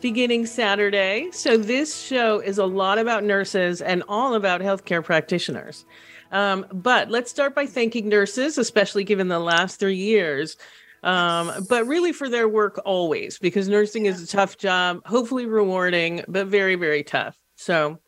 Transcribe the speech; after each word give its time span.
beginning 0.00 0.46
Saturday. 0.46 1.28
So, 1.32 1.56
this 1.56 1.98
show 2.00 2.40
is 2.40 2.58
a 2.58 2.66
lot 2.66 2.98
about 2.98 3.24
nurses 3.24 3.80
and 3.82 4.02
all 4.08 4.34
about 4.34 4.60
healthcare 4.60 5.04
practitioners. 5.04 5.84
Um, 6.32 6.66
but 6.72 7.10
let's 7.10 7.30
start 7.30 7.54
by 7.54 7.66
thanking 7.66 8.08
nurses, 8.08 8.58
especially 8.58 9.04
given 9.04 9.28
the 9.28 9.40
last 9.40 9.80
three 9.80 9.96
years. 9.96 10.56
Um, 11.02 11.66
but 11.68 11.86
really 11.86 12.12
for 12.12 12.28
their 12.28 12.48
work 12.48 12.80
always, 12.84 13.38
because 13.38 13.68
nursing 13.68 14.06
is 14.06 14.22
a 14.22 14.26
tough 14.26 14.58
job, 14.58 15.00
hopefully 15.06 15.46
rewarding, 15.46 16.24
but 16.28 16.46
very, 16.46 16.74
very 16.74 17.02
tough. 17.02 17.38
So, 17.56 17.98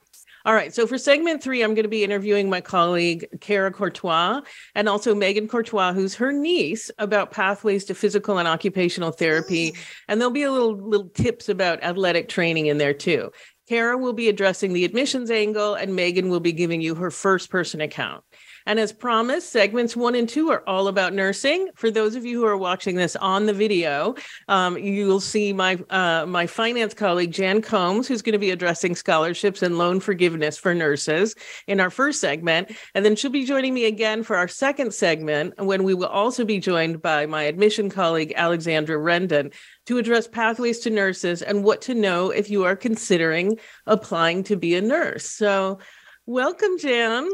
all 0.44 0.54
right. 0.54 0.74
So 0.74 0.86
for 0.86 0.98
segment 0.98 1.42
three, 1.42 1.62
I'm 1.62 1.74
going 1.74 1.84
to 1.84 1.88
be 1.88 2.04
interviewing 2.04 2.50
my 2.50 2.60
colleague, 2.60 3.26
Kara 3.40 3.72
Courtois, 3.72 4.40
and 4.74 4.88
also 4.88 5.14
Megan 5.14 5.48
Courtois, 5.48 5.92
who's 5.92 6.14
her 6.16 6.32
niece, 6.32 6.90
about 6.98 7.30
pathways 7.30 7.84
to 7.86 7.94
physical 7.94 8.38
and 8.38 8.48
occupational 8.48 9.12
therapy. 9.12 9.72
Mm. 9.72 9.78
And 10.08 10.20
there'll 10.20 10.32
be 10.32 10.42
a 10.42 10.52
little 10.52 10.76
little 10.76 11.08
tips 11.10 11.48
about 11.48 11.82
athletic 11.82 12.28
training 12.28 12.66
in 12.66 12.78
there 12.78 12.94
too. 12.94 13.30
Kara 13.68 13.96
will 13.96 14.12
be 14.12 14.28
addressing 14.28 14.72
the 14.72 14.84
admissions 14.84 15.30
angle, 15.30 15.74
and 15.74 15.94
Megan 15.94 16.28
will 16.28 16.40
be 16.40 16.52
giving 16.52 16.80
you 16.80 16.94
her 16.94 17.10
first 17.10 17.48
person 17.48 17.80
account. 17.80 18.24
And 18.66 18.78
as 18.78 18.92
promised, 18.92 19.50
segments 19.50 19.96
one 19.96 20.14
and 20.14 20.28
two 20.28 20.50
are 20.50 20.62
all 20.66 20.88
about 20.88 21.12
nursing. 21.12 21.68
For 21.74 21.90
those 21.90 22.14
of 22.14 22.24
you 22.24 22.40
who 22.40 22.46
are 22.46 22.56
watching 22.56 22.96
this 22.96 23.16
on 23.16 23.46
the 23.46 23.52
video, 23.52 24.14
um, 24.48 24.78
you 24.78 25.06
will 25.06 25.20
see 25.20 25.52
my 25.52 25.78
uh, 25.90 26.26
my 26.26 26.46
finance 26.46 26.94
colleague 26.94 27.32
Jan 27.32 27.62
Combs, 27.62 28.06
who's 28.06 28.22
going 28.22 28.32
to 28.32 28.38
be 28.38 28.50
addressing 28.50 28.94
scholarships 28.94 29.62
and 29.62 29.78
loan 29.78 30.00
forgiveness 30.00 30.58
for 30.58 30.74
nurses 30.74 31.34
in 31.66 31.80
our 31.80 31.90
first 31.90 32.20
segment, 32.20 32.72
and 32.94 33.04
then 33.04 33.16
she'll 33.16 33.30
be 33.30 33.44
joining 33.44 33.74
me 33.74 33.86
again 33.86 34.22
for 34.22 34.36
our 34.36 34.48
second 34.48 34.94
segment, 34.94 35.54
when 35.58 35.82
we 35.82 35.94
will 35.94 36.06
also 36.06 36.44
be 36.44 36.58
joined 36.58 37.02
by 37.02 37.26
my 37.26 37.42
admission 37.42 37.90
colleague 37.90 38.32
Alexandra 38.36 38.96
Rendon 38.96 39.52
to 39.86 39.98
address 39.98 40.28
pathways 40.28 40.78
to 40.80 40.90
nurses 40.90 41.42
and 41.42 41.64
what 41.64 41.82
to 41.82 41.94
know 41.94 42.30
if 42.30 42.50
you 42.50 42.64
are 42.64 42.76
considering 42.76 43.58
applying 43.86 44.44
to 44.44 44.56
be 44.56 44.74
a 44.74 44.80
nurse. 44.80 45.26
So, 45.26 45.78
welcome, 46.26 46.78
Jan. 46.78 47.28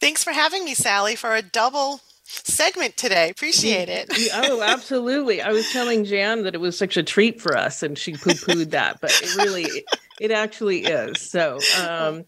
Thanks 0.00 0.22
for 0.22 0.32
having 0.32 0.64
me, 0.64 0.74
Sally, 0.74 1.16
for 1.16 1.34
a 1.34 1.42
double 1.42 2.00
segment 2.24 2.96
today. 2.96 3.30
Appreciate 3.30 3.88
it. 3.88 4.10
oh, 4.34 4.62
absolutely. 4.62 5.40
I 5.40 5.52
was 5.52 5.70
telling 5.72 6.04
Jan 6.04 6.42
that 6.42 6.54
it 6.54 6.60
was 6.60 6.76
such 6.76 6.96
a 6.96 7.02
treat 7.02 7.40
for 7.40 7.56
us, 7.56 7.82
and 7.82 7.96
she 7.96 8.12
poo 8.12 8.30
pooed 8.30 8.70
that, 8.70 9.00
but 9.00 9.10
it 9.22 9.36
really, 9.36 9.84
it 10.20 10.30
actually 10.30 10.84
is. 10.84 11.20
So, 11.20 11.58
um, 11.86 12.24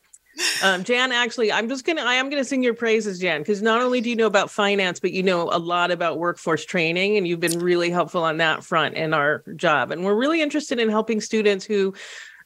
um, 0.63 0.85
Jan, 0.85 1.13
actually, 1.13 1.51
I'm 1.51 1.69
just 1.69 1.85
gonna, 1.85 2.03
I 2.03 2.15
am 2.15 2.31
gonna 2.31 2.45
sing 2.45 2.63
your 2.63 2.75
praises, 2.75 3.19
Jan, 3.19 3.41
because 3.41 3.61
not 3.61 3.83
only 3.83 4.01
do 4.01 4.09
you 4.09 4.17
know 4.17 4.27
about 4.27 4.51
finance, 4.51 5.01
but 5.01 5.13
you 5.13 5.23
know 5.23 5.51
a 5.51 5.59
lot 5.59 5.91
about 5.91 6.19
workforce 6.19 6.65
training, 6.65 7.17
and 7.17 7.27
you've 7.27 7.41
been 7.41 7.59
really 7.59 7.91
helpful 7.91 8.23
on 8.23 8.37
that 8.39 8.65
front 8.65 8.95
in 8.95 9.13
our 9.13 9.43
job. 9.57 9.91
And 9.91 10.05
we're 10.05 10.15
really 10.15 10.41
interested 10.41 10.79
in 10.79 10.89
helping 10.89 11.21
students 11.21 11.65
who 11.65 11.95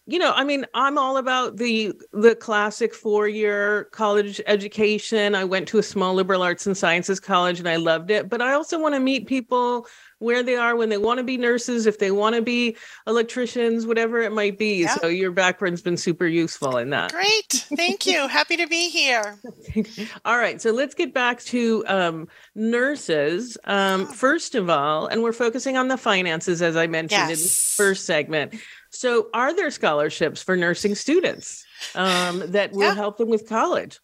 you 0.07 0.19
know 0.19 0.33
i 0.35 0.43
mean 0.43 0.67
i'm 0.75 0.99
all 0.99 1.17
about 1.17 1.57
the 1.57 1.93
the 2.13 2.35
classic 2.35 2.95
four 2.95 3.29
year 3.29 3.85
college 3.93 4.41
education. 4.47 5.35
I 5.35 5.45
went 5.45 5.69
to 5.69 5.79
a 5.79 5.83
small 5.83 6.15
liberal 6.15 6.43
arts 6.43 6.67
and 6.67 6.77
sciences 6.77 7.21
college 7.21 7.59
and 7.59 7.69
i 7.69 7.77
loved 7.77 8.11
it 8.11 8.29
but 8.29 8.43
i 8.43 8.53
also 8.53 8.81
want 8.81 8.95
to 8.95 9.01
meet 9.01 9.27
people 9.27 9.87
where 10.19 10.43
they 10.45 10.55
are 10.55 10.77
when 10.77 10.89
they 10.89 10.99
want 10.99 11.19
to 11.19 11.25
be 11.25 11.37
nurses 11.37 11.87
if 11.87 11.99
they 11.99 12.13
want 12.13 12.37
to 12.37 12.43
be 12.43 12.77
electricians 13.07 13.87
whatever 13.87 14.21
it 14.21 14.33
might 14.33 14.57
be. 14.57 14.83
Yeah. 14.83 14.95
so 14.95 15.09
your 15.09 15.33
background's 15.33 15.83
been 15.83 15.97
super 15.97 16.29
useful 16.29 16.77
in 16.77 16.91
that. 16.91 17.11
Great. 17.11 17.67
Thank 17.77 18.07
you. 18.07 18.29
Happy 18.29 18.57
to 18.57 18.69
be 18.69 18.89
here. 18.89 19.41
All 20.25 20.39
right 20.39 20.63
so 20.63 20.71
let's 20.71 20.95
get 20.95 21.13
back 21.13 21.41
to 21.45 21.85
um, 21.89 22.29
nurses. 22.55 23.59
Um, 23.65 24.07
first 24.07 24.55
of 24.55 24.71
all 24.71 25.07
and 25.07 25.23
we're 25.23 25.33
focusing 25.33 25.77
on 25.77 25.89
the 25.89 25.97
finances 25.97 26.63
as 26.63 26.77
i 26.77 26.87
mentioned 26.87 27.29
yes. 27.29 27.39
in 27.39 27.45
the 27.45 27.85
first 27.85 28.07
segment 28.07 28.55
so, 28.93 29.29
are 29.33 29.57
there 29.57 29.71
scholarships 29.71 30.43
for 30.43 30.55
nursing 30.55 30.95
students 30.95 31.65
um, 31.95 32.43
that 32.53 32.73
will 32.73 32.83
yeah. 32.83 32.95
help 32.95 33.17
them 33.17 33.29
with 33.29 33.49
college? 33.49 33.99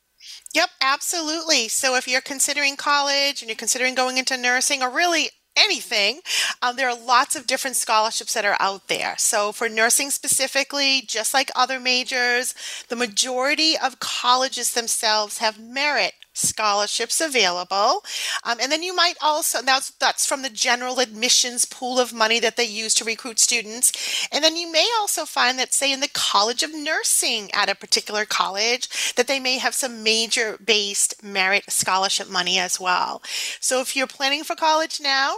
Yep, 0.54 0.70
absolutely. 0.80 1.68
So, 1.68 1.94
if 1.94 2.08
you're 2.08 2.22
considering 2.22 2.76
college 2.76 3.42
and 3.42 3.50
you're 3.50 3.56
considering 3.56 3.94
going 3.94 4.16
into 4.16 4.36
nursing 4.38 4.82
or 4.82 4.90
really 4.90 5.28
anything, 5.58 6.20
um, 6.62 6.76
there 6.76 6.88
are 6.88 6.98
lots 6.98 7.36
of 7.36 7.46
different 7.46 7.76
scholarships 7.76 8.32
that 8.32 8.46
are 8.46 8.56
out 8.60 8.88
there. 8.88 9.14
So, 9.18 9.52
for 9.52 9.68
nursing 9.68 10.10
specifically, 10.10 11.02
just 11.02 11.34
like 11.34 11.50
other 11.54 11.78
majors, 11.78 12.54
the 12.88 12.96
majority 12.96 13.74
of 13.76 14.00
colleges 14.00 14.72
themselves 14.72 15.36
have 15.38 15.60
merit 15.60 16.14
scholarships 16.38 17.20
available. 17.20 18.04
Um, 18.44 18.58
and 18.60 18.70
then 18.70 18.82
you 18.82 18.94
might 18.94 19.16
also, 19.20 19.62
that's, 19.62 19.90
that's 19.92 20.26
from 20.26 20.42
the 20.42 20.50
general 20.50 21.00
admissions 21.00 21.64
pool 21.64 21.98
of 21.98 22.12
money 22.12 22.40
that 22.40 22.56
they 22.56 22.64
use 22.64 22.94
to 22.94 23.04
recruit 23.04 23.38
students. 23.38 23.92
And 24.32 24.42
then 24.42 24.56
you 24.56 24.70
may 24.70 24.88
also 24.98 25.24
find 25.24 25.58
that, 25.58 25.72
say, 25.72 25.92
in 25.92 26.00
the 26.00 26.08
College 26.12 26.62
of 26.62 26.74
Nursing 26.74 27.50
at 27.52 27.68
a 27.68 27.74
particular 27.74 28.24
college, 28.24 29.14
that 29.14 29.26
they 29.26 29.40
may 29.40 29.58
have 29.58 29.74
some 29.74 30.02
major 30.02 30.58
based 30.64 31.22
merit 31.22 31.64
scholarship 31.68 32.28
money 32.28 32.58
as 32.58 32.80
well. 32.80 33.22
So 33.60 33.80
if 33.80 33.96
you're 33.96 34.06
planning 34.06 34.44
for 34.44 34.54
college 34.54 35.00
now, 35.00 35.36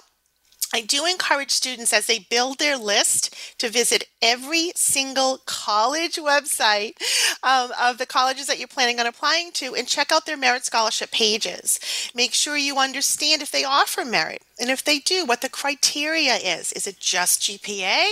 I 0.72 0.82
do 0.82 1.04
encourage 1.04 1.50
students 1.50 1.92
as 1.92 2.06
they 2.06 2.26
build 2.30 2.58
their 2.58 2.76
list 2.76 3.34
to 3.58 3.68
visit 3.68 4.04
every 4.22 4.72
single 4.74 5.38
college 5.46 6.16
website 6.16 6.94
um, 7.42 7.70
of 7.80 7.98
the 7.98 8.06
colleges 8.06 8.46
that 8.46 8.58
you're 8.58 8.68
planning 8.68 9.00
on 9.00 9.06
applying 9.06 9.52
to 9.52 9.74
and 9.74 9.86
check 9.86 10.12
out 10.12 10.26
their 10.26 10.36
merit 10.36 10.64
scholarship 10.64 11.10
pages. 11.10 11.80
Make 12.14 12.34
sure 12.34 12.56
you 12.56 12.78
understand 12.78 13.42
if 13.42 13.50
they 13.50 13.64
offer 13.64 14.04
merit. 14.04 14.42
And 14.60 14.68
if 14.68 14.84
they 14.84 14.98
do, 14.98 15.24
what 15.24 15.40
the 15.40 15.48
criteria 15.48 16.34
is. 16.34 16.72
Is 16.72 16.86
it 16.86 16.98
just 16.98 17.40
GPA? 17.40 18.04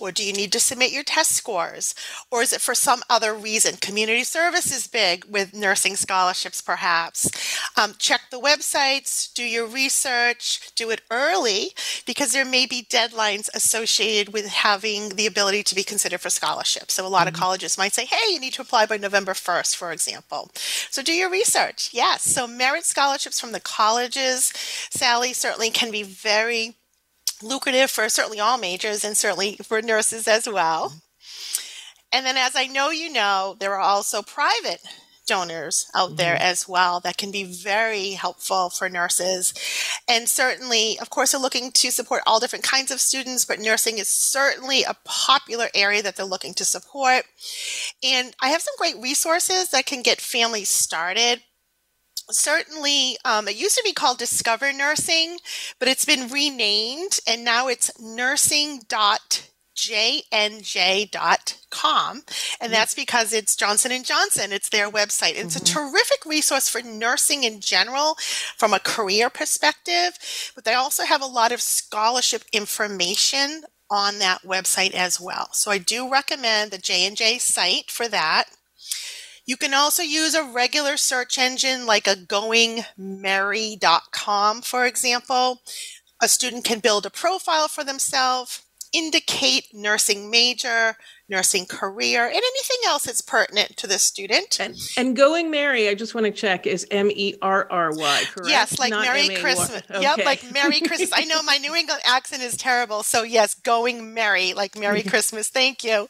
Or 0.00 0.12
do 0.12 0.24
you 0.24 0.32
need 0.32 0.52
to 0.52 0.60
submit 0.60 0.92
your 0.92 1.02
test 1.02 1.32
scores? 1.32 1.94
Or 2.30 2.40
is 2.40 2.52
it 2.52 2.60
for 2.60 2.74
some 2.74 3.02
other 3.10 3.34
reason? 3.34 3.76
Community 3.76 4.22
service 4.22 4.72
is 4.72 4.86
big 4.86 5.24
with 5.24 5.54
nursing 5.54 5.96
scholarships, 5.96 6.60
perhaps. 6.60 7.28
Um, 7.76 7.94
check 7.98 8.20
the 8.30 8.38
websites, 8.38 9.32
do 9.34 9.42
your 9.42 9.66
research, 9.66 10.72
do 10.76 10.90
it 10.90 11.00
early 11.10 11.70
because 12.06 12.30
there 12.30 12.44
may 12.44 12.64
be 12.64 12.86
deadlines 12.88 13.48
associated 13.52 14.32
with 14.32 14.46
having 14.46 15.10
the 15.10 15.26
ability 15.26 15.47
to 15.50 15.74
be 15.74 15.82
considered 15.82 16.20
for 16.20 16.30
scholarships. 16.30 16.94
So 16.94 17.06
a 17.06 17.08
lot 17.08 17.26
mm-hmm. 17.26 17.34
of 17.34 17.40
colleges 17.40 17.78
might 17.78 17.94
say, 17.94 18.04
hey, 18.04 18.32
you 18.32 18.40
need 18.40 18.52
to 18.54 18.62
apply 18.62 18.86
by 18.86 18.96
November 18.96 19.32
1st, 19.32 19.76
for 19.76 19.92
example. 19.92 20.50
So 20.90 21.02
do 21.02 21.12
your 21.12 21.30
research. 21.30 21.90
Yes. 21.92 22.22
So 22.22 22.46
merit 22.46 22.84
scholarships 22.84 23.40
from 23.40 23.52
the 23.52 23.60
colleges, 23.60 24.52
Sally, 24.90 25.32
certainly 25.32 25.70
can 25.70 25.90
be 25.90 26.02
very 26.02 26.76
lucrative 27.42 27.90
for 27.90 28.08
certainly 28.08 28.40
all 28.40 28.58
majors 28.58 29.04
and 29.04 29.16
certainly 29.16 29.56
for 29.62 29.80
nurses 29.80 30.28
as 30.28 30.48
well. 30.48 30.94
And 32.12 32.24
then, 32.24 32.36
as 32.36 32.56
I 32.56 32.66
know 32.66 32.90
you 32.90 33.12
know, 33.12 33.56
there 33.58 33.74
are 33.74 33.80
also 33.80 34.22
private 34.22 34.80
donors 35.28 35.88
out 35.94 36.16
there 36.16 36.34
mm-hmm. 36.34 36.42
as 36.42 36.68
well 36.68 37.00
that 37.00 37.16
can 37.16 37.30
be 37.30 37.44
very 37.44 38.10
helpful 38.10 38.70
for 38.70 38.88
nurses. 38.88 39.54
And 40.08 40.28
certainly, 40.28 40.98
of 41.00 41.10
course, 41.10 41.32
they're 41.32 41.40
looking 41.40 41.70
to 41.72 41.92
support 41.92 42.22
all 42.26 42.40
different 42.40 42.64
kinds 42.64 42.90
of 42.90 43.00
students, 43.00 43.44
but 43.44 43.60
nursing 43.60 43.98
is 43.98 44.08
certainly 44.08 44.82
a 44.82 44.96
popular 45.04 45.68
area 45.74 46.02
that 46.02 46.16
they're 46.16 46.26
looking 46.26 46.54
to 46.54 46.64
support. 46.64 47.24
And 48.02 48.34
I 48.40 48.48
have 48.48 48.62
some 48.62 48.74
great 48.78 48.96
resources 49.00 49.70
that 49.70 49.86
can 49.86 50.02
get 50.02 50.20
families 50.20 50.68
started 50.68 51.42
certainly 52.30 53.16
um, 53.24 53.48
it 53.48 53.56
used 53.56 53.76
to 53.76 53.82
be 53.82 53.92
called 53.92 54.18
discover 54.18 54.70
nursing 54.70 55.38
but 55.78 55.88
it's 55.88 56.04
been 56.04 56.28
renamed 56.28 57.20
and 57.26 57.42
now 57.42 57.68
it's 57.68 57.90
nursing.jnj.com 59.78 62.22
and 62.60 62.72
that's 62.72 62.94
because 62.94 63.32
it's 63.32 63.54
johnson 63.56 63.92
& 64.04 64.04
johnson. 64.04 64.52
It's 64.52 64.68
their 64.68 64.90
website. 64.90 65.36
It's 65.36 65.56
mm-hmm. 65.56 65.62
a 65.62 65.66
terrific 65.90 66.26
resource 66.26 66.68
for 66.68 66.82
nursing 66.82 67.44
in 67.44 67.60
general 67.60 68.16
from 68.56 68.74
a 68.74 68.80
career 68.80 69.30
perspective 69.30 70.18
but 70.54 70.64
they 70.64 70.74
also 70.74 71.04
have 71.04 71.22
a 71.22 71.26
lot 71.26 71.52
of 71.52 71.60
scholarship 71.60 72.42
information 72.52 73.62
on 73.90 74.18
that 74.18 74.42
website 74.42 74.92
as 74.92 75.18
well. 75.20 75.48
So 75.52 75.70
i 75.70 75.78
do 75.78 76.10
recommend 76.10 76.70
the 76.70 76.78
j&j 76.78 77.38
site 77.38 77.90
for 77.90 78.08
that. 78.08 78.44
You 79.46 79.56
can 79.56 79.72
also 79.72 80.02
use 80.02 80.34
a 80.34 80.44
regular 80.44 80.98
search 80.98 81.38
engine 81.38 81.86
like 81.86 82.06
a 82.06 82.14
goingmerry.com, 82.14 84.60
for 84.60 84.84
example. 84.84 85.62
A 86.20 86.28
student 86.28 86.66
can 86.66 86.80
build 86.80 87.06
a 87.06 87.10
profile 87.10 87.68
for 87.68 87.82
themselves, 87.82 88.60
indicate 88.92 89.66
nursing 89.72 90.30
major, 90.30 90.96
nursing 91.28 91.66
career, 91.66 92.26
and 92.26 92.34
anything 92.34 92.76
else 92.86 93.04
that's 93.04 93.20
pertinent 93.20 93.76
to 93.76 93.86
the 93.86 93.98
student. 93.98 94.58
And, 94.58 94.76
and 94.96 95.14
going 95.14 95.50
Merry, 95.50 95.88
I 95.88 95.94
just 95.94 96.14
want 96.14 96.24
to 96.26 96.32
check, 96.32 96.66
is 96.66 96.86
M 96.90 97.10
E 97.10 97.34
R 97.42 97.66
R 97.70 97.90
Y, 97.94 98.22
correct? 98.32 98.48
Yes, 98.48 98.78
like 98.78 98.90
Not 98.90 99.04
Merry 99.04 99.24
M-A-Y. 99.24 99.40
Christmas. 99.40 99.82
Okay. 99.90 100.00
Yep, 100.00 100.18
like 100.24 100.52
Merry 100.52 100.80
Christmas. 100.86 101.10
I 101.14 101.24
know 101.24 101.42
my 101.42 101.58
New 101.58 101.74
England 101.74 102.00
accent 102.06 102.42
is 102.42 102.56
terrible. 102.56 103.02
So, 103.02 103.22
yes, 103.22 103.54
going 103.54 104.14
Merry, 104.14 104.54
like 104.54 104.76
Merry 104.78 105.02
Christmas, 105.08 105.48
thank 105.48 105.84
you, 105.84 106.08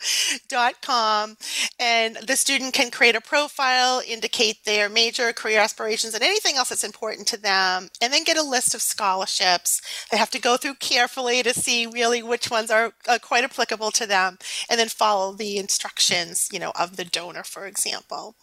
dot 0.49 0.81
com. 0.83 1.37
And 1.81 2.17
the 2.17 2.37
student 2.37 2.75
can 2.75 2.91
create 2.91 3.17
a 3.17 3.21
profile, 3.21 4.01
indicate 4.07 4.65
their 4.65 4.89
major 4.89 5.33
career 5.33 5.61
aspirations, 5.61 6.15
and 6.15 6.23
anything 6.23 6.57
else 6.57 6.69
that's 6.69 6.85
important 6.85 7.27
to 7.29 7.37
them, 7.37 7.89
and 8.01 8.13
then 8.13 8.25
get 8.25 8.37
a 8.37 8.43
list 8.43 8.75
of 8.75 8.83
scholarships. 8.83 9.81
They 10.11 10.17
have 10.17 10.31
to 10.31 10.41
go 10.41 10.57
through 10.57 10.75
carefully 10.75 11.43
to 11.43 11.53
see 11.53 11.87
really 11.87 12.23
which 12.23 12.51
ones 12.51 12.71
are 12.71 12.93
uh, 13.09 13.19
quite 13.21 13.45
applicable 13.45 13.91
to 13.93 14.07
them, 14.07 14.39
and 14.71 14.79
then 14.79 14.89
follow 14.89 15.08
the 15.37 15.57
instructions, 15.57 16.49
you 16.53 16.59
know, 16.59 16.73
of 16.79 16.97
the 16.97 17.05
donor, 17.05 17.45
for 17.45 17.67
example. 17.67 18.37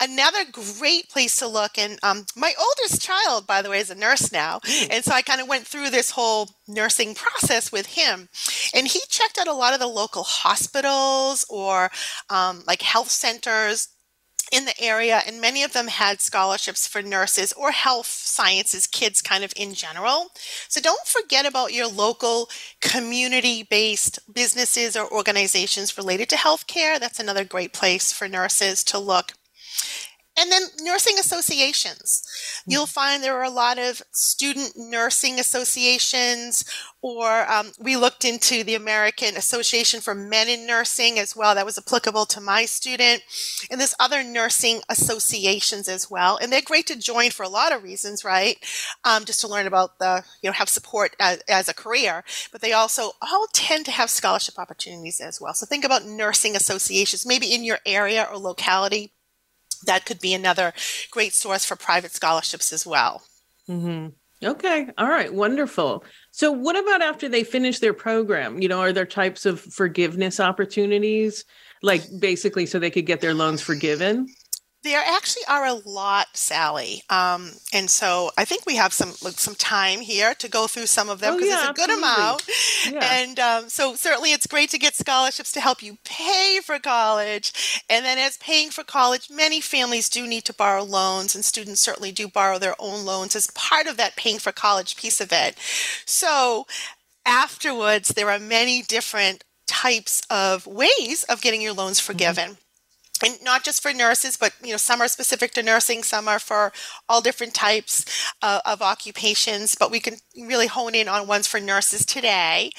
Another 0.00 0.44
great 0.50 1.08
place 1.08 1.36
to 1.38 1.46
look, 1.46 1.78
and 1.78 1.98
um, 2.02 2.26
my 2.36 2.52
oldest 2.58 3.02
child, 3.02 3.46
by 3.46 3.62
the 3.62 3.70
way, 3.70 3.78
is 3.80 3.90
a 3.90 3.94
nurse 3.94 4.32
now, 4.32 4.60
hmm. 4.64 4.86
and 4.90 5.04
so 5.04 5.12
I 5.12 5.22
kind 5.22 5.40
of 5.40 5.48
went 5.48 5.66
through 5.66 5.90
this 5.90 6.10
whole 6.10 6.50
nursing 6.66 7.14
process 7.14 7.70
with 7.72 7.86
him, 7.86 8.28
and 8.74 8.86
he 8.86 9.00
checked 9.08 9.38
out 9.38 9.48
a 9.48 9.52
lot 9.52 9.74
of 9.74 9.80
the 9.80 9.86
local 9.86 10.22
hospitals 10.22 11.44
or 11.48 11.90
um, 12.28 12.62
like 12.66 12.82
health 12.82 13.10
centers 13.10 13.88
in 14.50 14.64
the 14.64 14.80
area, 14.80 15.22
and 15.26 15.40
many 15.40 15.62
of 15.62 15.72
them 15.72 15.86
had 15.86 16.20
scholarships 16.20 16.86
for 16.86 17.02
nurses 17.02 17.52
or 17.52 17.70
health 17.70 18.06
sciences 18.06 18.86
kids, 18.86 19.22
kind 19.22 19.44
of 19.44 19.52
in 19.56 19.74
general. 19.74 20.30
So 20.68 20.80
don't 20.80 21.06
forget 21.06 21.46
about 21.46 21.72
your 21.72 21.86
local 21.86 22.48
community 22.80 23.62
based 23.62 24.18
businesses 24.32 24.96
or 24.96 25.10
organizations 25.10 25.96
related 25.96 26.28
to 26.30 26.36
healthcare. 26.36 26.98
That's 26.98 27.20
another 27.20 27.44
great 27.44 27.72
place 27.72 28.12
for 28.12 28.28
nurses 28.28 28.82
to 28.84 28.98
look. 28.98 29.32
And 30.38 30.50
then 30.50 30.62
nursing 30.82 31.18
associations. 31.18 32.22
You'll 32.66 32.84
mm-hmm. 32.84 32.90
find 32.90 33.22
there 33.22 33.38
are 33.38 33.44
a 33.44 33.50
lot 33.50 33.78
of 33.78 34.00
student 34.12 34.72
nursing 34.76 35.40
associations, 35.40 36.64
or 37.02 37.50
um, 37.50 37.72
we 37.80 37.96
looked 37.96 38.24
into 38.24 38.62
the 38.62 38.74
American 38.74 39.36
Association 39.36 40.00
for 40.00 40.14
Men 40.14 40.48
in 40.48 40.66
Nursing 40.66 41.18
as 41.18 41.34
well. 41.34 41.54
That 41.54 41.66
was 41.66 41.78
applicable 41.78 42.26
to 42.26 42.40
my 42.40 42.64
student. 42.64 43.22
And 43.70 43.80
there's 43.80 43.94
other 43.98 44.22
nursing 44.22 44.80
associations 44.88 45.88
as 45.88 46.10
well. 46.10 46.38
And 46.40 46.52
they're 46.52 46.62
great 46.62 46.86
to 46.86 46.98
join 46.98 47.30
for 47.30 47.42
a 47.42 47.48
lot 47.48 47.72
of 47.72 47.82
reasons, 47.82 48.24
right? 48.24 48.56
Um, 49.04 49.24
just 49.24 49.40
to 49.40 49.48
learn 49.48 49.66
about 49.66 49.98
the, 49.98 50.24
you 50.42 50.48
know, 50.48 50.54
have 50.54 50.68
support 50.68 51.16
as, 51.18 51.38
as 51.48 51.68
a 51.68 51.74
career. 51.74 52.24
But 52.52 52.60
they 52.60 52.72
also 52.72 53.12
all 53.20 53.46
tend 53.52 53.84
to 53.86 53.92
have 53.92 54.10
scholarship 54.10 54.58
opportunities 54.58 55.20
as 55.20 55.40
well. 55.40 55.54
So 55.54 55.66
think 55.66 55.84
about 55.84 56.06
nursing 56.06 56.54
associations, 56.54 57.26
maybe 57.26 57.52
in 57.52 57.64
your 57.64 57.78
area 57.84 58.26
or 58.30 58.38
locality 58.38 59.12
that 59.86 60.04
could 60.04 60.20
be 60.20 60.34
another 60.34 60.72
great 61.10 61.32
source 61.32 61.64
for 61.64 61.76
private 61.76 62.12
scholarships 62.12 62.72
as 62.72 62.86
well. 62.86 63.22
Mm-hmm. 63.68 64.08
Okay. 64.42 64.88
All 64.96 65.08
right. 65.08 65.32
Wonderful. 65.32 66.04
So, 66.30 66.50
what 66.50 66.76
about 66.76 67.02
after 67.02 67.28
they 67.28 67.44
finish 67.44 67.78
their 67.78 67.92
program? 67.92 68.60
You 68.62 68.68
know, 68.68 68.80
are 68.80 68.92
there 68.92 69.04
types 69.04 69.44
of 69.44 69.60
forgiveness 69.60 70.40
opportunities, 70.40 71.44
like 71.82 72.02
basically 72.18 72.64
so 72.64 72.78
they 72.78 72.90
could 72.90 73.06
get 73.06 73.20
their 73.20 73.34
loans 73.34 73.60
forgiven? 73.60 74.28
There 74.82 75.02
actually 75.04 75.42
are 75.46 75.66
a 75.66 75.74
lot, 75.74 76.28
Sally, 76.32 77.02
um, 77.10 77.50
and 77.70 77.90
so 77.90 78.30
I 78.38 78.46
think 78.46 78.64
we 78.64 78.76
have 78.76 78.94
some 78.94 79.12
some 79.12 79.54
time 79.54 80.00
here 80.00 80.34
to 80.34 80.48
go 80.48 80.66
through 80.66 80.86
some 80.86 81.10
of 81.10 81.20
them 81.20 81.36
because 81.36 81.50
oh, 81.50 81.52
yeah, 81.52 81.70
it's 81.70 81.78
a 81.78 81.86
good 81.86 81.98
amount. 81.98 82.48
Yeah. 82.90 83.00
And 83.12 83.38
um, 83.38 83.68
so 83.68 83.94
certainly 83.94 84.32
it's 84.32 84.46
great 84.46 84.70
to 84.70 84.78
get 84.78 84.94
scholarships 84.94 85.52
to 85.52 85.60
help 85.60 85.82
you 85.82 85.98
pay 86.04 86.60
for 86.64 86.78
college. 86.78 87.82
And 87.90 88.06
then 88.06 88.16
as 88.16 88.38
paying 88.38 88.70
for 88.70 88.82
college, 88.82 89.28
many 89.30 89.60
families 89.60 90.08
do 90.08 90.26
need 90.26 90.46
to 90.46 90.54
borrow 90.54 90.82
loans, 90.82 91.34
and 91.34 91.44
students 91.44 91.82
certainly 91.82 92.10
do 92.10 92.26
borrow 92.26 92.58
their 92.58 92.74
own 92.78 93.04
loans 93.04 93.36
as 93.36 93.48
part 93.48 93.86
of 93.86 93.98
that 93.98 94.16
paying 94.16 94.38
for 94.38 94.50
college 94.50 94.96
piece 94.96 95.20
of 95.20 95.30
it. 95.30 95.58
So 96.06 96.66
afterwards, 97.26 98.08
there 98.08 98.30
are 98.30 98.38
many 98.38 98.80
different 98.80 99.44
types 99.66 100.22
of 100.30 100.66
ways 100.66 101.24
of 101.28 101.42
getting 101.42 101.60
your 101.60 101.74
loans 101.74 102.00
mm-hmm. 102.00 102.12
forgiven. 102.12 102.44
Mm-hmm 102.44 102.69
and 103.24 103.42
not 103.42 103.64
just 103.64 103.82
for 103.82 103.92
nurses, 103.92 104.36
but 104.36 104.52
you 104.62 104.70
know, 104.72 104.76
some 104.76 105.00
are 105.00 105.08
specific 105.08 105.52
to 105.52 105.62
nursing, 105.62 106.02
some 106.02 106.28
are 106.28 106.38
for 106.38 106.72
all 107.08 107.20
different 107.20 107.54
types 107.54 108.04
uh, 108.42 108.60
of 108.64 108.82
occupations. 108.82 109.74
But 109.74 109.90
we 109.90 110.00
can 110.00 110.16
really 110.36 110.66
hone 110.66 110.94
in 110.94 111.08
on 111.08 111.26
ones 111.26 111.46
for 111.46 111.60
nurses 111.60 112.06
today. 112.06 112.70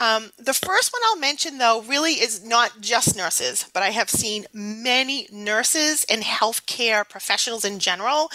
Um, 0.00 0.30
the 0.38 0.54
first 0.54 0.92
one 0.92 1.02
I'll 1.06 1.18
mention, 1.18 1.58
though, 1.58 1.82
really 1.82 2.14
is 2.14 2.44
not 2.44 2.80
just 2.80 3.16
nurses, 3.16 3.68
but 3.72 3.82
I 3.82 3.90
have 3.90 4.10
seen 4.10 4.46
many 4.52 5.28
nurses 5.30 6.04
and 6.10 6.22
healthcare 6.22 7.08
professionals 7.08 7.64
in 7.64 7.78
general 7.78 8.30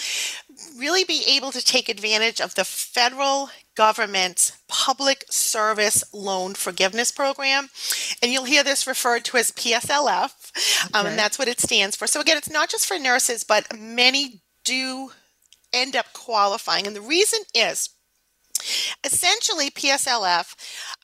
really 0.76 1.04
be 1.04 1.24
able 1.28 1.52
to 1.52 1.64
take 1.64 1.88
advantage 1.88 2.40
of 2.40 2.54
the 2.54 2.64
federal 2.64 3.50
government's 3.74 4.52
public 4.68 5.24
service 5.30 6.04
loan 6.12 6.54
forgiveness 6.54 7.10
program. 7.10 7.68
And 8.22 8.32
you'll 8.32 8.44
hear 8.44 8.64
this 8.64 8.86
referred 8.86 9.24
to 9.26 9.36
as 9.38 9.50
PSLF, 9.50 10.94
um, 10.94 11.06
and 11.06 11.18
that's 11.18 11.38
what 11.38 11.48
it 11.48 11.60
stands 11.60 11.96
for. 11.96 12.06
So, 12.06 12.20
again, 12.20 12.36
it's 12.36 12.50
not 12.50 12.68
just 12.68 12.86
for 12.86 12.98
nurses, 12.98 13.44
but 13.44 13.78
many 13.78 14.42
do 14.64 15.10
end 15.72 15.96
up 15.96 16.12
qualifying. 16.12 16.86
And 16.86 16.94
the 16.94 17.00
reason 17.00 17.40
is 17.54 17.90
Essentially, 19.04 19.70
PSLF 19.70 20.54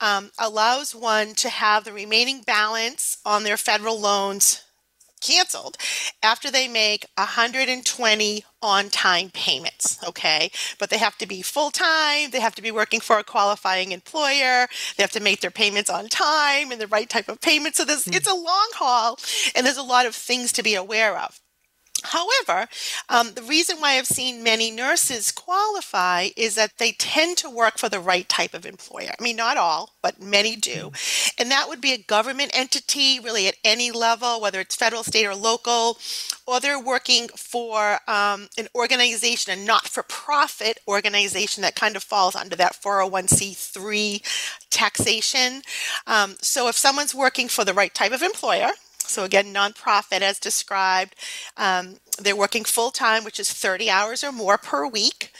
um, 0.00 0.30
allows 0.38 0.94
one 0.94 1.34
to 1.34 1.48
have 1.48 1.84
the 1.84 1.92
remaining 1.92 2.42
balance 2.42 3.18
on 3.24 3.44
their 3.44 3.56
federal 3.56 4.00
loans 4.00 4.62
canceled 5.20 5.76
after 6.22 6.50
they 6.50 6.68
make 6.68 7.06
120 7.16 8.44
on 8.62 8.88
time 8.88 9.30
payments. 9.30 9.98
Okay. 10.06 10.50
But 10.78 10.90
they 10.90 10.98
have 10.98 11.18
to 11.18 11.26
be 11.26 11.42
full 11.42 11.70
time. 11.70 12.30
They 12.30 12.40
have 12.40 12.54
to 12.56 12.62
be 12.62 12.70
working 12.70 13.00
for 13.00 13.18
a 13.18 13.24
qualifying 13.24 13.92
employer. 13.92 14.68
They 14.96 15.02
have 15.02 15.12
to 15.12 15.20
make 15.20 15.40
their 15.40 15.50
payments 15.50 15.90
on 15.90 16.08
time 16.08 16.70
and 16.72 16.80
the 16.80 16.86
right 16.86 17.08
type 17.08 17.28
of 17.28 17.40
payment. 17.40 17.76
So 17.76 17.84
this, 17.84 18.04
mm-hmm. 18.04 18.16
it's 18.16 18.28
a 18.28 18.34
long 18.34 18.68
haul 18.74 19.18
and 19.54 19.66
there's 19.66 19.76
a 19.76 19.82
lot 19.82 20.06
of 20.06 20.14
things 20.14 20.52
to 20.52 20.62
be 20.62 20.74
aware 20.74 21.18
of. 21.18 21.40
However, 22.04 22.68
um, 23.08 23.32
the 23.34 23.42
reason 23.42 23.78
why 23.78 23.98
I've 23.98 24.06
seen 24.06 24.42
many 24.42 24.70
nurses 24.70 25.32
qualify 25.32 26.28
is 26.36 26.54
that 26.54 26.78
they 26.78 26.92
tend 26.92 27.36
to 27.38 27.50
work 27.50 27.78
for 27.78 27.88
the 27.88 28.00
right 28.00 28.28
type 28.28 28.54
of 28.54 28.64
employer. 28.64 29.10
I 29.18 29.22
mean, 29.22 29.36
not 29.36 29.56
all, 29.56 29.94
but 30.00 30.22
many 30.22 30.54
do. 30.54 30.92
And 31.38 31.50
that 31.50 31.68
would 31.68 31.80
be 31.80 31.92
a 31.92 31.98
government 31.98 32.52
entity, 32.54 33.18
really 33.18 33.48
at 33.48 33.56
any 33.64 33.90
level, 33.90 34.40
whether 34.40 34.60
it's 34.60 34.76
federal, 34.76 35.02
state, 35.02 35.26
or 35.26 35.34
local, 35.34 35.98
or 36.46 36.60
they're 36.60 36.80
working 36.80 37.28
for 37.28 37.98
um, 38.06 38.48
an 38.56 38.68
organization, 38.74 39.52
a 39.52 39.64
not 39.64 39.88
for 39.88 40.02
profit 40.04 40.78
organization 40.86 41.62
that 41.62 41.74
kind 41.74 41.96
of 41.96 42.02
falls 42.02 42.36
under 42.36 42.56
that 42.56 42.74
401c3 42.80 44.22
taxation. 44.70 45.62
Um, 46.06 46.36
so 46.40 46.68
if 46.68 46.76
someone's 46.76 47.14
working 47.14 47.48
for 47.48 47.64
the 47.64 47.74
right 47.74 47.92
type 47.92 48.12
of 48.12 48.22
employer, 48.22 48.70
so 49.08 49.24
again, 49.24 49.52
nonprofit 49.52 50.20
as 50.20 50.38
described. 50.38 51.14
Um, 51.56 51.96
they're 52.18 52.36
working 52.36 52.64
full 52.64 52.90
time, 52.90 53.24
which 53.24 53.40
is 53.40 53.52
30 53.52 53.90
hours 53.90 54.24
or 54.24 54.32
more 54.32 54.58
per 54.58 54.86
week. 54.86 55.32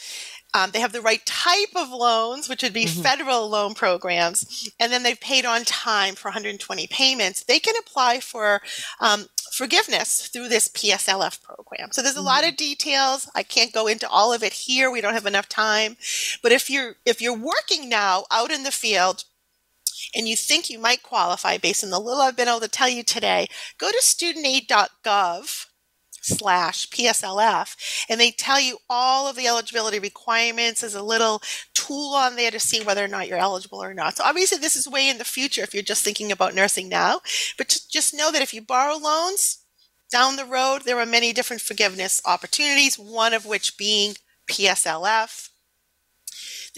Um, 0.55 0.71
they 0.71 0.81
have 0.81 0.93
the 0.93 1.03
right 1.03 1.25
type 1.27 1.77
of 1.77 1.91
loans, 1.91 2.49
which 2.49 2.63
would 2.63 2.73
be 2.73 2.87
mm-hmm. 2.87 3.03
federal 3.03 3.49
loan 3.49 3.75
programs, 3.75 4.71
and 4.81 4.91
then 4.91 5.03
they've 5.03 5.21
paid 5.21 5.45
on 5.45 5.65
time 5.65 6.15
for 6.15 6.29
120 6.29 6.87
payments. 6.87 7.45
They 7.45 7.59
can 7.59 7.75
apply 7.79 8.21
for 8.21 8.63
um, 8.99 9.27
forgiveness 9.53 10.29
through 10.29 10.49
this 10.49 10.69
PSLF 10.69 11.43
program. 11.43 11.91
So 11.93 12.01
there's 12.01 12.15
a 12.15 12.19
mm-hmm. 12.19 12.27
lot 12.27 12.49
of 12.49 12.57
details. 12.57 13.31
I 13.35 13.43
can't 13.43 13.75
go 13.75 13.87
into 13.87 14.09
all 14.09 14.33
of 14.33 14.43
it 14.43 14.55
here. 14.55 14.91
We 14.91 15.03
don't 15.03 15.15
have 15.15 15.27
enough 15.27 15.49
time. 15.49 15.99
But 16.43 16.53
if 16.53 16.71
you're 16.71 16.97
if 17.05 17.21
you're 17.21 17.37
working 17.37 17.89
now 17.89 18.25
out 18.31 18.51
in 18.51 18.63
the 18.63 18.73
field, 18.73 19.25
and 20.15 20.29
you 20.29 20.37
think 20.37 20.71
you 20.71 20.79
might 20.79 21.03
qualify 21.03 21.59
based 21.59 21.85
on 21.85 21.91
the 21.91 22.01
little 22.01 22.23
I've 22.23 22.37
been 22.37 22.49
able 22.49 22.61
to 22.61 22.69
tell 22.69 22.89
you 22.89 23.03
today, 23.03 23.49
go 23.79 23.91
to 23.91 24.03
studentaid.gov 24.03 25.67
slash 26.21 26.89
PSLF 26.89 27.77
and 28.09 28.21
they 28.21 28.31
tell 28.31 28.61
you 28.61 28.79
all 28.89 29.29
of 29.29 29.37
the 29.37 29.47
eligibility 29.47 29.99
requirements. 29.99 30.83
as 30.83 30.95
a 30.95 31.03
little 31.03 31.41
tool 31.75 32.15
on 32.15 32.37
there 32.37 32.51
to 32.51 32.61
see 32.61 32.83
whether 32.83 33.05
or 33.05 33.09
not 33.09 33.29
you're 33.29 33.39
eligible 33.39 33.83
or 33.83 33.95
not. 33.95 34.17
So 34.17 34.25
obviously 34.25 34.59
this 34.59 34.77
is 34.77 34.89
way 34.89 35.09
in 35.09 35.19
the 35.19 35.25
future 35.25 35.63
if 35.63 35.75
you're 35.75 35.83
just 35.83 36.05
thinking 36.05 36.31
about 36.31 36.55
nursing 36.55 36.89
now, 36.89 37.21
but 37.57 37.79
just 37.91 38.15
know 38.15 38.31
that 38.31 38.43
if 38.43 38.53
you 38.53 38.63
borrow 38.63 38.97
loans 38.97 39.65
down 40.11 40.37
the 40.37 40.45
road, 40.45 40.83
there 40.85 40.99
are 40.99 41.07
many 41.07 41.33
different 41.33 41.63
forgiveness 41.63 42.21
opportunities, 42.25 42.99
one 42.99 43.35
of 43.35 43.47
which 43.47 43.77
being 43.77 44.15
PSLF. 44.51 45.48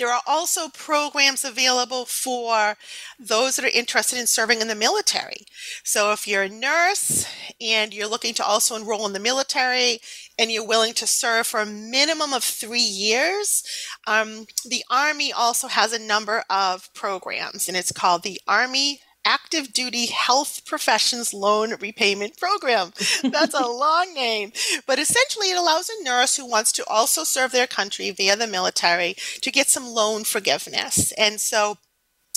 There 0.01 0.11
are 0.11 0.23
also 0.27 0.69
programs 0.71 1.45
available 1.45 2.07
for 2.07 2.79
those 3.19 3.57
that 3.57 3.67
are 3.67 3.69
interested 3.69 4.19
in 4.19 4.27
serving 4.27 4.63
in 4.63 4.69
the 4.69 4.75
military. 4.75 5.45
So 5.85 6.13
if 6.13 6.27
you're 6.27 6.45
a 6.45 6.49
nurse 6.49 7.27
and 7.61 7.93
you're 7.93 8.09
looking 8.09 8.33
to 8.35 8.43
also 8.43 8.77
enroll 8.77 9.05
in 9.07 9.13
the 9.13 9.21
military 9.21 9.99
and 10.39 10.51
you're 10.51 10.67
willing 10.67 10.95
to 10.95 11.07
serve 11.07 11.47
for 11.47 11.61
a 11.61 11.67
minimum 11.67 12.33
of 12.33 12.43
three 12.43 12.81
years, 12.81 13.63
um, 14.07 14.47
the 14.65 14.83
Army 14.91 15.35
also 15.35 15.69
has 15.69 15.93
a 15.93 15.99
number 15.99 16.45
of 16.49 16.89
programs, 16.95 17.69
and 17.69 17.77
it's 17.77 17.93
called 17.93 18.23
the 18.23 18.41
Army 18.49 19.01
Active 19.25 19.73
Duty 19.73 20.07
Health 20.07 20.65
Professions 20.65 21.35
Loan 21.35 21.75
Repayment 21.81 22.37
Program. 22.39 22.93
That's 23.23 23.55
a 23.55 23.67
long 23.67 24.15
name. 24.15 24.53
But 24.87 24.99
essentially, 24.99 25.51
it 25.51 25.57
allows 25.59 25.89
a 25.91 26.05
nurse 26.05 26.37
who 26.37 26.49
wants 26.49 26.73
to 26.73 26.87
also 26.87 27.25
serve 27.25 27.53
their 27.53 27.67
country 27.67 28.11
via 28.11 28.37
the 28.37 28.47
military 28.47 29.15
to 29.43 29.51
get 29.51 29.69
some 29.69 29.87
loan 29.87 30.25
forgiveness. 30.25 31.13
And 31.13 31.41
so 31.41 31.79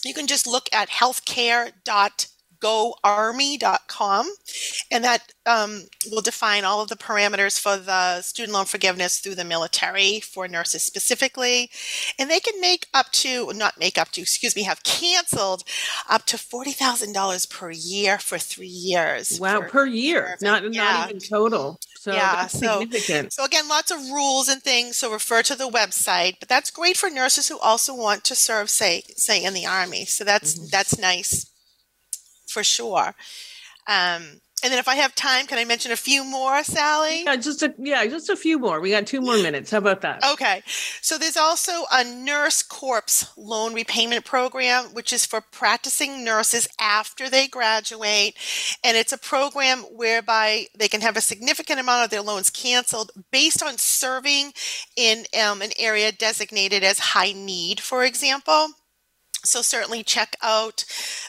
you 0.03 0.13
can 0.13 0.27
just 0.27 0.45
look 0.45 0.67
at 0.73 0.89
healthcare.gov 0.89 2.32
goarmy.com. 2.63 4.29
And 4.89 5.03
that 5.03 5.33
um, 5.45 5.83
will 6.09 6.21
define 6.21 6.63
all 6.63 6.81
of 6.81 6.89
the 6.89 6.95
parameters 6.95 7.59
for 7.59 7.77
the 7.77 8.21
student 8.21 8.53
loan 8.53 8.65
forgiveness 8.65 9.19
through 9.19 9.35
the 9.35 9.43
military 9.43 10.21
for 10.21 10.47
nurses 10.47 10.83
specifically. 10.83 11.69
And 12.17 12.29
they 12.29 12.39
can 12.39 12.59
make 12.61 12.87
up 12.93 13.11
to, 13.13 13.51
not 13.53 13.79
make 13.79 13.97
up 13.97 14.11
to, 14.11 14.21
excuse 14.21 14.55
me, 14.55 14.63
have 14.63 14.83
canceled 14.83 15.63
up 16.09 16.25
to 16.27 16.37
$40,000 16.37 17.49
per 17.49 17.71
year 17.71 18.17
for 18.17 18.37
three 18.37 18.67
years. 18.67 19.39
Wow, 19.39 19.61
for, 19.61 19.69
per 19.69 19.85
year, 19.85 20.37
not, 20.41 20.63
yeah. 20.73 20.83
not 20.83 21.09
even 21.09 21.21
total. 21.21 21.79
So 21.99 22.13
yeah, 22.13 22.47
so, 22.47 22.81
significant. 22.81 23.33
So 23.33 23.45
again, 23.45 23.67
lots 23.67 23.91
of 23.91 23.97
rules 23.99 24.49
and 24.49 24.61
things. 24.61 24.97
So 24.97 25.11
refer 25.11 25.41
to 25.43 25.55
the 25.55 25.69
website. 25.69 26.35
But 26.39 26.49
that's 26.49 26.69
great 26.69 26.97
for 26.97 27.09
nurses 27.09 27.49
who 27.49 27.57
also 27.59 27.95
want 27.95 28.23
to 28.25 28.35
serve, 28.35 28.69
say, 28.69 29.03
say 29.15 29.43
in 29.43 29.53
the 29.53 29.65
army. 29.65 30.05
So 30.05 30.23
that's 30.23 30.55
mm-hmm. 30.55 30.67
that's 30.71 30.99
nice 30.99 31.52
for 32.53 32.63
sure. 32.63 33.15
Um, 33.87 34.41
and 34.63 34.71
then 34.71 34.79
if 34.79 34.87
I 34.87 34.95
have 34.95 35.13
time, 35.13 35.45
can 35.45 35.57
I 35.57 35.65
mention 35.65 35.91
a 35.91 35.97
few 35.97 36.23
more, 36.23 36.63
Sally? 36.63 37.23
Yeah, 37.25 37.35
just 37.35 37.61
a 37.63 37.75
yeah, 37.77 38.05
just 38.07 38.29
a 38.29 38.37
few 38.37 38.57
more. 38.57 38.79
We 38.79 38.91
got 38.91 39.05
two 39.05 39.19
more 39.19 39.35
minutes. 39.35 39.71
How 39.71 39.79
about 39.79 39.99
that? 40.01 40.23
Okay. 40.23 40.63
So 41.01 41.17
there's 41.17 41.35
also 41.35 41.83
a 41.91 42.05
nurse 42.05 42.61
corps 42.61 43.25
loan 43.35 43.73
repayment 43.73 44.23
program, 44.23 44.85
which 44.93 45.11
is 45.11 45.25
for 45.25 45.41
practicing 45.41 46.23
nurses 46.23 46.69
after 46.79 47.29
they 47.29 47.49
graduate. 47.49 48.37
And 48.85 48.95
it's 48.95 49.11
a 49.11 49.17
program 49.17 49.79
whereby 49.79 50.67
they 50.79 50.87
can 50.87 51.01
have 51.01 51.17
a 51.17 51.21
significant 51.21 51.81
amount 51.81 52.05
of 52.05 52.09
their 52.09 52.21
loans 52.21 52.49
canceled 52.49 53.11
based 53.31 53.61
on 53.61 53.77
serving 53.77 54.53
in 54.95 55.25
um, 55.43 55.61
an 55.61 55.71
area 55.77 56.13
designated 56.13 56.85
as 56.85 56.99
high 56.99 57.33
need, 57.33 57.81
for 57.81 58.05
example. 58.05 58.69
So 59.43 59.61
certainly 59.61 60.03
check 60.03 60.35
out 60.41 60.85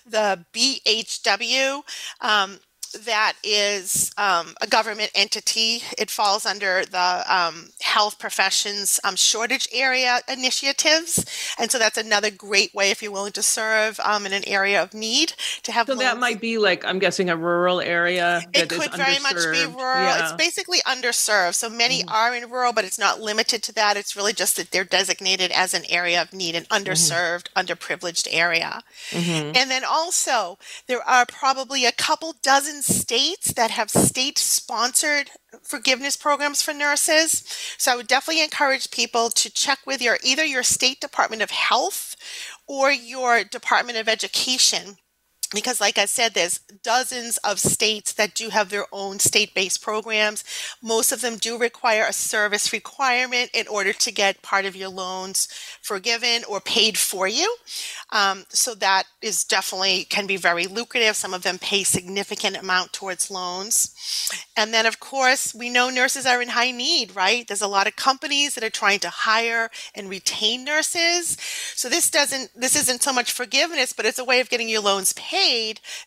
the 0.06 0.44
BHW. 0.52 1.83
Um, 2.21 2.61
that 3.04 3.34
is 3.42 4.12
um, 4.16 4.54
a 4.60 4.66
government 4.66 5.10
entity. 5.14 5.82
It 5.98 6.10
falls 6.10 6.46
under 6.46 6.84
the 6.84 7.24
um, 7.28 7.70
health 7.80 8.18
professions 8.18 9.00
um, 9.04 9.16
shortage 9.16 9.68
area 9.72 10.20
initiatives, 10.28 11.24
and 11.58 11.70
so 11.70 11.78
that's 11.78 11.98
another 11.98 12.30
great 12.30 12.74
way 12.74 12.90
if 12.90 13.02
you're 13.02 13.12
willing 13.12 13.32
to 13.32 13.42
serve 13.42 14.00
um, 14.00 14.26
in 14.26 14.32
an 14.32 14.46
area 14.46 14.82
of 14.82 14.94
need 14.94 15.34
to 15.62 15.72
have. 15.72 15.86
So 15.86 15.94
that 15.96 16.18
might 16.18 16.40
be 16.40 16.58
like 16.58 16.84
I'm 16.84 16.98
guessing 16.98 17.30
a 17.30 17.36
rural 17.36 17.80
area. 17.80 18.42
it 18.52 18.68
could 18.68 18.92
very 18.92 19.18
much 19.20 19.36
be 19.36 19.66
rural. 19.66 20.04
Yeah. 20.04 20.24
It's 20.24 20.32
basically 20.32 20.78
underserved. 20.80 21.54
So 21.54 21.68
many 21.68 22.00
mm-hmm. 22.00 22.14
are 22.14 22.34
in 22.34 22.50
rural, 22.50 22.72
but 22.72 22.84
it's 22.84 22.98
not 22.98 23.20
limited 23.20 23.62
to 23.64 23.72
that. 23.74 23.96
It's 23.96 24.16
really 24.16 24.32
just 24.32 24.56
that 24.56 24.70
they're 24.70 24.84
designated 24.84 25.50
as 25.50 25.74
an 25.74 25.82
area 25.88 26.20
of 26.20 26.32
need, 26.32 26.54
an 26.54 26.64
mm-hmm. 26.64 26.82
underserved, 26.82 27.48
mm-hmm. 27.54 27.60
underprivileged 27.60 28.28
area. 28.30 28.82
Mm-hmm. 29.10 29.56
And 29.56 29.70
then 29.70 29.82
also 29.84 30.58
there 30.86 31.02
are 31.02 31.26
probably 31.26 31.84
a 31.84 31.92
couple 31.92 32.34
dozen 32.42 32.82
states 32.84 33.52
that 33.52 33.70
have 33.70 33.90
state 33.90 34.38
sponsored 34.38 35.30
forgiveness 35.62 36.16
programs 36.16 36.62
for 36.62 36.74
nurses. 36.74 37.44
So 37.78 37.92
I 37.92 37.96
would 37.96 38.06
definitely 38.06 38.42
encourage 38.42 38.90
people 38.90 39.30
to 39.30 39.50
check 39.50 39.80
with 39.86 40.02
your 40.02 40.18
either 40.22 40.44
your 40.44 40.62
state 40.62 41.00
department 41.00 41.42
of 41.42 41.50
health 41.50 42.16
or 42.66 42.90
your 42.90 43.44
department 43.44 43.98
of 43.98 44.08
education 44.08 44.96
because 45.52 45.80
like 45.80 45.98
i 45.98 46.04
said 46.04 46.34
there's 46.34 46.60
dozens 46.82 47.38
of 47.38 47.58
states 47.58 48.12
that 48.12 48.34
do 48.34 48.50
have 48.50 48.68
their 48.68 48.86
own 48.92 49.18
state-based 49.18 49.82
programs. 49.82 50.44
Most 50.82 51.10
of 51.12 51.20
them 51.20 51.36
do 51.36 51.58
require 51.58 52.04
a 52.06 52.12
service 52.12 52.72
requirement 52.72 53.50
in 53.54 53.66
order 53.66 53.92
to 53.92 54.12
get 54.12 54.42
part 54.42 54.64
of 54.64 54.76
your 54.76 54.90
loans 54.90 55.48
forgiven 55.82 56.44
or 56.48 56.60
paid 56.60 56.96
for 56.98 57.26
you. 57.26 57.56
Um, 58.12 58.44
so 58.48 58.74
that 58.76 59.04
is 59.22 59.44
definitely 59.44 60.04
can 60.04 60.26
be 60.26 60.36
very 60.36 60.66
lucrative. 60.66 61.16
Some 61.16 61.34
of 61.34 61.42
them 61.42 61.58
pay 61.58 61.82
significant 61.84 62.56
amount 62.56 62.92
towards 62.92 63.30
loans. 63.30 63.94
And 64.56 64.72
then 64.72 64.86
of 64.86 65.00
course 65.00 65.54
we 65.54 65.70
know 65.70 65.90
nurses 65.90 66.26
are 66.26 66.42
in 66.42 66.48
high 66.48 66.70
need 66.70 67.16
right? 67.16 67.46
There's 67.46 67.62
a 67.62 67.68
lot 67.68 67.86
of 67.86 67.96
companies 67.96 68.54
that 68.54 68.64
are 68.64 68.70
trying 68.70 69.00
to 69.00 69.10
hire 69.10 69.70
and 69.94 70.08
retain 70.08 70.64
nurses. 70.64 71.36
So 71.74 71.88
this 71.88 72.10
doesn't 72.10 72.50
this 72.54 72.76
isn't 72.76 73.02
so 73.02 73.12
much 73.12 73.32
forgiveness 73.32 73.92
but 73.92 74.06
it's 74.06 74.18
a 74.18 74.24
way 74.24 74.40
of 74.40 74.50
getting 74.50 74.68
your 74.68 74.82
loans 74.82 75.12
paid 75.14 75.43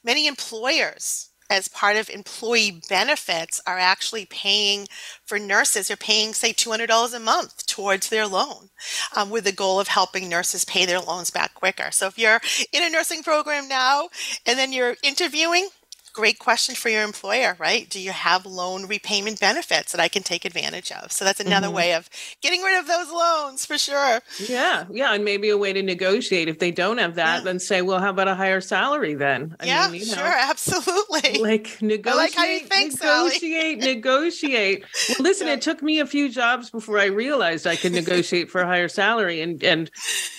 many 0.04 0.28
employers 0.28 1.30
as 1.50 1.68
part 1.68 1.96
of 1.96 2.10
employee 2.10 2.82
benefits 2.90 3.62
are 3.66 3.78
actually 3.78 4.26
paying 4.26 4.88
for 5.26 5.40
nurses. 5.40 5.88
They're 5.88 5.98
paying, 5.98 6.34
say, 6.34 6.52
$200 6.52 7.14
a 7.14 7.20
month 7.20 7.66
towards 7.68 8.10
their 8.10 8.28
loan 8.28 8.70
um, 9.16 9.30
with 9.30 9.46
the 9.46 9.52
goal 9.52 9.80
of 9.80 9.88
helping 9.88 10.28
nurses 10.28 10.66
pay 10.66 10.86
their 10.86 11.00
loans 11.00 11.30
back 11.30 11.54
quicker. 11.54 11.92
So 11.92 12.08
if 12.08 12.18
you're 12.18 12.42
in 12.74 12.84
a 12.84 12.90
nursing 12.90 13.24
program 13.24 13.68
now 13.68 14.10
and 14.46 14.60
then 14.60 14.74
you're 14.74 14.98
interviewing, 15.04 15.70
great 16.18 16.40
question 16.40 16.74
for 16.74 16.90
your 16.90 17.04
employer, 17.04 17.56
right? 17.60 17.88
Do 17.88 18.00
you 18.00 18.10
have 18.10 18.44
loan 18.44 18.88
repayment 18.88 19.40
benefits 19.40 19.92
that 19.92 20.02
I 20.02 20.08
can 20.08 20.24
take 20.24 20.46
advantage 20.46 20.92
of? 20.92 21.12
So 21.12 21.24
that's 21.24 21.40
another 21.40 21.68
mm-hmm. 21.68 21.76
way 21.76 21.94
of 21.94 22.10
getting 22.42 22.64
rid 22.64 22.80
of 22.80 22.88
those 22.88 23.12
loans 23.12 23.68
for 23.68 23.78
sure. 23.78 24.22
Yeah. 24.50 24.86
Yeah. 24.90 25.14
And 25.14 25.24
maybe 25.24 25.50
a 25.50 25.58
way 25.60 25.74
to 25.74 25.84
negotiate. 25.84 26.50
If 26.50 26.58
they 26.58 26.72
don't 26.72 26.98
have 26.98 27.16
that, 27.16 27.38
yeah. 27.38 27.44
then 27.44 27.60
say, 27.60 27.84
well, 27.84 28.00
how 28.00 28.10
about 28.10 28.28
a 28.28 28.34
higher 28.34 28.62
salary 28.62 29.14
then? 29.14 29.56
I 29.60 29.68
yeah, 29.68 29.90
mean, 29.92 30.02
you 30.02 30.08
know, 30.08 30.16
sure. 30.16 30.26
Absolutely. 30.26 31.38
Like 31.48 31.82
negotiate, 31.82 32.18
like 32.18 32.34
how 32.34 32.46
you 32.46 32.60
think, 32.60 32.94
negotiate, 32.94 33.80
negotiate. 33.80 34.86
Well, 35.10 35.18
listen, 35.20 35.48
yeah. 35.48 35.54
it 35.54 35.62
took 35.62 35.84
me 35.84 36.00
a 36.00 36.06
few 36.06 36.30
jobs 36.30 36.70
before 36.70 37.00
I 37.00 37.06
realized 37.06 37.68
I 37.68 37.76
could 37.76 37.92
negotiate 37.92 38.50
for 38.50 38.62
a 38.62 38.66
higher 38.66 38.88
salary. 38.88 39.42
And, 39.42 39.64
and, 39.64 39.90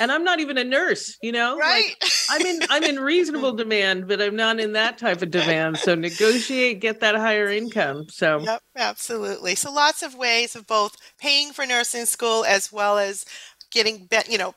and 0.01 0.11
I'm 0.11 0.25
not 0.25 0.41
even 0.41 0.59
a 0.59 0.65
nurse, 0.65 1.17
you 1.23 1.33
know, 1.33 1.57
right. 1.57 1.95
Like, 2.01 2.13
I'm 2.31 2.47
in, 2.47 2.61
I'm 2.69 2.83
in 2.83 3.01
reasonable 3.01 3.53
demand, 3.53 4.09
but 4.09 4.21
I'm 4.21 4.37
not 4.37 4.61
in 4.61 4.73
that 4.73 4.99
type 4.99 5.23
of 5.23 5.31
demand. 5.31 5.68
So 5.75 5.95
negotiate, 5.95 6.81
get 6.81 7.01
that 7.01 7.15
higher 7.15 7.49
income. 7.49 8.07
So 8.09 8.41
yep, 8.41 8.63
absolutely. 8.77 9.55
So 9.55 9.73
lots 9.73 10.03
of 10.03 10.15
ways 10.15 10.57
of 10.57 10.67
both 10.67 10.97
paying 11.19 11.53
for 11.53 11.67
nursing 11.67 12.05
school 12.05 12.45
as 12.45 12.73
well 12.73 12.99
as 12.99 13.25
getting, 13.71 14.09
you 14.29 14.39
know, 14.39 14.55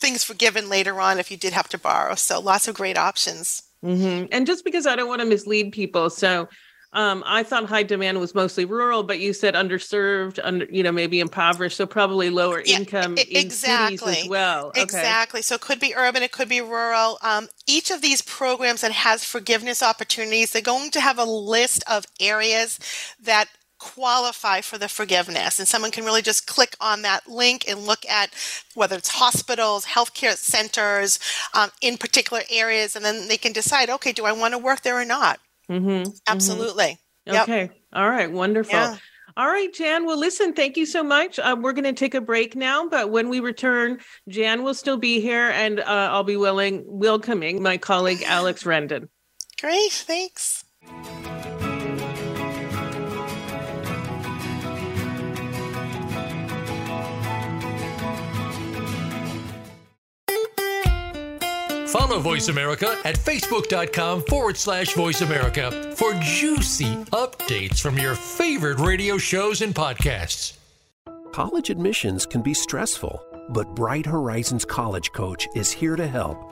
things 0.00 0.24
forgiven 0.24 0.68
later 0.68 1.00
on 1.00 1.18
if 1.18 1.30
you 1.30 1.36
did 1.36 1.52
have 1.52 1.68
to 1.68 1.78
borrow. 1.78 2.14
So 2.14 2.40
lots 2.40 2.68
of 2.68 2.74
great 2.74 2.98
options. 2.98 3.62
Mm-hmm. 3.84 4.26
And 4.32 4.46
just 4.46 4.64
because 4.64 4.86
I 4.86 4.96
don't 4.96 5.08
want 5.08 5.20
to 5.20 5.26
mislead 5.26 5.72
people, 5.72 6.10
so 6.10 6.48
um, 6.94 7.22
I 7.26 7.42
thought 7.42 7.64
high 7.64 7.84
demand 7.84 8.20
was 8.20 8.34
mostly 8.34 8.66
rural, 8.66 9.02
but 9.02 9.18
you 9.18 9.32
said 9.32 9.54
underserved, 9.54 10.38
under 10.42 10.66
you 10.66 10.82
know 10.82 10.92
maybe 10.92 11.20
impoverished, 11.20 11.76
so 11.76 11.86
probably 11.86 12.28
lower 12.28 12.62
yeah, 12.64 12.78
income 12.78 13.16
exactly. 13.16 13.40
in 13.40 13.50
cities 13.50 14.02
as 14.24 14.28
well. 14.28 14.68
Okay. 14.68 14.82
Exactly. 14.82 15.40
So 15.42 15.54
it 15.54 15.62
could 15.62 15.80
be 15.80 15.94
urban, 15.96 16.22
it 16.22 16.32
could 16.32 16.50
be 16.50 16.60
rural. 16.60 17.18
Um, 17.22 17.48
each 17.66 17.90
of 17.90 18.02
these 18.02 18.20
programs 18.20 18.82
that 18.82 18.92
has 18.92 19.24
forgiveness 19.24 19.82
opportunities, 19.82 20.52
they're 20.52 20.60
going 20.60 20.90
to 20.90 21.00
have 21.00 21.18
a 21.18 21.24
list 21.24 21.82
of 21.90 22.04
areas 22.20 22.78
that 23.22 23.48
qualify 23.78 24.60
for 24.60 24.78
the 24.78 24.88
forgiveness. 24.88 25.58
And 25.58 25.66
someone 25.66 25.90
can 25.90 26.04
really 26.04 26.22
just 26.22 26.46
click 26.46 26.76
on 26.80 27.02
that 27.02 27.26
link 27.26 27.64
and 27.66 27.80
look 27.80 28.06
at 28.06 28.30
whether 28.74 28.96
it's 28.96 29.08
hospitals, 29.08 29.86
healthcare 29.86 30.36
centers 30.36 31.18
um, 31.52 31.70
in 31.80 31.96
particular 31.96 32.42
areas, 32.50 32.94
and 32.94 33.04
then 33.04 33.26
they 33.28 33.36
can 33.36 33.52
decide, 33.52 33.90
okay, 33.90 34.12
do 34.12 34.24
I 34.24 34.32
want 34.32 34.52
to 34.52 34.58
work 34.58 34.82
there 34.82 35.00
or 35.00 35.04
not? 35.04 35.40
Mm-hmm, 35.70 35.88
mm-hmm. 35.88 36.10
Absolutely. 36.26 36.98
Mm-hmm. 37.26 37.42
Okay. 37.42 37.70
All 37.92 38.08
right. 38.08 38.30
Wonderful. 38.30 38.74
Yeah. 38.74 38.96
All 39.36 39.46
right, 39.46 39.72
Jan. 39.72 40.04
Well, 40.04 40.18
listen, 40.18 40.52
thank 40.52 40.76
you 40.76 40.84
so 40.84 41.02
much. 41.02 41.38
Uh, 41.38 41.56
we're 41.58 41.72
going 41.72 41.84
to 41.84 41.94
take 41.94 42.14
a 42.14 42.20
break 42.20 42.54
now, 42.54 42.88
but 42.88 43.10
when 43.10 43.30
we 43.30 43.40
return, 43.40 43.98
Jan 44.28 44.62
will 44.62 44.74
still 44.74 44.98
be 44.98 45.20
here 45.20 45.48
and 45.48 45.80
uh, 45.80 45.84
I'll 45.86 46.24
be 46.24 46.36
willing, 46.36 46.84
welcoming 46.86 47.62
my 47.62 47.78
colleague, 47.78 48.22
Alex 48.26 48.64
Rendon. 48.64 49.08
Great. 49.60 49.92
Thanks. 49.92 50.64
Follow 61.92 62.20
Voice 62.20 62.48
America 62.48 62.98
at 63.04 63.16
facebook.com 63.16 64.22
forward 64.22 64.56
slash 64.56 64.94
voice 64.94 65.20
America 65.20 65.92
for 65.94 66.14
juicy 66.22 66.94
updates 67.12 67.80
from 67.80 67.98
your 67.98 68.14
favorite 68.14 68.78
radio 68.78 69.18
shows 69.18 69.60
and 69.60 69.74
podcasts. 69.74 70.56
College 71.32 71.68
admissions 71.68 72.24
can 72.24 72.40
be 72.40 72.54
stressful, 72.54 73.22
but 73.50 73.74
Bright 73.74 74.06
Horizons 74.06 74.64
College 74.64 75.12
Coach 75.12 75.46
is 75.54 75.70
here 75.70 75.96
to 75.96 76.06
help. 76.06 76.51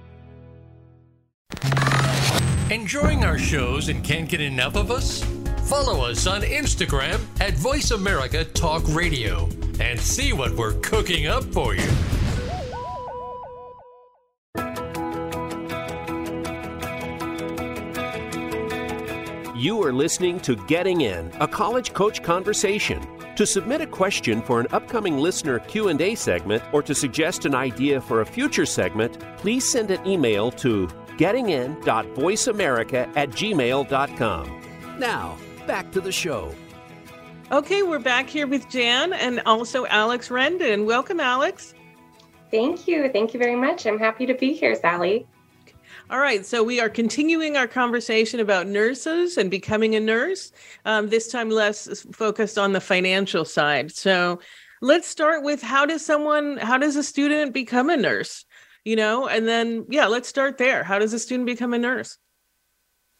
Enjoying 2.71 3.23
our 3.23 3.37
shows 3.37 3.89
and 3.89 4.03
can't 4.03 4.29
get 4.29 4.41
enough 4.41 4.75
of 4.75 4.91
us? 4.91 5.23
Follow 5.65 6.05
us 6.05 6.27
on 6.27 6.41
Instagram 6.41 7.19
at 7.39 7.53
Voice 7.53 7.91
America 7.91 8.43
Talk 8.43 8.83
Radio 8.89 9.49
and 9.79 9.99
see 9.99 10.33
what 10.33 10.51
we're 10.51 10.79
cooking 10.81 11.27
up 11.27 11.43
for 11.45 11.75
you. 11.75 11.89
You 19.61 19.83
are 19.83 19.93
listening 19.93 20.39
to 20.39 20.55
Getting 20.65 21.01
In, 21.01 21.31
a 21.39 21.47
college 21.47 21.93
coach 21.93 22.23
conversation. 22.23 22.99
To 23.35 23.45
submit 23.45 23.79
a 23.79 23.87
question 23.87 24.41
for 24.41 24.59
an 24.59 24.67
upcoming 24.71 25.19
listener 25.19 25.59
Q&A 25.59 26.15
segment 26.15 26.63
or 26.73 26.81
to 26.81 26.95
suggest 26.95 27.45
an 27.45 27.53
idea 27.53 28.01
for 28.01 28.21
a 28.21 28.25
future 28.25 28.65
segment, 28.65 29.19
please 29.37 29.71
send 29.71 29.91
an 29.91 30.05
email 30.05 30.51
to 30.51 30.87
gettingin.voiceamerica 31.17 33.11
at 33.15 33.29
gmail.com. 33.29 34.61
Now, 34.99 35.37
back 35.67 35.91
to 35.91 36.01
the 36.01 36.11
show. 36.11 36.53
Okay, 37.51 37.83
we're 37.83 37.99
back 37.99 38.29
here 38.29 38.47
with 38.47 38.69
Jan 38.69 39.11
and 39.11 39.41
also 39.45 39.85
Alex 39.87 40.29
Rendon. 40.29 40.85
Welcome, 40.85 41.19
Alex. 41.19 41.73
Thank 42.49 42.87
you. 42.87 43.09
Thank 43.09 43.33
you 43.33 43.39
very 43.39 43.55
much. 43.55 43.85
I'm 43.85 43.99
happy 43.99 44.25
to 44.25 44.33
be 44.33 44.53
here, 44.53 44.75
Sally. 44.75 45.27
All 46.09 46.19
right, 46.19 46.45
so 46.45 46.63
we 46.63 46.79
are 46.79 46.89
continuing 46.89 47.55
our 47.55 47.67
conversation 47.67 48.39
about 48.39 48.67
nurses 48.67 49.37
and 49.37 49.49
becoming 49.49 49.95
a 49.95 49.99
nurse. 49.99 50.51
Um, 50.85 51.09
this 51.09 51.31
time, 51.31 51.49
less 51.49 52.05
focused 52.11 52.57
on 52.57 52.73
the 52.73 52.81
financial 52.81 53.45
side. 53.45 53.91
So, 53.91 54.39
let's 54.81 55.07
start 55.07 55.43
with 55.43 55.61
how 55.61 55.85
does 55.85 56.05
someone, 56.05 56.57
how 56.57 56.77
does 56.77 56.95
a 56.95 57.03
student 57.03 57.53
become 57.53 57.89
a 57.89 57.97
nurse? 57.97 58.45
You 58.83 58.95
know, 58.95 59.27
and 59.27 59.47
then 59.47 59.85
yeah, 59.89 60.07
let's 60.07 60.27
start 60.27 60.57
there. 60.57 60.83
How 60.83 60.99
does 60.99 61.13
a 61.13 61.19
student 61.19 61.45
become 61.45 61.73
a 61.73 61.77
nurse? 61.77 62.17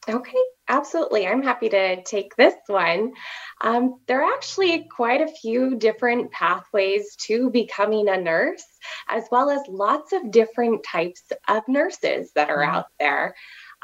Okay, 0.09 0.41
absolutely. 0.67 1.27
I'm 1.27 1.43
happy 1.43 1.69
to 1.69 2.01
take 2.01 2.35
this 2.35 2.55
one. 2.65 3.13
Um, 3.61 3.99
there 4.07 4.23
are 4.23 4.33
actually 4.33 4.87
quite 4.89 5.21
a 5.21 5.31
few 5.31 5.75
different 5.75 6.31
pathways 6.31 7.15
to 7.27 7.51
becoming 7.51 8.09
a 8.09 8.17
nurse, 8.17 8.65
as 9.07 9.25
well 9.31 9.51
as 9.51 9.61
lots 9.69 10.11
of 10.11 10.31
different 10.31 10.83
types 10.83 11.21
of 11.47 11.61
nurses 11.67 12.31
that 12.33 12.49
are 12.49 12.63
mm-hmm. 12.63 12.75
out 12.75 12.85
there. 12.99 13.35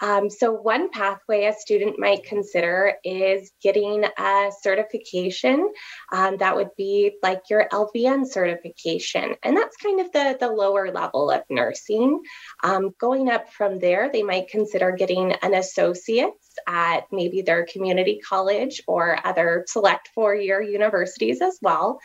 Um, 0.01 0.29
so, 0.29 0.51
one 0.51 0.89
pathway 0.89 1.45
a 1.45 1.53
student 1.53 1.99
might 1.99 2.23
consider 2.23 2.93
is 3.03 3.51
getting 3.61 4.05
a 4.05 4.51
certification. 4.61 5.71
Um, 6.11 6.37
that 6.37 6.55
would 6.55 6.69
be 6.77 7.13
like 7.23 7.43
your 7.49 7.67
LVN 7.69 8.27
certification. 8.27 9.35
And 9.43 9.57
that's 9.57 9.77
kind 9.77 9.99
of 9.99 10.11
the, 10.11 10.37
the 10.39 10.49
lower 10.49 10.91
level 10.91 11.31
of 11.31 11.43
nursing. 11.49 12.21
Um, 12.63 12.93
going 12.99 13.29
up 13.29 13.51
from 13.51 13.79
there, 13.79 14.09
they 14.11 14.23
might 14.23 14.49
consider 14.49 14.91
getting 14.91 15.33
an 15.33 15.53
associate's 15.53 16.57
at 16.67 17.05
maybe 17.11 17.41
their 17.41 17.65
community 17.65 18.19
college 18.27 18.81
or 18.87 19.19
other 19.25 19.65
select 19.67 20.09
four 20.13 20.35
year 20.35 20.61
universities 20.61 21.41
as 21.41 21.57
well. 21.61 21.99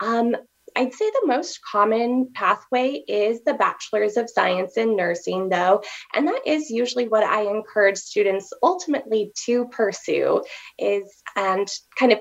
Um, 0.00 0.36
I'd 0.76 0.94
say 0.94 1.10
the 1.10 1.26
most 1.26 1.60
common 1.70 2.30
pathway 2.34 3.02
is 3.06 3.42
the 3.44 3.54
Bachelor's 3.54 4.16
of 4.16 4.30
Science 4.30 4.76
in 4.76 4.96
Nursing, 4.96 5.48
though, 5.48 5.82
and 6.14 6.26
that 6.28 6.42
is 6.46 6.70
usually 6.70 7.08
what 7.08 7.24
I 7.24 7.42
encourage 7.42 7.98
students 7.98 8.52
ultimately 8.62 9.32
to 9.46 9.66
pursue 9.68 10.42
is 10.78 11.22
and 11.36 11.68
kind 11.98 12.12
of 12.12 12.20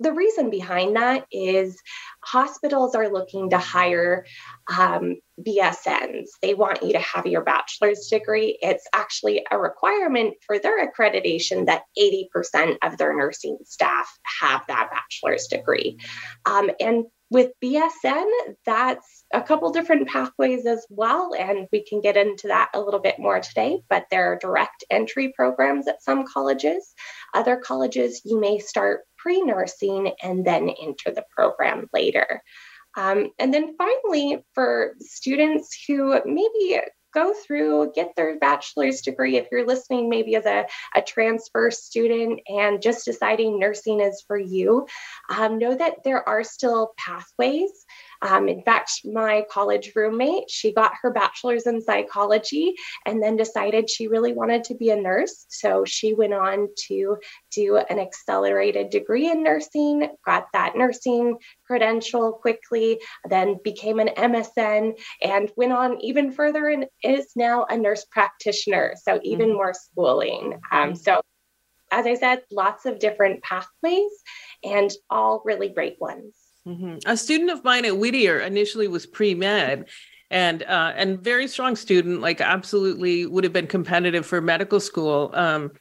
the 0.00 0.12
reason 0.12 0.50
behind 0.50 0.96
that 0.96 1.26
is 1.30 1.78
hospitals 2.24 2.94
are 2.94 3.08
looking 3.08 3.50
to 3.50 3.58
hire 3.58 4.26
um, 4.76 5.16
BSNs. 5.40 6.26
They 6.40 6.54
want 6.54 6.82
you 6.82 6.92
to 6.94 6.98
have 6.98 7.26
your 7.26 7.42
bachelor's 7.42 8.08
degree. 8.08 8.58
It's 8.60 8.86
actually 8.92 9.44
a 9.50 9.58
requirement 9.58 10.34
for 10.44 10.58
their 10.58 10.86
accreditation 10.86 11.66
that 11.66 11.82
80% 11.98 12.78
of 12.82 12.96
their 12.96 13.16
nursing 13.16 13.58
staff 13.64 14.10
have 14.40 14.66
that 14.66 14.90
bachelor's 14.90 15.46
degree. 15.46 15.98
Um, 16.46 16.70
and 16.80 17.04
with 17.32 17.52
BSN, 17.64 18.30
that's 18.66 19.24
a 19.32 19.40
couple 19.40 19.70
different 19.70 20.06
pathways 20.06 20.66
as 20.66 20.86
well, 20.90 21.32
and 21.36 21.66
we 21.72 21.82
can 21.82 22.02
get 22.02 22.18
into 22.18 22.48
that 22.48 22.68
a 22.74 22.80
little 22.80 23.00
bit 23.00 23.18
more 23.18 23.40
today. 23.40 23.80
But 23.88 24.04
there 24.10 24.30
are 24.30 24.38
direct 24.38 24.84
entry 24.90 25.32
programs 25.34 25.88
at 25.88 26.02
some 26.02 26.26
colleges. 26.26 26.94
Other 27.32 27.56
colleges, 27.56 28.20
you 28.26 28.38
may 28.38 28.58
start 28.58 29.00
pre 29.16 29.40
nursing 29.40 30.12
and 30.22 30.44
then 30.44 30.68
enter 30.68 31.10
the 31.10 31.24
program 31.34 31.88
later. 31.94 32.42
Um, 32.98 33.30
and 33.38 33.54
then 33.54 33.76
finally, 33.78 34.44
for 34.54 34.92
students 35.00 35.74
who 35.88 36.20
maybe 36.26 36.80
go 37.12 37.34
through, 37.34 37.92
get 37.94 38.14
their 38.16 38.38
bachelor's 38.38 39.00
degree. 39.00 39.36
If 39.36 39.48
you're 39.50 39.66
listening, 39.66 40.08
maybe 40.08 40.34
as 40.36 40.46
a, 40.46 40.66
a 40.94 41.02
transfer 41.02 41.70
student 41.70 42.40
and 42.48 42.82
just 42.82 43.04
deciding 43.04 43.58
nursing 43.58 44.00
is 44.00 44.22
for 44.26 44.38
you, 44.38 44.86
um, 45.28 45.58
know 45.58 45.74
that 45.74 46.04
there 46.04 46.26
are 46.28 46.44
still 46.44 46.92
pathways. 46.96 47.70
Um, 48.22 48.48
in 48.48 48.62
fact, 48.62 49.00
my 49.04 49.44
college 49.50 49.92
roommate, 49.94 50.48
she 50.48 50.72
got 50.72 50.92
her 51.02 51.10
bachelor's 51.10 51.66
in 51.66 51.82
psychology 51.82 52.74
and 53.04 53.22
then 53.22 53.36
decided 53.36 53.90
she 53.90 54.06
really 54.06 54.32
wanted 54.32 54.64
to 54.64 54.74
be 54.74 54.90
a 54.90 54.96
nurse. 54.96 55.44
So 55.48 55.84
she 55.84 56.14
went 56.14 56.32
on 56.32 56.68
to 56.88 57.18
do 57.50 57.76
an 57.76 57.98
accelerated 57.98 58.90
degree 58.90 59.30
in 59.30 59.42
nursing, 59.42 60.08
got 60.24 60.46
that 60.52 60.76
nursing 60.76 61.36
credential 61.66 62.32
quickly, 62.32 63.00
then 63.28 63.58
became 63.64 63.98
an 63.98 64.10
MSN 64.16 64.98
and 65.20 65.50
went 65.56 65.72
on 65.72 66.00
even 66.00 66.30
further 66.30 66.68
and 66.68 66.86
is 67.02 67.32
now 67.34 67.66
a 67.68 67.76
nurse 67.76 68.04
practitioner. 68.04 68.94
So 69.02 69.20
even 69.22 69.48
mm-hmm. 69.48 69.56
more 69.56 69.74
schooling. 69.74 70.60
Um, 70.70 70.94
so 70.94 71.20
as 71.90 72.06
I 72.06 72.14
said, 72.14 72.42
lots 72.50 72.86
of 72.86 72.98
different 72.98 73.42
pathways 73.42 74.10
and 74.64 74.90
all 75.10 75.42
really 75.44 75.68
great 75.68 76.00
ones. 76.00 76.34
Mm-hmm. 76.66 76.98
A 77.06 77.16
student 77.16 77.50
of 77.50 77.64
mine 77.64 77.84
at 77.84 77.96
Whittier 77.96 78.40
initially 78.40 78.88
was 78.88 79.06
pre 79.06 79.34
med, 79.34 79.88
and 80.30 80.62
uh, 80.62 80.92
and 80.96 81.20
very 81.20 81.48
strong 81.48 81.76
student, 81.76 82.20
like 82.20 82.40
absolutely 82.40 83.26
would 83.26 83.44
have 83.44 83.52
been 83.52 83.66
competitive 83.66 84.24
for 84.24 84.40
medical 84.40 84.80
school. 84.80 85.30
Um, 85.34 85.72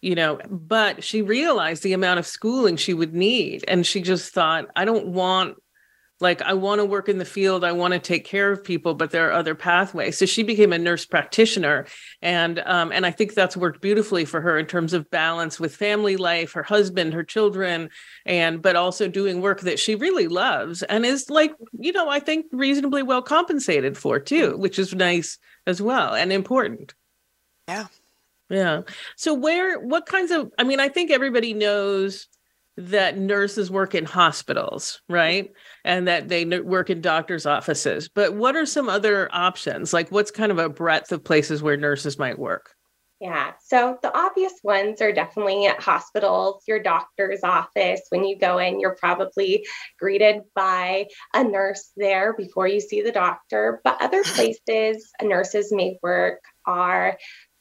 you 0.00 0.14
know, 0.14 0.40
but 0.48 1.04
she 1.04 1.20
realized 1.20 1.82
the 1.82 1.92
amount 1.92 2.18
of 2.18 2.26
schooling 2.26 2.76
she 2.76 2.94
would 2.94 3.14
need, 3.14 3.64
and 3.68 3.86
she 3.86 4.00
just 4.00 4.32
thought, 4.32 4.66
I 4.74 4.86
don't 4.86 5.08
want 5.08 5.56
like 6.20 6.42
i 6.42 6.52
want 6.52 6.80
to 6.80 6.84
work 6.84 7.08
in 7.08 7.18
the 7.18 7.24
field 7.24 7.64
i 7.64 7.72
want 7.72 7.92
to 7.92 7.98
take 7.98 8.24
care 8.24 8.52
of 8.52 8.62
people 8.62 8.94
but 8.94 9.10
there 9.10 9.28
are 9.28 9.32
other 9.32 9.54
pathways. 9.54 10.18
So 10.18 10.26
she 10.26 10.42
became 10.42 10.72
a 10.72 10.78
nurse 10.78 11.04
practitioner 11.04 11.86
and 12.22 12.58
um, 12.60 12.92
and 12.92 13.06
i 13.06 13.10
think 13.10 13.34
that's 13.34 13.56
worked 13.56 13.80
beautifully 13.80 14.24
for 14.24 14.40
her 14.40 14.58
in 14.58 14.66
terms 14.66 14.92
of 14.92 15.10
balance 15.10 15.58
with 15.58 15.74
family 15.74 16.16
life 16.16 16.52
her 16.52 16.62
husband 16.62 17.14
her 17.14 17.24
children 17.24 17.90
and 18.26 18.62
but 18.62 18.76
also 18.76 19.08
doing 19.08 19.40
work 19.40 19.60
that 19.60 19.78
she 19.78 19.94
really 19.94 20.28
loves 20.28 20.82
and 20.84 21.04
is 21.04 21.30
like 21.30 21.52
you 21.78 21.92
know 21.92 22.08
i 22.08 22.20
think 22.20 22.46
reasonably 22.52 23.02
well 23.02 23.22
compensated 23.22 23.96
for 23.96 24.18
too 24.18 24.56
which 24.56 24.78
is 24.78 24.94
nice 24.94 25.38
as 25.66 25.80
well 25.80 26.14
and 26.14 26.32
important. 26.32 26.94
Yeah. 27.68 27.86
Yeah. 28.48 28.82
So 29.16 29.32
where 29.32 29.78
what 29.78 30.06
kinds 30.06 30.32
of 30.32 30.50
i 30.58 30.64
mean 30.64 30.80
i 30.80 30.88
think 30.88 31.10
everybody 31.10 31.54
knows 31.54 32.26
that 32.76 33.18
nurses 33.18 33.70
work 33.70 33.94
in 33.94 34.04
hospitals, 34.04 35.00
right? 35.08 35.52
And 35.84 36.08
that 36.08 36.28
they 36.28 36.44
work 36.60 36.90
in 36.90 37.00
doctors' 37.00 37.46
offices. 37.46 38.08
But 38.08 38.34
what 38.34 38.56
are 38.56 38.66
some 38.66 38.88
other 38.88 39.28
options? 39.32 39.92
Like, 39.92 40.10
what's 40.10 40.30
kind 40.30 40.52
of 40.52 40.58
a 40.58 40.68
breadth 40.68 41.12
of 41.12 41.24
places 41.24 41.62
where 41.62 41.76
nurses 41.76 42.18
might 42.18 42.38
work? 42.38 42.74
Yeah. 43.20 43.52
So 43.62 43.98
the 44.02 44.16
obvious 44.16 44.54
ones 44.64 45.02
are 45.02 45.12
definitely 45.12 45.66
at 45.66 45.82
hospitals, 45.82 46.62
your 46.66 46.82
doctor's 46.82 47.44
office. 47.44 48.00
When 48.08 48.24
you 48.24 48.38
go 48.38 48.56
in, 48.56 48.80
you're 48.80 48.96
probably 48.96 49.66
greeted 49.98 50.40
by 50.54 51.06
a 51.34 51.44
nurse 51.44 51.92
there 51.98 52.32
before 52.32 52.66
you 52.66 52.80
see 52.80 53.02
the 53.02 53.12
doctor. 53.12 53.82
But 53.84 54.00
other 54.00 54.22
places 54.24 55.12
nurses 55.22 55.70
may 55.70 55.98
work 56.02 56.40
are 56.66 57.18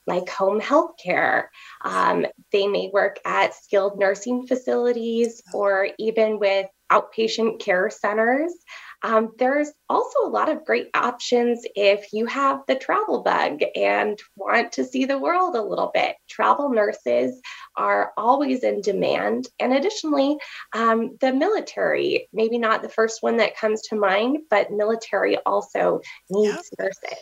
like 0.10 0.28
home 0.28 0.60
health 0.60 0.96
care. 1.02 1.50
Um, 1.86 2.26
they 2.52 2.68
may 2.68 2.90
work 2.94 3.20
at 3.24 3.56
skilled 3.56 3.98
nursing 3.98 4.48
facilities 4.48 5.42
or 5.54 5.90
even 5.98 6.40
with 6.40 6.68
outpatient 6.92 7.60
care 7.60 7.90
centers. 7.90 8.54
Um, 9.02 9.32
there's 9.38 9.72
also 9.88 10.26
a 10.26 10.30
lot 10.30 10.50
of 10.50 10.66
great 10.66 10.90
options 10.94 11.66
if 11.76 12.12
you 12.12 12.26
have 12.26 12.62
the 12.68 12.76
travel 12.76 13.24
bug 13.24 13.62
and 13.76 14.20
want 14.36 14.74
to 14.74 14.84
see 14.84 15.06
the 15.06 15.18
world 15.18 15.56
a 15.56 15.62
little 15.62 15.92
bit. 15.94 16.18
Travel 16.28 16.70
nurses 16.70 17.40
are 17.78 18.12
always 18.18 18.64
in 18.64 18.82
demand. 18.82 19.48
And 19.60 19.74
additionally, 19.74 20.38
um, 20.74 21.18
the 21.22 21.32
military, 21.32 22.28
maybe 22.34 22.58
not 22.58 22.82
the 22.82 22.90
first 22.90 23.24
one 23.24 23.38
that 23.38 23.56
comes 23.56 23.84
to 23.84 23.96
mind, 23.96 24.40
but 24.50 24.72
military 24.72 25.38
also 25.46 26.02
needs 26.30 26.70
yep. 26.78 26.88
nurses. 26.88 27.20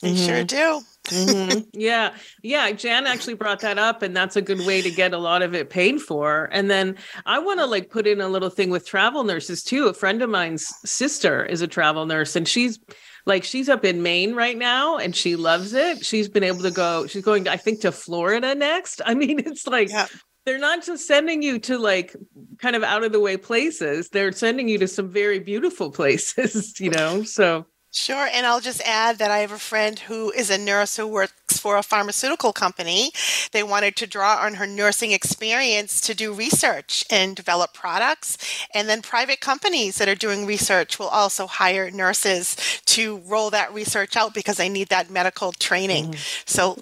They 0.00 0.12
mm-hmm. 0.12 0.26
sure 0.26 0.44
do. 0.44 0.80
mm-hmm. 1.04 1.60
Yeah. 1.72 2.14
Yeah. 2.42 2.72
Jan 2.72 3.06
actually 3.06 3.34
brought 3.34 3.60
that 3.60 3.78
up, 3.78 4.02
and 4.02 4.16
that's 4.16 4.36
a 4.36 4.42
good 4.42 4.66
way 4.66 4.82
to 4.82 4.90
get 4.90 5.12
a 5.12 5.18
lot 5.18 5.42
of 5.42 5.54
it 5.54 5.70
paid 5.70 6.00
for. 6.00 6.48
And 6.52 6.70
then 6.70 6.96
I 7.26 7.38
want 7.38 7.60
to 7.60 7.66
like 7.66 7.90
put 7.90 8.06
in 8.06 8.20
a 8.20 8.28
little 8.28 8.50
thing 8.50 8.70
with 8.70 8.86
travel 8.86 9.24
nurses 9.24 9.62
too. 9.62 9.86
A 9.86 9.94
friend 9.94 10.22
of 10.22 10.30
mine's 10.30 10.66
sister 10.84 11.44
is 11.44 11.62
a 11.62 11.68
travel 11.68 12.06
nurse, 12.06 12.36
and 12.36 12.46
she's 12.46 12.78
like, 13.26 13.44
she's 13.44 13.68
up 13.68 13.84
in 13.84 14.02
Maine 14.02 14.34
right 14.34 14.56
now 14.56 14.98
and 14.98 15.16
she 15.16 15.34
loves 15.36 15.72
it. 15.72 16.04
She's 16.04 16.28
been 16.28 16.42
able 16.42 16.60
to 16.60 16.70
go, 16.70 17.06
she's 17.06 17.24
going, 17.24 17.48
I 17.48 17.56
think, 17.56 17.80
to 17.80 17.92
Florida 17.92 18.54
next. 18.54 19.00
I 19.06 19.14
mean, 19.14 19.38
it's 19.40 19.66
like, 19.66 19.90
yeah 19.90 20.06
they're 20.44 20.58
not 20.58 20.84
just 20.84 21.06
sending 21.06 21.42
you 21.42 21.58
to 21.58 21.78
like 21.78 22.14
kind 22.58 22.76
of 22.76 22.82
out 22.82 23.04
of 23.04 23.12
the 23.12 23.20
way 23.20 23.36
places 23.36 24.10
they're 24.10 24.32
sending 24.32 24.68
you 24.68 24.78
to 24.78 24.88
some 24.88 25.08
very 25.08 25.38
beautiful 25.38 25.90
places 25.90 26.78
you 26.80 26.90
know 26.90 27.22
so 27.22 27.66
Sure. 27.94 28.28
And 28.32 28.44
I'll 28.44 28.60
just 28.60 28.82
add 28.84 29.18
that 29.18 29.30
I 29.30 29.38
have 29.38 29.52
a 29.52 29.58
friend 29.58 29.96
who 29.96 30.32
is 30.32 30.50
a 30.50 30.58
nurse 30.58 30.96
who 30.96 31.06
works 31.06 31.58
for 31.58 31.76
a 31.76 31.82
pharmaceutical 31.82 32.52
company. 32.52 33.12
They 33.52 33.62
wanted 33.62 33.94
to 33.96 34.06
draw 34.08 34.38
on 34.42 34.54
her 34.54 34.66
nursing 34.66 35.12
experience 35.12 36.00
to 36.00 36.14
do 36.14 36.34
research 36.34 37.04
and 37.08 37.36
develop 37.36 37.72
products. 37.72 38.36
And 38.74 38.88
then 38.88 39.00
private 39.00 39.38
companies 39.38 39.96
that 39.98 40.08
are 40.08 40.16
doing 40.16 40.44
research 40.44 40.98
will 40.98 41.06
also 41.06 41.46
hire 41.46 41.88
nurses 41.88 42.56
to 42.86 43.18
roll 43.18 43.50
that 43.50 43.72
research 43.72 44.16
out 44.16 44.34
because 44.34 44.56
they 44.56 44.68
need 44.68 44.88
that 44.88 45.08
medical 45.08 45.52
training. 45.52 46.06
Mm-hmm. 46.06 46.42
So, 46.46 46.76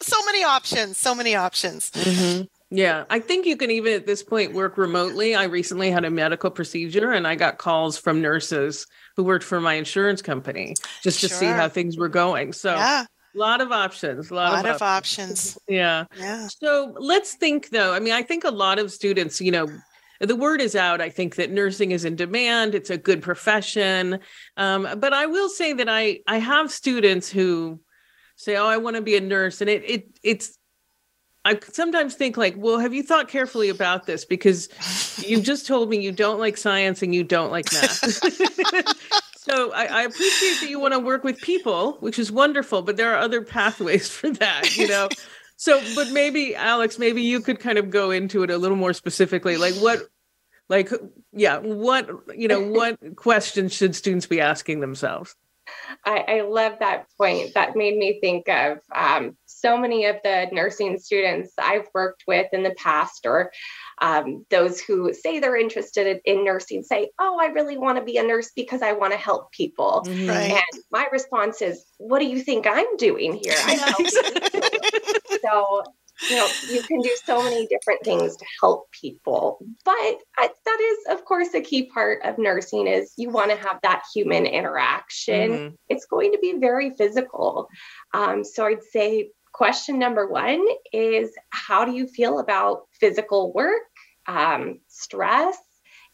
so 0.00 0.16
many 0.24 0.44
options, 0.44 0.98
so 0.98 1.16
many 1.16 1.34
options. 1.34 1.90
Mm-hmm. 1.90 2.44
Yeah, 2.70 3.04
I 3.10 3.18
think 3.18 3.44
you 3.44 3.56
can 3.56 3.72
even 3.72 3.92
at 3.92 4.06
this 4.06 4.22
point 4.22 4.52
work 4.52 4.78
remotely. 4.78 5.34
I 5.34 5.44
recently 5.44 5.90
had 5.90 6.04
a 6.04 6.10
medical 6.10 6.50
procedure 6.50 7.10
and 7.10 7.26
I 7.26 7.34
got 7.34 7.58
calls 7.58 7.98
from 7.98 8.22
nurses 8.22 8.86
who 9.16 9.24
worked 9.24 9.44
for 9.44 9.60
my 9.60 9.74
insurance 9.74 10.22
company 10.22 10.74
just 11.02 11.20
to 11.20 11.28
see 11.28 11.46
how 11.46 11.68
things 11.68 11.96
were 11.96 12.08
going. 12.08 12.52
So, 12.52 12.74
yeah. 12.74 13.04
A 13.34 13.38
lot 13.38 13.60
of 13.60 13.72
options. 13.72 14.30
A 14.30 14.34
lot, 14.34 14.52
lot 14.52 14.64
of, 14.64 14.76
of 14.76 14.82
options. 14.82 15.56
options. 15.56 15.58
Yeah. 15.68 16.04
Yeah. 16.16 16.46
So 16.46 16.94
let's 16.96 17.34
think 17.34 17.70
though. 17.70 17.92
I 17.92 17.98
mean, 17.98 18.12
I 18.12 18.22
think 18.22 18.44
a 18.44 18.50
lot 18.50 18.78
of 18.78 18.92
students, 18.92 19.40
you 19.40 19.50
know, 19.50 19.66
the 20.20 20.36
word 20.36 20.60
is 20.60 20.76
out. 20.76 21.00
I 21.00 21.10
think 21.10 21.34
that 21.36 21.50
nursing 21.50 21.90
is 21.90 22.04
in 22.04 22.14
demand. 22.16 22.74
It's 22.74 22.90
a 22.90 22.98
good 22.98 23.22
profession. 23.22 24.20
Um, 24.56 24.88
but 24.98 25.12
I 25.12 25.26
will 25.26 25.48
say 25.48 25.72
that 25.72 25.88
I 25.88 26.20
I 26.28 26.38
have 26.38 26.70
students 26.70 27.28
who 27.28 27.80
say, 28.36 28.56
"Oh, 28.56 28.66
I 28.66 28.76
want 28.76 28.96
to 28.96 29.02
be 29.02 29.16
a 29.16 29.20
nurse," 29.20 29.60
and 29.60 29.68
it 29.68 29.82
it 29.84 30.18
it's 30.22 30.56
I 31.44 31.58
sometimes 31.72 32.14
think 32.14 32.36
like, 32.36 32.54
well, 32.56 32.78
have 32.78 32.94
you 32.94 33.02
thought 33.02 33.28
carefully 33.28 33.68
about 33.68 34.06
this? 34.06 34.24
Because 34.24 34.68
you 35.22 35.40
just 35.40 35.66
told 35.66 35.90
me 35.90 36.00
you 36.00 36.10
don't 36.10 36.40
like 36.40 36.56
science 36.56 37.02
and 37.02 37.14
you 37.14 37.22
don't 37.22 37.50
like 37.50 37.70
math. 37.72 37.98
so 39.36 39.70
I, 39.72 39.84
I, 39.84 40.02
appreciate 40.04 40.60
that 40.60 40.70
you 40.70 40.80
want 40.80 40.94
to 40.94 40.98
work 40.98 41.22
with 41.22 41.38
people, 41.38 41.98
which 42.00 42.18
is 42.18 42.32
wonderful, 42.32 42.80
but 42.80 42.96
there 42.96 43.12
are 43.12 43.18
other 43.18 43.42
pathways 43.42 44.08
for 44.08 44.30
that, 44.30 44.74
you 44.76 44.88
know. 44.88 45.08
so, 45.56 45.82
but 45.94 46.10
maybe 46.12 46.56
Alex, 46.56 46.98
maybe 46.98 47.20
you 47.20 47.40
could 47.40 47.60
kind 47.60 47.76
of 47.76 47.90
go 47.90 48.10
into 48.10 48.42
it 48.42 48.50
a 48.50 48.56
little 48.56 48.78
more 48.78 48.94
specifically, 48.94 49.58
like 49.58 49.74
what, 49.74 50.00
like, 50.70 50.90
yeah, 51.32 51.58
what 51.58 52.08
you 52.34 52.48
know, 52.48 52.60
what 52.60 52.98
questions 53.16 53.74
should 53.74 53.94
students 53.94 54.26
be 54.26 54.40
asking 54.40 54.80
themselves? 54.80 55.36
I, 56.04 56.24
I 56.28 56.40
love 56.42 56.74
that 56.80 57.06
point. 57.18 57.54
That 57.54 57.76
made 57.76 57.96
me 57.96 58.20
think 58.20 58.48
of 58.48 58.78
um, 58.94 59.36
so 59.46 59.76
many 59.76 60.06
of 60.06 60.16
the 60.22 60.48
nursing 60.52 60.98
students 60.98 61.52
I've 61.58 61.88
worked 61.94 62.24
with 62.26 62.46
in 62.52 62.62
the 62.62 62.74
past, 62.76 63.26
or 63.26 63.52
um, 64.00 64.44
those 64.50 64.80
who 64.80 65.12
say 65.12 65.38
they're 65.38 65.56
interested 65.56 66.20
in 66.24 66.44
nursing, 66.44 66.82
say, 66.82 67.10
Oh, 67.18 67.38
I 67.40 67.46
really 67.46 67.78
want 67.78 67.98
to 67.98 68.04
be 68.04 68.18
a 68.18 68.22
nurse 68.22 68.50
because 68.54 68.82
I 68.82 68.92
want 68.92 69.12
to 69.12 69.18
help 69.18 69.52
people. 69.52 70.04
Mm-hmm. 70.06 70.28
Right. 70.28 70.50
And 70.52 70.82
my 70.90 71.06
response 71.10 71.62
is, 71.62 71.84
What 71.98 72.18
do 72.18 72.26
you 72.26 72.40
think 72.40 72.66
I'm 72.66 72.96
doing 72.96 73.40
here? 73.42 73.54
I'm 73.64 73.78
helping 73.78 74.06
so 75.42 75.82
you 76.30 76.36
know 76.36 76.46
you 76.70 76.82
can 76.82 77.00
do 77.00 77.16
so 77.24 77.42
many 77.42 77.66
different 77.66 78.02
things 78.04 78.36
to 78.36 78.44
help 78.60 78.90
people 78.92 79.58
but 79.84 79.92
I, 79.92 80.48
that 80.64 80.80
is 80.80 81.16
of 81.16 81.24
course 81.24 81.54
a 81.54 81.60
key 81.60 81.86
part 81.86 82.22
of 82.24 82.38
nursing 82.38 82.86
is 82.86 83.12
you 83.16 83.30
want 83.30 83.50
to 83.50 83.56
have 83.56 83.80
that 83.82 84.04
human 84.14 84.46
interaction 84.46 85.50
mm-hmm. 85.50 85.74
it's 85.88 86.06
going 86.06 86.32
to 86.32 86.38
be 86.38 86.58
very 86.58 86.90
physical 86.96 87.68
um, 88.12 88.44
so 88.44 88.66
i'd 88.66 88.82
say 88.82 89.30
question 89.52 89.98
number 89.98 90.26
one 90.26 90.64
is 90.92 91.30
how 91.50 91.84
do 91.84 91.92
you 91.92 92.06
feel 92.06 92.38
about 92.38 92.82
physical 92.98 93.52
work 93.52 93.82
um, 94.26 94.80
stress 94.88 95.56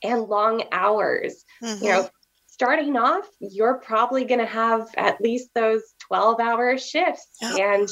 and 0.03 0.23
long 0.23 0.65
hours 0.73 1.45
mm-hmm. 1.63 1.85
you 1.85 1.91
know 1.91 2.09
starting 2.47 2.97
off 2.97 3.27
you're 3.41 3.79
probably 3.79 4.25
going 4.25 4.41
to 4.41 4.47
have 4.47 4.87
at 4.99 5.19
least 5.21 5.49
those 5.55 5.83
12 6.01 6.41
hour 6.41 6.77
shifts 6.77 7.29
yep. 7.41 7.59
and 7.59 7.89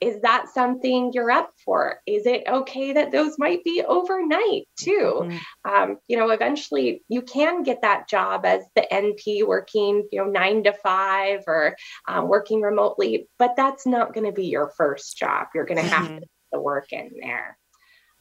is 0.00 0.20
that 0.22 0.48
something 0.52 1.12
you're 1.14 1.30
up 1.30 1.50
for? 1.64 2.00
Is 2.06 2.26
it 2.26 2.44
okay 2.46 2.92
that 2.92 3.12
those 3.12 3.38
might 3.38 3.64
be 3.64 3.82
overnight 3.86 4.68
too? 4.78 5.22
Mm-hmm. 5.22 5.70
Um, 5.70 5.96
you 6.06 6.18
know, 6.18 6.30
eventually 6.30 7.02
you 7.08 7.22
can 7.22 7.62
get 7.62 7.82
that 7.82 8.08
job 8.08 8.44
as 8.44 8.64
the 8.74 8.86
NP 8.92 9.46
working, 9.46 10.06
you 10.12 10.22
know, 10.22 10.30
nine 10.30 10.64
to 10.64 10.72
five 10.72 11.44
or 11.46 11.76
um, 12.06 12.28
working 12.28 12.60
remotely, 12.60 13.28
but 13.38 13.54
that's 13.56 13.86
not 13.86 14.12
going 14.12 14.26
to 14.26 14.32
be 14.32 14.46
your 14.46 14.70
first 14.76 15.16
job. 15.16 15.48
You're 15.54 15.64
going 15.64 15.82
to 15.82 15.88
have 15.88 16.06
mm-hmm. 16.06 16.14
to 16.16 16.20
put 16.20 16.28
the 16.52 16.60
work 16.60 16.92
in 16.92 17.12
there. 17.20 17.58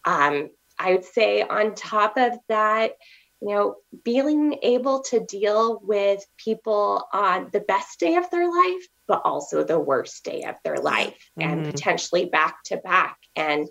Um, 0.06 0.50
I 0.80 0.92
would 0.92 1.06
say 1.06 1.42
on 1.42 1.76
top 1.76 2.18
of 2.18 2.34
that, 2.50 2.92
you 3.42 3.50
know, 3.50 3.76
being 4.04 4.58
able 4.64 5.02
to 5.04 5.20
deal 5.20 5.80
with 5.84 6.26
people 6.38 7.08
on 7.14 7.50
the 7.52 7.60
best 7.60 8.00
day 8.00 8.16
of 8.16 8.30
their 8.32 8.50
life, 8.50 8.88
but 9.08 9.22
also 9.24 9.64
the 9.64 9.80
worst 9.80 10.24
day 10.24 10.44
of 10.44 10.56
their 10.64 10.78
life 10.78 11.30
mm-hmm. 11.40 11.50
and 11.50 11.66
potentially 11.66 12.26
back 12.26 12.64
to 12.66 12.78
back. 12.78 13.18
And 13.36 13.68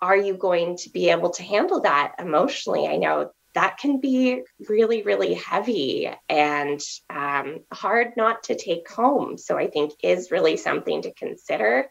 are 0.00 0.16
you 0.16 0.36
going 0.36 0.76
to 0.78 0.90
be 0.90 1.10
able 1.10 1.30
to 1.30 1.42
handle 1.42 1.80
that 1.80 2.14
emotionally? 2.18 2.86
I 2.86 2.96
know 2.96 3.30
that 3.54 3.78
can 3.78 4.00
be 4.00 4.42
really, 4.68 5.02
really 5.02 5.34
heavy 5.34 6.10
and 6.28 6.80
um, 7.08 7.60
hard 7.72 8.12
not 8.16 8.44
to 8.44 8.56
take 8.56 8.88
home. 8.90 9.38
So 9.38 9.56
I 9.56 9.68
think 9.68 9.92
is 10.02 10.30
really 10.30 10.56
something 10.56 11.02
to 11.02 11.14
consider. 11.14 11.88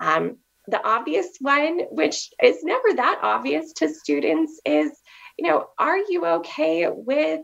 Um, 0.00 0.38
the 0.66 0.84
obvious 0.84 1.28
one, 1.40 1.80
which 1.90 2.30
is 2.42 2.64
never 2.64 2.92
that 2.96 3.20
obvious 3.22 3.72
to 3.74 3.88
students, 3.88 4.60
is 4.64 4.92
you 5.38 5.48
know, 5.48 5.68
are 5.78 5.98
you 5.98 6.26
okay 6.26 6.88
with 6.88 7.40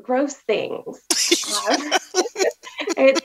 gross 0.00 0.34
things? 0.34 0.84
um, 0.86 1.92
it, 2.96 3.22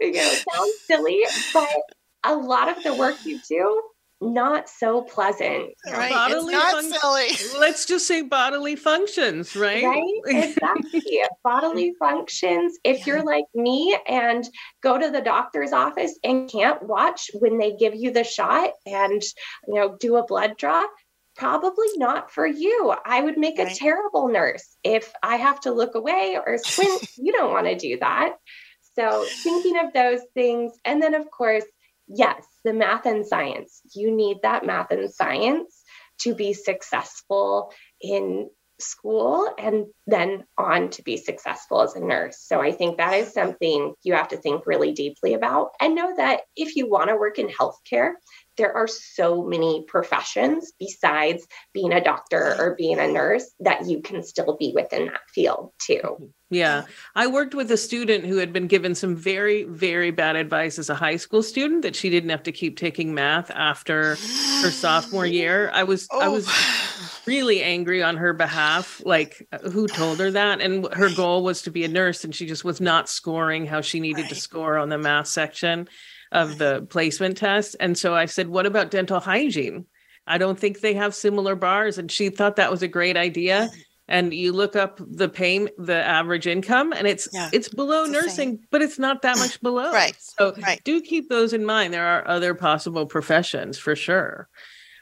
you 0.00 0.12
know, 0.12 0.32
sounds 0.54 0.74
silly, 0.86 1.24
but 1.52 1.76
a 2.24 2.34
lot 2.34 2.68
of 2.68 2.82
the 2.82 2.94
work 2.94 3.16
you 3.24 3.40
do 3.48 3.82
not 4.20 4.68
so 4.68 5.02
pleasant. 5.02 5.70
Right. 5.86 6.10
Bodily 6.10 6.54
it's 6.54 6.64
not 6.64 6.72
fun- 6.72 6.92
silly. 6.92 7.60
Let's 7.60 7.86
just 7.86 8.06
say 8.06 8.22
bodily 8.22 8.74
functions, 8.74 9.54
right? 9.54 9.84
Right. 9.84 10.20
Exactly. 10.26 11.22
bodily 11.44 11.94
functions. 11.98 12.78
If 12.82 12.98
yeah. 12.98 13.04
you're 13.06 13.22
like 13.22 13.44
me 13.54 13.96
and 14.08 14.48
go 14.82 14.98
to 14.98 15.10
the 15.10 15.20
doctor's 15.20 15.72
office 15.72 16.18
and 16.24 16.50
can't 16.50 16.82
watch 16.82 17.30
when 17.34 17.58
they 17.58 17.76
give 17.76 17.94
you 17.94 18.10
the 18.10 18.24
shot 18.24 18.70
and 18.86 19.22
you 19.66 19.74
know 19.74 19.96
do 19.98 20.16
a 20.16 20.26
blood 20.26 20.56
draw, 20.56 20.84
probably 21.38 21.86
not 21.96 22.30
for 22.32 22.46
you. 22.46 22.94
I 23.06 23.22
would 23.22 23.38
make 23.38 23.58
right. 23.58 23.72
a 23.72 23.74
terrible 23.74 24.28
nurse 24.28 24.76
if 24.82 25.10
I 25.22 25.36
have 25.36 25.60
to 25.60 25.72
look 25.72 25.94
away 25.94 26.36
or 26.44 26.58
squint. 26.58 27.08
you 27.16 27.32
don't 27.32 27.52
want 27.52 27.66
to 27.66 27.76
do 27.76 27.98
that. 28.00 28.34
So, 28.94 29.24
thinking 29.44 29.78
of 29.78 29.92
those 29.92 30.20
things. 30.34 30.72
And 30.84 31.00
then, 31.00 31.14
of 31.14 31.30
course, 31.30 31.64
yes, 32.08 32.44
the 32.64 32.72
math 32.72 33.06
and 33.06 33.24
science. 33.24 33.80
You 33.94 34.14
need 34.14 34.38
that 34.42 34.66
math 34.66 34.90
and 34.90 35.08
science 35.10 35.82
to 36.22 36.34
be 36.34 36.52
successful 36.52 37.72
in 38.00 38.50
school 38.80 39.52
and 39.58 39.86
then 40.06 40.44
on 40.56 40.90
to 40.90 41.02
be 41.02 41.16
successful 41.16 41.82
as 41.82 41.94
a 41.94 42.00
nurse. 42.00 42.40
So 42.40 42.60
I 42.60 42.72
think 42.72 42.98
that 42.98 43.14
is 43.14 43.32
something 43.32 43.94
you 44.02 44.14
have 44.14 44.28
to 44.28 44.36
think 44.36 44.66
really 44.66 44.92
deeply 44.92 45.34
about 45.34 45.70
and 45.80 45.94
know 45.94 46.14
that 46.16 46.42
if 46.56 46.76
you 46.76 46.88
want 46.88 47.08
to 47.08 47.16
work 47.16 47.38
in 47.38 47.48
healthcare, 47.48 48.12
there 48.58 48.76
are 48.76 48.86
so 48.86 49.44
many 49.44 49.84
professions 49.86 50.72
besides 50.78 51.46
being 51.72 51.92
a 51.92 52.02
doctor 52.02 52.56
or 52.58 52.74
being 52.76 52.98
a 52.98 53.08
nurse 53.08 53.50
that 53.60 53.86
you 53.86 54.02
can 54.02 54.22
still 54.22 54.56
be 54.56 54.72
within 54.74 55.06
that 55.06 55.20
field 55.32 55.72
too. 55.78 56.32
Yeah. 56.50 56.84
I 57.14 57.26
worked 57.26 57.54
with 57.54 57.70
a 57.70 57.76
student 57.76 58.24
who 58.24 58.38
had 58.38 58.52
been 58.52 58.68
given 58.68 58.94
some 58.94 59.14
very, 59.14 59.64
very 59.64 60.10
bad 60.10 60.34
advice 60.34 60.78
as 60.78 60.88
a 60.88 60.94
high 60.94 61.16
school 61.16 61.42
student 61.42 61.82
that 61.82 61.94
she 61.94 62.08
didn't 62.08 62.30
have 62.30 62.42
to 62.44 62.52
keep 62.52 62.78
taking 62.78 63.14
math 63.14 63.50
after 63.50 64.16
her 64.62 64.70
sophomore 64.70 65.26
year. 65.26 65.70
I 65.72 65.84
was 65.84 66.08
oh. 66.10 66.20
I 66.20 66.28
was 66.28 66.48
really 67.26 67.62
angry 67.62 68.02
on 68.02 68.16
her 68.16 68.32
behalf. 68.32 69.02
Like 69.04 69.46
who 69.62 69.86
told 69.86 70.18
her 70.20 70.30
that? 70.30 70.62
And 70.62 70.92
her 70.94 71.14
goal 71.14 71.44
was 71.44 71.62
to 71.62 71.70
be 71.70 71.84
a 71.84 71.88
nurse 71.88 72.24
and 72.24 72.34
she 72.34 72.46
just 72.46 72.64
was 72.64 72.80
not 72.80 73.10
scoring 73.10 73.66
how 73.66 73.82
she 73.82 74.00
needed 74.00 74.22
right. 74.22 74.28
to 74.30 74.34
score 74.34 74.78
on 74.78 74.88
the 74.88 74.98
math 74.98 75.28
section 75.28 75.86
of 76.32 76.58
the 76.58 76.86
placement 76.90 77.36
test. 77.36 77.76
And 77.80 77.96
so 77.96 78.14
I 78.14 78.26
said, 78.26 78.48
What 78.48 78.66
about 78.66 78.90
dental 78.90 79.20
hygiene? 79.20 79.86
I 80.26 80.38
don't 80.38 80.58
think 80.58 80.80
they 80.80 80.94
have 80.94 81.14
similar 81.14 81.54
bars. 81.54 81.98
And 81.98 82.10
she 82.10 82.28
thought 82.28 82.56
that 82.56 82.70
was 82.70 82.82
a 82.82 82.88
great 82.88 83.16
idea 83.16 83.70
and 84.08 84.32
you 84.32 84.52
look 84.52 84.74
up 84.74 85.00
the 85.06 85.28
pay 85.28 85.68
the 85.78 85.94
average 85.94 86.46
income 86.46 86.92
and 86.92 87.06
it's 87.06 87.28
yeah, 87.32 87.50
it's 87.52 87.68
below 87.68 88.04
it's 88.04 88.12
nursing 88.12 88.58
but 88.70 88.82
it's 88.82 88.98
not 88.98 89.22
that 89.22 89.36
much 89.36 89.60
below 89.60 89.92
right 89.92 90.16
so 90.18 90.54
right. 90.62 90.80
do 90.84 91.00
keep 91.00 91.28
those 91.28 91.52
in 91.52 91.64
mind 91.64 91.92
there 91.92 92.06
are 92.06 92.26
other 92.26 92.54
possible 92.54 93.06
professions 93.06 93.78
for 93.78 93.94
sure 93.94 94.48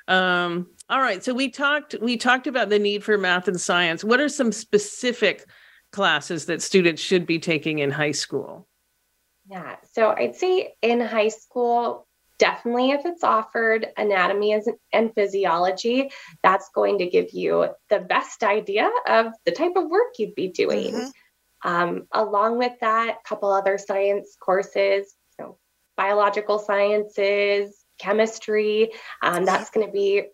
um, 0.08 0.66
all 0.90 1.00
right 1.00 1.24
so 1.24 1.32
we 1.32 1.48
talked 1.48 1.94
we 2.00 2.16
talked 2.16 2.46
about 2.46 2.68
the 2.68 2.78
need 2.78 3.02
for 3.02 3.16
math 3.16 3.48
and 3.48 3.60
science 3.60 4.04
what 4.04 4.20
are 4.20 4.28
some 4.28 4.52
specific 4.52 5.48
classes 5.92 6.46
that 6.46 6.60
students 6.60 7.00
should 7.00 7.26
be 7.26 7.38
taking 7.38 7.78
in 7.78 7.90
high 7.90 8.12
school 8.12 8.66
yeah. 9.48 9.76
So 9.92 10.10
i'd 10.10 10.36
say 10.36 10.74
in 10.82 11.00
high 11.00 11.28
school 11.28 12.06
definitely 12.38 12.90
if 12.90 13.06
it's 13.06 13.24
offered 13.24 13.86
anatomy 13.96 14.60
and 14.92 15.14
physiology 15.14 16.10
that's 16.42 16.68
going 16.74 16.98
to 16.98 17.06
give 17.06 17.32
you 17.32 17.68
the 17.88 17.98
best 17.98 18.42
idea 18.42 18.90
of 19.08 19.32
the 19.44 19.52
type 19.52 19.72
of 19.76 19.88
work 19.88 20.14
you'd 20.18 20.34
be 20.34 20.48
doing. 20.48 20.92
Mm-hmm. 20.92 21.70
um, 21.70 22.06
along 22.12 22.58
with 22.58 22.72
that 22.80 23.16
a 23.24 23.28
couple 23.28 23.50
other 23.50 23.78
science 23.78 24.36
courses 24.38 25.14
you 25.38 25.44
know, 25.44 25.58
biological 25.96 26.58
sciences 26.58 27.74
chemistry 27.98 28.92
um, 29.22 29.46
that's 29.46 29.70
going 29.70 29.86
to 29.86 29.92
be 29.92 30.24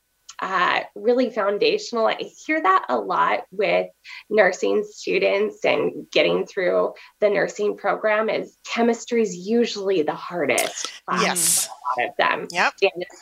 uh, 0.42 0.80
really 0.96 1.30
foundational. 1.30 2.08
I 2.08 2.16
hear 2.44 2.60
that 2.60 2.86
a 2.88 2.98
lot 2.98 3.44
with 3.52 3.86
nursing 4.28 4.84
students 4.90 5.64
and 5.64 6.10
getting 6.10 6.46
through 6.46 6.94
the 7.20 7.30
nursing 7.30 7.76
program 7.76 8.28
is 8.28 8.58
chemistry 8.66 9.22
is 9.22 9.36
usually 9.36 10.02
the 10.02 10.16
hardest. 10.16 10.90
Yes. 11.12 11.68
A 11.68 12.00
lot 12.00 12.08
of 12.08 12.16
them. 12.18 12.48
Yep. 12.50 12.74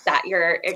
that 0.06 0.22
your, 0.24 0.60
your 0.64 0.74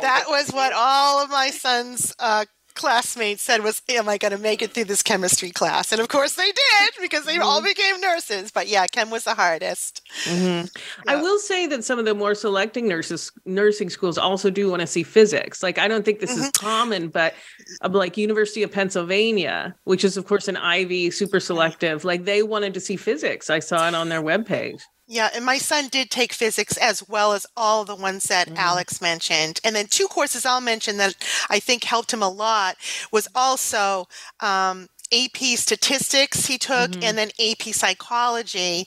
that 0.00 0.26
was 0.28 0.52
what 0.52 0.72
all 0.72 1.24
of 1.24 1.28
my 1.28 1.50
sons 1.50 2.14
uh, 2.20 2.44
classmates 2.80 3.42
said 3.42 3.62
was, 3.62 3.82
Am 3.90 4.08
I 4.08 4.16
going 4.16 4.32
to 4.32 4.38
make 4.38 4.62
it 4.62 4.70
through 4.72 4.84
this 4.84 5.02
chemistry 5.02 5.50
class? 5.50 5.92
And 5.92 6.00
of 6.00 6.08
course 6.08 6.34
they 6.34 6.46
did 6.50 6.90
because 7.00 7.26
they 7.26 7.34
mm-hmm. 7.34 7.42
all 7.42 7.62
became 7.62 8.00
nurses. 8.00 8.50
But 8.50 8.68
yeah, 8.68 8.86
chem 8.86 9.10
was 9.10 9.24
the 9.24 9.34
hardest. 9.34 10.00
Mm-hmm. 10.24 10.66
Yeah. 11.04 11.12
I 11.12 11.16
will 11.16 11.38
say 11.38 11.66
that 11.66 11.84
some 11.84 11.98
of 11.98 12.06
the 12.06 12.14
more 12.14 12.34
selecting 12.34 12.88
nurses, 12.88 13.30
nursing 13.44 13.90
schools 13.90 14.16
also 14.16 14.48
do 14.48 14.70
want 14.70 14.80
to 14.80 14.86
see 14.86 15.02
physics. 15.02 15.62
Like, 15.62 15.78
I 15.78 15.88
don't 15.88 16.04
think 16.04 16.20
this 16.20 16.32
mm-hmm. 16.32 16.44
is 16.44 16.50
common, 16.52 17.08
but 17.08 17.34
like 17.90 18.16
University 18.16 18.62
of 18.62 18.72
Pennsylvania, 18.72 19.74
which 19.84 20.02
is, 20.02 20.16
of 20.16 20.24
course, 20.24 20.48
an 20.48 20.56
Ivy 20.56 21.10
super 21.10 21.38
selective, 21.38 22.04
like 22.04 22.24
they 22.24 22.42
wanted 22.42 22.72
to 22.74 22.80
see 22.80 22.96
physics. 22.96 23.50
I 23.50 23.58
saw 23.58 23.86
it 23.88 23.94
on 23.94 24.08
their 24.08 24.22
webpage. 24.22 24.80
Yeah, 25.10 25.28
and 25.34 25.44
my 25.44 25.58
son 25.58 25.88
did 25.88 26.08
take 26.08 26.32
physics 26.32 26.76
as 26.76 27.08
well 27.08 27.32
as 27.32 27.44
all 27.56 27.84
the 27.84 27.96
ones 27.96 28.28
that 28.28 28.46
mm-hmm. 28.46 28.56
Alex 28.56 29.00
mentioned. 29.00 29.60
And 29.64 29.74
then 29.74 29.88
two 29.88 30.06
courses 30.06 30.46
I'll 30.46 30.60
mention 30.60 30.98
that 30.98 31.16
I 31.50 31.58
think 31.58 31.82
helped 31.82 32.14
him 32.14 32.22
a 32.22 32.28
lot 32.28 32.76
was 33.10 33.26
also 33.34 34.06
um, 34.38 34.86
AP 35.12 35.58
statistics 35.58 36.46
he 36.46 36.58
took 36.58 36.92
mm-hmm. 36.92 37.02
and 37.02 37.18
then 37.18 37.30
AP 37.40 37.74
psychology. 37.74 38.86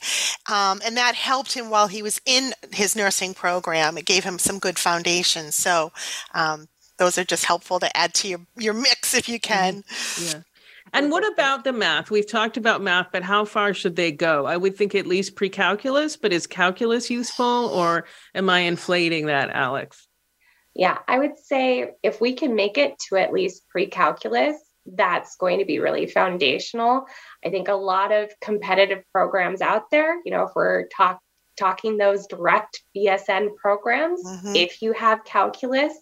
Um, 0.50 0.82
and 0.86 0.96
that 0.96 1.16
helped 1.16 1.52
him 1.52 1.70
while 1.70 1.88
he 1.88 2.02
was 2.02 2.22
in 2.26 2.54
his 2.72 2.96
nursing 2.96 3.34
program. 3.34 3.98
It 3.98 4.06
gave 4.06 4.24
him 4.24 4.40
some 4.40 4.60
good 4.60 4.80
foundation. 4.80 5.52
So 5.52 5.92
um, 6.34 6.70
those 7.00 7.18
are 7.18 7.26
just 7.26 7.44
helpful 7.44 7.82
to 7.82 7.98
add 7.98 8.14
to 8.14 8.30
your, 8.30 8.40
your 8.58 8.74
mix 8.74 9.14
if 9.14 9.28
you 9.28 9.42
can. 9.42 9.84
Mm-hmm. 9.84 10.38
Yeah. 10.38 10.44
And 10.94 11.10
what 11.10 11.28
about 11.34 11.64
the 11.64 11.74
math? 11.74 12.12
We've 12.12 12.30
talked 12.30 12.56
about 12.56 12.82
math, 12.82 13.08
but 13.12 13.24
how 13.24 13.46
far 13.46 13.74
should 13.74 13.96
they 13.96 14.12
go? 14.12 14.46
I 14.46 14.58
would 14.58 14.78
think 14.78 14.94
at 14.94 15.08
least 15.08 15.36
pre 15.36 15.50
calculus, 15.50 16.16
but 16.16 16.32
is 16.32 16.46
calculus 16.46 17.10
useful 17.10 17.46
or 17.46 18.06
am 18.36 18.50
I 18.50 18.60
inflating 18.60 19.26
that, 19.26 19.50
Alex? 19.50 20.08
Yeah, 20.76 21.00
I 21.08 21.18
would 21.20 21.38
say 21.38 21.92
if 22.04 22.22
we 22.22 22.34
can 22.34 22.56
make 22.56 22.78
it 22.78 22.98
to 23.10 23.18
at 23.18 23.34
least 23.34 23.68
pre 23.70 23.88
calculus, 23.88 24.56
that's 24.86 25.36
going 25.38 25.60
to 25.60 25.66
be 25.66 25.80
really 25.80 26.06
foundational. 26.06 27.06
I 27.44 27.50
think 27.50 27.68
a 27.68 27.74
lot 27.74 28.12
of 28.12 28.30
competitive 28.42 29.04
programs 29.12 29.62
out 29.62 29.90
there, 29.90 30.20
you 30.24 30.32
know, 30.32 30.44
if 30.44 30.50
we're 30.56 30.88
talk, 30.88 31.20
talking 31.58 31.98
those 31.98 32.28
direct 32.28 32.84
BSN 32.96 33.56
programs, 33.56 34.24
mm-hmm. 34.26 34.56
if 34.56 34.82
you 34.82 34.94
have 34.94 35.24
calculus, 35.24 35.94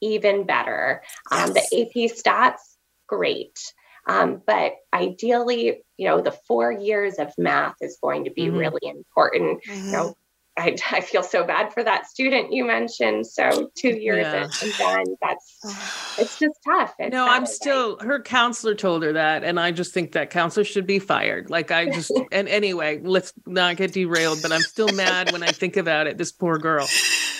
even 0.00 0.44
better. 0.44 1.02
Yes. 1.30 1.48
Um, 1.48 1.54
the 1.54 1.60
AP 1.60 2.10
stats, 2.10 2.60
great. 3.06 3.58
Um, 4.06 4.42
but 4.46 4.74
ideally, 4.92 5.82
you 5.96 6.08
know, 6.08 6.20
the 6.20 6.32
four 6.32 6.72
years 6.72 7.18
of 7.18 7.32
math 7.38 7.76
is 7.80 7.98
going 8.02 8.24
to 8.24 8.30
be 8.30 8.46
mm-hmm. 8.46 8.56
really 8.56 8.80
important. 8.84 9.62
Mm-hmm. 9.64 9.86
You 9.86 9.92
know, 9.92 10.14
I, 10.56 10.76
I 10.90 11.00
feel 11.00 11.22
so 11.22 11.44
bad 11.44 11.72
for 11.72 11.82
that 11.82 12.06
student 12.06 12.52
you 12.52 12.64
mentioned. 12.64 13.26
So 13.26 13.70
two 13.76 13.96
years 13.96 14.26
yeah. 14.26 14.48
and 14.62 14.78
done. 14.78 15.16
That's 15.20 15.58
it's 16.18 16.38
just 16.38 16.58
tough. 16.64 16.94
It's 16.98 17.12
no, 17.12 17.26
I'm 17.26 17.46
still 17.46 17.98
her 18.00 18.20
counselor 18.20 18.74
told 18.74 19.02
her 19.02 19.12
that, 19.12 19.44
and 19.44 19.58
I 19.58 19.70
just 19.70 19.92
think 19.92 20.12
that 20.12 20.30
counselor 20.30 20.64
should 20.64 20.86
be 20.86 20.98
fired. 20.98 21.50
Like 21.50 21.70
I 21.70 21.86
just 21.90 22.12
and 22.32 22.48
anyway, 22.48 23.00
let's 23.02 23.32
not 23.46 23.76
get 23.76 23.92
derailed. 23.92 24.40
But 24.42 24.52
I'm 24.52 24.60
still 24.60 24.88
mad 24.88 25.32
when 25.32 25.42
I 25.42 25.48
think 25.48 25.76
about 25.76 26.06
it. 26.06 26.18
This 26.18 26.32
poor 26.32 26.58
girl. 26.58 26.86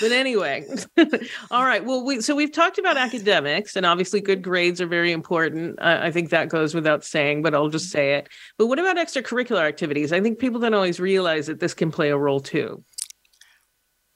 But 0.00 0.10
anyway, 0.10 0.66
all 1.50 1.64
right. 1.64 1.84
Well, 1.84 2.04
we 2.04 2.20
so 2.20 2.34
we've 2.34 2.52
talked 2.52 2.78
about 2.78 2.96
academics, 2.96 3.76
and 3.76 3.86
obviously 3.86 4.20
good 4.20 4.42
grades 4.42 4.80
are 4.80 4.86
very 4.86 5.12
important. 5.12 5.80
I 5.80 6.10
think 6.10 6.30
that 6.30 6.48
goes 6.48 6.74
without 6.74 7.04
saying, 7.04 7.42
but 7.42 7.54
I'll 7.54 7.68
just 7.68 7.90
say 7.90 8.14
it. 8.14 8.28
But 8.58 8.66
what 8.66 8.78
about 8.78 8.96
extracurricular 8.96 9.62
activities? 9.62 10.12
I 10.12 10.20
think 10.20 10.38
people 10.38 10.60
don't 10.60 10.74
always 10.74 10.98
realize 10.98 11.46
that 11.46 11.60
this 11.60 11.74
can 11.74 11.90
play 11.90 12.10
a 12.10 12.18
role 12.18 12.40
too. 12.40 12.82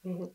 Mm-hmm. 0.07 0.25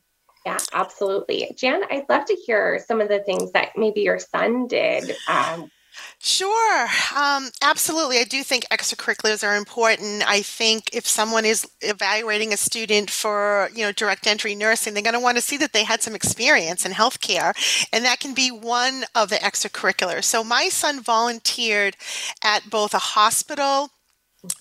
Yeah, 0.44 0.58
absolutely. 0.72 1.54
Jan, 1.56 1.82
I'd 1.90 2.08
love 2.08 2.24
to 2.26 2.34
hear 2.34 2.82
some 2.86 3.00
of 3.00 3.08
the 3.08 3.20
things 3.20 3.52
that 3.52 3.70
maybe 3.76 4.00
your 4.02 4.18
son 4.18 4.66
did. 4.66 5.16
Um, 5.28 5.70
Sure, 6.18 6.88
um, 7.16 7.50
absolutely. 7.62 8.18
I 8.18 8.24
do 8.24 8.42
think 8.42 8.64
extracurriculars 8.70 9.46
are 9.46 9.56
important. 9.56 10.22
I 10.26 10.40
think 10.40 10.88
if 10.94 11.06
someone 11.06 11.44
is 11.44 11.68
evaluating 11.80 12.52
a 12.52 12.56
student 12.56 13.10
for, 13.10 13.68
you 13.74 13.82
know, 13.82 13.92
direct 13.92 14.26
entry 14.26 14.54
nursing, 14.54 14.94
they're 14.94 15.02
going 15.02 15.14
to 15.14 15.20
want 15.20 15.36
to 15.36 15.42
see 15.42 15.56
that 15.58 15.72
they 15.72 15.84
had 15.84 16.00
some 16.00 16.14
experience 16.14 16.86
in 16.86 16.92
healthcare, 16.92 17.52
and 17.92 18.04
that 18.04 18.20
can 18.20 18.34
be 18.34 18.50
one 18.50 19.04
of 19.14 19.28
the 19.28 19.36
extracurriculars. 19.36 20.24
So 20.24 20.42
my 20.42 20.68
son 20.68 21.02
volunteered 21.02 21.96
at 22.42 22.70
both 22.70 22.94
a 22.94 22.98
hospital 22.98 23.90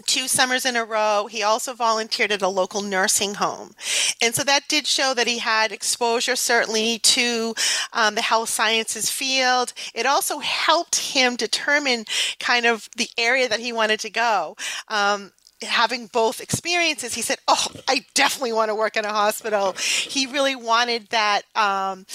two 0.06 0.28
summers 0.28 0.66
in 0.66 0.76
a 0.76 0.86
row. 0.86 1.28
He 1.30 1.42
also 1.44 1.74
volunteered 1.74 2.32
at 2.32 2.42
a 2.42 2.48
local 2.48 2.82
nursing 2.82 3.36
home. 3.36 3.72
And 4.22 4.36
so 4.36 4.44
that 4.44 4.68
did 4.68 4.86
show 4.86 5.14
that 5.16 5.28
he 5.28 5.40
had 5.40 5.72
exposure, 5.72 6.36
certainly, 6.36 7.00
to 7.00 7.56
um, 7.94 8.16
the 8.16 8.22
health 8.22 8.50
sciences 8.50 9.10
field. 9.10 9.74
It 9.94 10.06
also 10.06 10.40
helped 10.40 11.14
him 11.14 11.36
determine 11.36 12.06
kind 12.40 12.66
of 12.66 12.90
the 12.96 13.10
area 13.18 13.50
that 13.50 13.60
he 13.60 13.74
wanted 13.74 14.00
to 14.02 14.10
go. 14.10 14.56
Um, 14.88 15.32
having 15.62 16.08
both 16.08 16.42
experiences, 16.42 17.14
he 17.14 17.22
said, 17.22 17.40
"Oh, 17.48 17.68
I 17.88 18.06
definitely 18.14 18.54
want 18.54 18.70
to 18.70 18.76
work 18.76 18.98
in 18.98 19.06
a 19.06 19.10
hospital." 19.10 19.74
He 19.74 20.26
really 20.26 20.56
wanted 20.56 21.10
that 21.10 21.44
um, 21.56 22.06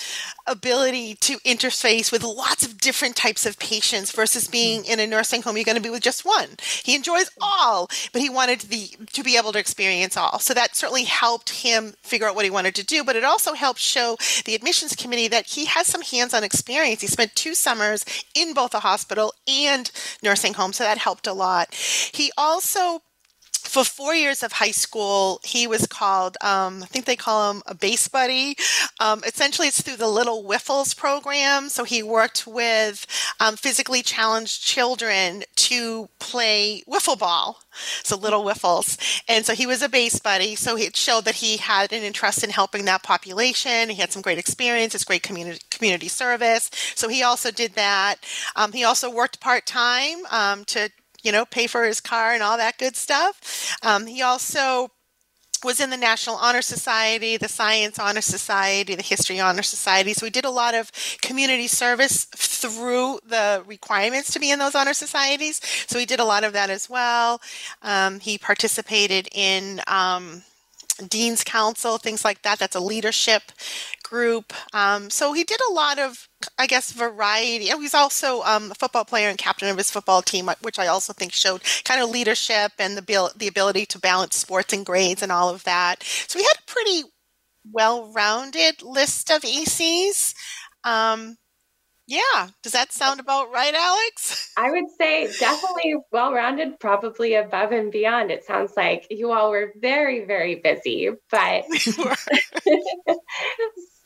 ability 0.46 1.16
to 1.16 1.38
interface 1.38 2.11
with 2.12 2.22
lots 2.22 2.64
of 2.64 2.78
different 2.78 3.16
types 3.16 3.46
of 3.46 3.59
patients 3.59 4.12
versus 4.12 4.48
being 4.48 4.85
in 4.85 5.00
a 5.00 5.06
nursing 5.06 5.42
home. 5.42 5.56
You're 5.56 5.64
going 5.64 5.76
to 5.76 5.82
be 5.82 5.90
with 5.90 6.02
just 6.02 6.24
one. 6.24 6.56
He 6.85 6.94
enjoys 6.94 7.30
all, 7.40 7.88
but 8.12 8.22
he 8.22 8.30
wanted 8.30 8.61
the 8.62 8.90
to 9.12 9.22
be 9.22 9.37
able 9.37 9.52
to 9.52 9.59
experience 9.59 10.16
all. 10.16 10.38
So 10.38 10.54
that 10.54 10.76
certainly 10.76 11.04
helped 11.04 11.50
him 11.50 11.94
figure 12.02 12.26
out 12.26 12.35
what 12.35 12.44
he 12.44 12.50
wanted 12.50 12.74
to 12.76 12.85
do. 12.85 13.04
But 13.04 13.16
it 13.16 13.24
also 13.24 13.54
helped 13.54 13.80
show 13.80 14.16
the 14.44 14.54
admissions 14.54 14.94
committee 14.96 15.28
that 15.28 15.46
he 15.46 15.66
has 15.66 15.87
some 15.87 16.02
hands-on 16.02 16.44
experience. 16.44 17.00
He 17.00 17.06
spent 17.06 17.35
two 17.35 17.54
summers 17.54 18.04
in 18.35 18.54
both 18.54 18.74
a 18.74 18.80
hospital 18.80 19.32
and 19.46 19.90
nursing 20.22 20.54
home, 20.54 20.72
so 20.72 20.85
that 20.85 20.98
helped 20.98 21.26
a 21.26 21.32
lot. 21.32 21.74
He 21.74 22.32
also 22.37 23.02
for 23.66 23.85
four 23.85 24.14
years 24.14 24.42
of 24.42 24.52
high 24.52 24.70
school, 24.70 25.40
he 25.44 25.66
was 25.66 25.87
called, 25.87 26.37
um, 26.40 26.83
I 26.83 26.87
think 26.87 27.05
they 27.05 27.16
call 27.16 27.50
him 27.50 27.62
a 27.66 27.74
base 27.74 28.09
buddy. 28.09 28.57
Um, 29.00 29.22
essentially, 29.26 29.68
it's 29.68 29.83
through 29.83 29.96
the 29.96 30.09
Little 30.09 30.44
Wiffles 30.44 30.96
program. 30.96 31.68
So 31.68 31.85
he 31.85 32.02
worked 32.02 32.46
with 32.46 33.07
um, 33.40 33.57
physically 33.57 34.02
challenged 34.02 34.62
children 34.62 35.42
to 35.57 36.09
play 36.18 36.83
wiffle 36.88 37.18
ball, 37.18 37.61
so 38.02 38.16
little 38.16 38.44
wiffles. 38.44 39.22
And 39.29 39.44
so 39.44 39.55
he 39.55 39.66
was 39.66 39.83
a 39.83 39.88
base 39.88 40.18
buddy. 40.18 40.55
So 40.55 40.76
it 40.76 40.96
showed 40.96 41.24
that 41.24 41.37
he 41.37 41.57
had 41.57 41.92
an 41.92 42.02
interest 42.02 42.44
in 42.44 42.50
helping 42.50 42.85
that 42.85 43.02
population. 43.02 43.90
He 43.90 43.96
had 43.96 44.12
some 44.12 44.22
great 44.22 44.38
experience, 44.38 44.94
it's 44.94 45.05
great 45.05 45.22
community 45.22 45.61
community 45.70 46.09
service. 46.09 46.70
So 46.94 47.09
he 47.09 47.22
also 47.22 47.50
did 47.50 47.74
that. 47.74 48.16
Um, 48.55 48.72
he 48.72 48.85
also 48.85 49.11
worked 49.11 49.40
part 49.40 49.66
time 49.66 50.18
um, 50.31 50.64
to 50.66 50.90
you 51.26 51.32
know 51.32 51.44
pay 51.44 51.66
for 51.66 51.84
his 51.84 52.00
car 52.00 52.32
and 52.32 52.42
all 52.42 52.56
that 52.56 52.78
good 52.78 52.96
stuff. 52.96 53.76
Um, 53.82 54.06
he 54.06 54.22
also 54.22 54.90
was 55.64 55.80
in 55.80 55.90
the 55.90 55.96
National 55.96 56.36
Honor 56.36 56.62
Society, 56.62 57.36
the 57.36 57.48
Science 57.48 57.98
Honor 57.98 58.20
Society, 58.20 58.94
the 58.94 59.02
History 59.02 59.40
Honor 59.40 59.62
Society. 59.62 60.12
So 60.12 60.24
we 60.24 60.30
did 60.30 60.44
a 60.44 60.50
lot 60.50 60.74
of 60.74 60.92
community 61.22 61.66
service 61.66 62.26
through 62.26 63.18
the 63.26 63.64
requirements 63.66 64.32
to 64.32 64.38
be 64.38 64.50
in 64.50 64.60
those 64.60 64.74
honor 64.76 64.94
societies. 64.94 65.60
So 65.88 65.98
we 65.98 66.06
did 66.06 66.20
a 66.20 66.24
lot 66.24 66.44
of 66.44 66.52
that 66.52 66.70
as 66.70 66.88
well. 66.88 67.40
Um, 67.82 68.20
he 68.20 68.38
participated 68.38 69.28
in 69.32 69.80
um, 69.88 70.42
Dean's 71.09 71.44
Council, 71.44 71.98
things 71.98 72.24
like 72.24 72.42
that. 72.42 72.59
That's 72.59 72.76
a 72.76 72.80
leadership 72.80 73.42
group. 74.02 74.52
Um, 74.72 75.11
so 75.11 75.32
he 75.32 75.44
did 75.44 75.61
a 75.68 75.72
lot 75.72 75.98
of, 75.98 76.28
I 76.59 76.66
guess, 76.66 76.92
variety. 76.92 77.66
He's 77.66 77.94
also 77.94 78.42
um, 78.42 78.70
a 78.70 78.74
football 78.74 79.04
player 79.04 79.28
and 79.28 79.38
captain 79.38 79.68
of 79.68 79.76
his 79.76 79.90
football 79.90 80.22
team, 80.22 80.48
which 80.62 80.78
I 80.78 80.87
also 80.87 81.12
think 81.12 81.32
showed 81.32 81.62
kind 81.85 82.00
of 82.02 82.11
leadership 82.11 82.72
and 82.78 82.96
the 82.96 83.32
the 83.37 83.48
ability 83.48 83.87
to 83.87 83.98
balance 83.98 84.37
sports 84.37 84.72
and 84.72 84.85
grades 84.87 85.22
and 85.22 85.32
all 85.32 85.48
of 85.50 85.64
that. 85.64 86.02
So 86.02 86.38
he 86.38 86.44
had 86.44 86.56
a 86.59 86.70
pretty 86.70 87.02
well-rounded 87.72 88.82
list 88.82 89.30
of 89.30 89.42
ACs. 89.42 90.35
Um, 90.85 91.37
yeah. 92.06 92.48
Does 92.62 92.72
that 92.72 92.92
sound 92.92 93.20
about 93.20 93.52
right, 93.52 93.74
Alex? 93.74 94.52
I 94.56 94.70
would 94.70 94.90
say 94.98 95.28
definitely 95.38 95.96
well 96.12 96.32
rounded, 96.32 96.78
probably 96.78 97.34
above 97.34 97.72
and 97.72 97.90
beyond. 97.90 98.30
It 98.30 98.44
sounds 98.44 98.72
like 98.76 99.06
you 99.10 99.32
all 99.32 99.50
were 99.50 99.72
very, 99.80 100.24
very 100.24 100.56
busy, 100.56 101.10
but 101.30 101.64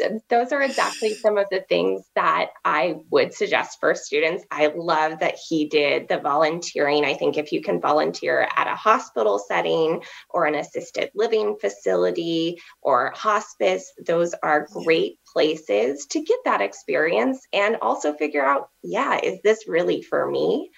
those 0.28 0.52
are 0.52 0.62
exactly 0.62 1.14
some 1.14 1.38
of 1.38 1.46
the 1.50 1.64
things 1.68 2.02
that 2.14 2.50
I 2.64 2.96
would 3.10 3.34
suggest 3.34 3.78
for 3.80 3.94
students. 3.94 4.44
I 4.50 4.72
love 4.74 5.20
that 5.20 5.38
he 5.48 5.68
did 5.68 6.08
the 6.08 6.18
volunteering. 6.18 7.04
I 7.04 7.14
think 7.14 7.36
if 7.36 7.52
you 7.52 7.60
can 7.60 7.80
volunteer 7.80 8.48
at 8.56 8.66
a 8.66 8.74
hospital 8.74 9.38
setting 9.38 10.02
or 10.30 10.46
an 10.46 10.54
assisted 10.54 11.10
living 11.14 11.56
facility 11.60 12.58
or 12.82 13.12
hospice, 13.14 13.92
those 14.06 14.34
are 14.42 14.68
great 14.72 15.18
places 15.32 16.06
to 16.06 16.22
get 16.22 16.38
that 16.44 16.60
experience 16.60 17.46
and 17.52 17.76
also 17.82 18.14
figure 18.14 18.44
out, 18.44 18.68
yeah, 18.82 19.18
is 19.22 19.40
this 19.42 19.68
really 19.68 20.02
for 20.02 20.30
me? 20.30 20.70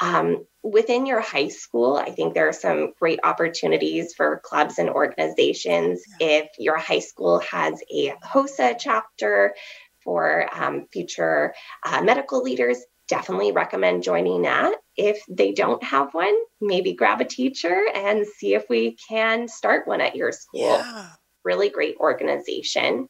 Um, 0.00 0.46
within 0.62 1.04
your 1.06 1.20
high 1.20 1.48
school, 1.48 1.96
I 1.96 2.10
think 2.10 2.32
there 2.32 2.48
are 2.48 2.54
some 2.54 2.92
great 2.98 3.20
opportunities 3.22 4.14
for 4.14 4.40
clubs 4.44 4.78
and 4.78 4.88
organizations. 4.88 6.02
If 6.18 6.48
your 6.58 6.78
high 6.78 7.00
school 7.00 7.40
has 7.40 7.80
a 7.92 8.14
HOSA 8.22 8.76
chapter 8.78 9.54
for 10.02 10.48
um, 10.52 10.86
future 10.90 11.54
uh, 11.84 12.02
medical 12.02 12.42
leaders, 12.42 12.78
definitely 13.08 13.52
recommend 13.52 14.02
joining 14.02 14.42
that. 14.42 14.74
If 14.96 15.20
they 15.28 15.52
don't 15.52 15.82
have 15.82 16.14
one, 16.14 16.34
maybe 16.60 16.94
grab 16.94 17.20
a 17.20 17.24
teacher 17.24 17.84
and 17.94 18.24
see 18.26 18.54
if 18.54 18.64
we 18.70 18.96
can 19.08 19.48
start 19.48 19.86
one 19.86 20.00
at 20.00 20.16
your 20.16 20.32
school. 20.32 20.78
Yeah. 20.78 21.10
Really 21.44 21.68
great 21.68 21.96
organization. 21.98 23.08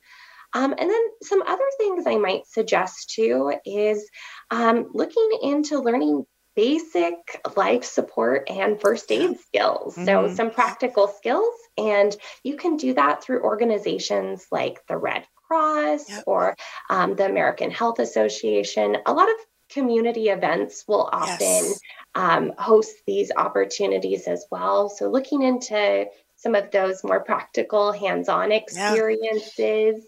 Um, 0.53 0.75
and 0.77 0.91
then 0.91 1.03
some 1.23 1.43
other 1.43 1.65
things 1.79 2.05
I 2.07 2.17
might 2.17 2.47
suggest 2.47 3.11
too 3.11 3.55
is 3.65 4.09
um, 4.51 4.91
looking 4.93 5.31
into 5.43 5.79
learning 5.79 6.27
basic 6.57 7.41
life 7.57 7.85
support 7.85 8.51
and 8.51 8.81
first 8.81 9.11
aid 9.13 9.39
skills. 9.41 9.95
Mm-hmm. 9.95 10.05
So, 10.05 10.35
some 10.35 10.51
practical 10.51 11.09
skills. 11.09 11.55
And 11.79 12.15
you 12.43 12.57
can 12.57 12.77
do 12.77 12.95
that 12.95 13.23
through 13.23 13.43
organizations 13.43 14.47
like 14.51 14.87
the 14.87 14.97
Red 14.97 15.27
Cross 15.47 16.11
yep. 16.11 16.25
or 16.27 16.57
um, 16.89 17.17
the 17.17 17.27
American 17.27 17.71
Health 17.71 17.99
Association. 17.99 18.97
A 19.07 19.13
lot 19.13 19.29
of 19.29 19.37
community 19.71 20.29
events 20.29 20.85
will 20.87 21.09
often 21.13 21.39
yes. 21.39 21.81
um, 22.15 22.53
host 22.59 22.95
these 23.07 23.31
opportunities 23.35 24.27
as 24.27 24.45
well. 24.51 24.89
So, 24.89 25.09
looking 25.09 25.43
into 25.43 26.07
some 26.37 26.55
of 26.55 26.71
those 26.71 27.05
more 27.05 27.21
practical, 27.21 27.93
hands 27.93 28.29
on 28.29 28.51
experiences. 28.51 30.05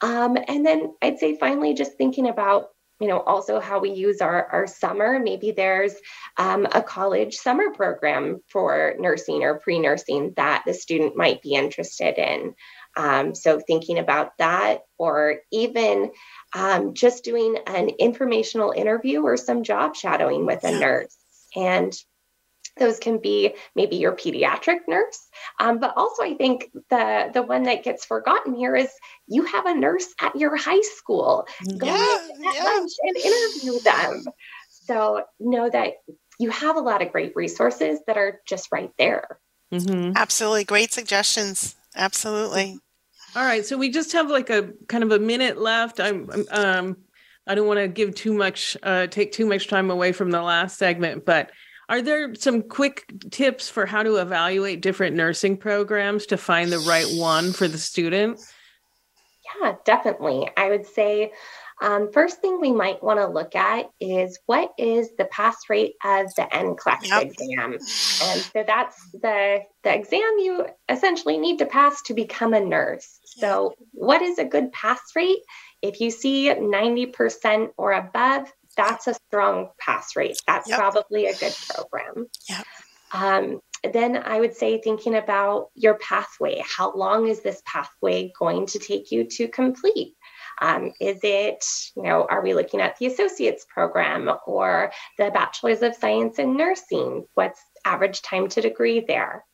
Um, 0.00 0.36
and 0.46 0.64
then 0.64 0.94
I'd 1.02 1.18
say 1.18 1.36
finally, 1.36 1.74
just 1.74 1.96
thinking 1.96 2.28
about 2.28 2.68
you 3.00 3.06
know 3.06 3.20
also 3.20 3.60
how 3.60 3.78
we 3.78 3.90
use 3.90 4.20
our, 4.20 4.46
our 4.46 4.66
summer. 4.66 5.18
Maybe 5.18 5.52
there's 5.52 5.94
um, 6.36 6.66
a 6.72 6.82
college 6.82 7.36
summer 7.36 7.72
program 7.72 8.40
for 8.48 8.94
nursing 8.98 9.42
or 9.42 9.58
pre-nursing 9.58 10.34
that 10.36 10.64
the 10.66 10.74
student 10.74 11.16
might 11.16 11.42
be 11.42 11.54
interested 11.54 12.18
in. 12.18 12.54
Um, 12.96 13.34
so 13.34 13.60
thinking 13.60 13.98
about 13.98 14.32
that 14.38 14.80
or 14.98 15.36
even 15.52 16.10
um, 16.54 16.94
just 16.94 17.22
doing 17.22 17.58
an 17.66 17.90
informational 17.90 18.72
interview 18.72 19.22
or 19.22 19.36
some 19.36 19.62
job 19.62 19.94
shadowing 19.94 20.46
with 20.46 20.64
a 20.64 20.72
nurse. 20.72 21.16
And 21.54 21.92
those 22.78 22.98
can 22.98 23.18
be 23.18 23.54
maybe 23.74 23.96
your 23.96 24.12
pediatric 24.12 24.80
nurse, 24.88 25.28
um, 25.60 25.78
but 25.78 25.94
also 25.96 26.22
I 26.22 26.34
think 26.34 26.70
the 26.90 27.30
the 27.32 27.42
one 27.42 27.64
that 27.64 27.84
gets 27.84 28.04
forgotten 28.04 28.54
here 28.54 28.74
is 28.74 28.88
you 29.26 29.44
have 29.44 29.66
a 29.66 29.74
nurse 29.74 30.08
at 30.20 30.36
your 30.36 30.56
high 30.56 30.80
school. 30.80 31.46
Go 31.76 31.86
yeah, 31.86 32.28
yeah. 32.40 32.64
lunch 32.64 32.92
and 33.02 33.16
interview 33.16 33.80
them. 33.80 34.24
So 34.70 35.24
know 35.38 35.68
that 35.68 35.94
you 36.38 36.50
have 36.50 36.76
a 36.76 36.80
lot 36.80 37.02
of 37.02 37.12
great 37.12 37.34
resources 37.34 38.00
that 38.06 38.16
are 38.16 38.40
just 38.46 38.68
right 38.72 38.92
there. 38.98 39.38
Mm-hmm. 39.72 40.12
Absolutely, 40.16 40.64
great 40.64 40.92
suggestions. 40.92 41.76
Absolutely. 41.94 42.78
All 43.36 43.44
right, 43.44 43.66
so 43.66 43.76
we 43.76 43.90
just 43.90 44.12
have 44.12 44.30
like 44.30 44.48
a 44.50 44.70
kind 44.88 45.04
of 45.04 45.12
a 45.12 45.18
minute 45.18 45.58
left. 45.58 46.00
I'm 46.00 46.30
um 46.50 46.96
I 47.46 47.54
don't 47.54 47.66
want 47.66 47.80
to 47.80 47.88
give 47.88 48.14
too 48.14 48.32
much 48.32 48.76
uh 48.82 49.06
take 49.08 49.32
too 49.32 49.46
much 49.46 49.68
time 49.68 49.90
away 49.90 50.12
from 50.12 50.30
the 50.30 50.42
last 50.42 50.78
segment, 50.78 51.24
but 51.26 51.50
are 51.88 52.02
there 52.02 52.34
some 52.34 52.62
quick 52.62 53.04
tips 53.30 53.68
for 53.68 53.86
how 53.86 54.02
to 54.02 54.16
evaluate 54.16 54.82
different 54.82 55.16
nursing 55.16 55.56
programs 55.56 56.26
to 56.26 56.36
find 56.36 56.70
the 56.70 56.78
right 56.80 57.06
one 57.12 57.52
for 57.52 57.66
the 57.66 57.78
student? 57.78 58.40
Yeah, 59.60 59.74
definitely. 59.84 60.50
I 60.56 60.68
would 60.68 60.86
say 60.86 61.32
um, 61.80 62.10
first 62.12 62.40
thing 62.40 62.60
we 62.60 62.72
might 62.72 63.02
want 63.02 63.20
to 63.20 63.26
look 63.26 63.54
at 63.54 63.90
is 64.00 64.38
what 64.46 64.72
is 64.78 65.10
the 65.16 65.26
pass 65.26 65.56
rate 65.68 65.94
of 66.04 66.26
the 66.34 66.42
NCLEX 66.42 67.06
yep. 67.06 67.22
exam, 67.22 67.72
and 67.72 68.40
so 68.40 68.64
that's 68.66 69.10
the 69.12 69.60
the 69.84 69.94
exam 69.94 70.38
you 70.38 70.66
essentially 70.88 71.38
need 71.38 71.58
to 71.58 71.66
pass 71.66 72.02
to 72.02 72.14
become 72.14 72.52
a 72.52 72.60
nurse. 72.60 73.20
So, 73.24 73.74
what 73.92 74.22
is 74.22 74.38
a 74.38 74.44
good 74.44 74.72
pass 74.72 75.00
rate? 75.14 75.38
If 75.80 76.00
you 76.00 76.10
see 76.10 76.52
ninety 76.52 77.06
percent 77.06 77.70
or 77.76 77.92
above, 77.92 78.52
that's 78.78 79.08
a 79.08 79.14
strong 79.14 79.68
pass 79.78 80.16
rate. 80.16 80.40
That's 80.46 80.68
yep. 80.68 80.78
probably 80.78 81.26
a 81.26 81.34
good 81.34 81.54
program. 81.68 82.28
Yep. 82.48 82.66
Um, 83.12 83.60
then 83.92 84.16
I 84.16 84.40
would 84.40 84.56
say 84.56 84.80
thinking 84.80 85.14
about 85.14 85.68
your 85.74 85.94
pathway. 85.98 86.62
How 86.64 86.94
long 86.94 87.28
is 87.28 87.42
this 87.42 87.62
pathway 87.66 88.32
going 88.38 88.66
to 88.66 88.78
take 88.78 89.10
you 89.10 89.24
to 89.32 89.48
complete? 89.48 90.14
Um, 90.60 90.92
is 91.00 91.18
it, 91.22 91.64
you 91.96 92.02
know, 92.02 92.26
are 92.28 92.42
we 92.42 92.54
looking 92.54 92.80
at 92.80 92.96
the 92.98 93.06
associate's 93.06 93.66
program 93.72 94.30
or 94.46 94.92
the 95.16 95.30
bachelor's 95.30 95.82
of 95.82 95.94
science 95.94 96.38
in 96.38 96.56
nursing? 96.56 97.26
What's 97.34 97.60
average 97.84 98.22
time 98.22 98.48
to 98.48 98.60
degree 98.60 99.00
there? 99.00 99.44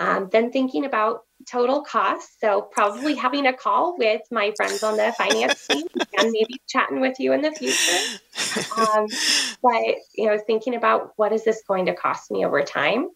Um, 0.00 0.30
then 0.32 0.50
thinking 0.50 0.86
about 0.86 1.24
total 1.46 1.82
costs. 1.82 2.36
So 2.40 2.62
probably 2.62 3.14
having 3.14 3.46
a 3.46 3.52
call 3.52 3.96
with 3.98 4.22
my 4.30 4.52
friends 4.56 4.82
on 4.82 4.96
the 4.96 5.12
finance 5.16 5.66
team 5.66 5.86
and 6.18 6.30
maybe 6.30 6.60
chatting 6.66 7.00
with 7.00 7.20
you 7.20 7.32
in 7.32 7.42
the 7.42 7.52
future. 7.52 7.98
Um, 8.76 9.06
but 9.62 9.82
you 10.16 10.26
know, 10.26 10.38
thinking 10.44 10.74
about 10.74 11.12
what 11.16 11.32
is 11.32 11.44
this 11.44 11.62
going 11.68 11.86
to 11.86 11.94
cost 11.94 12.30
me 12.30 12.44
over 12.44 12.62
time? 12.62 13.08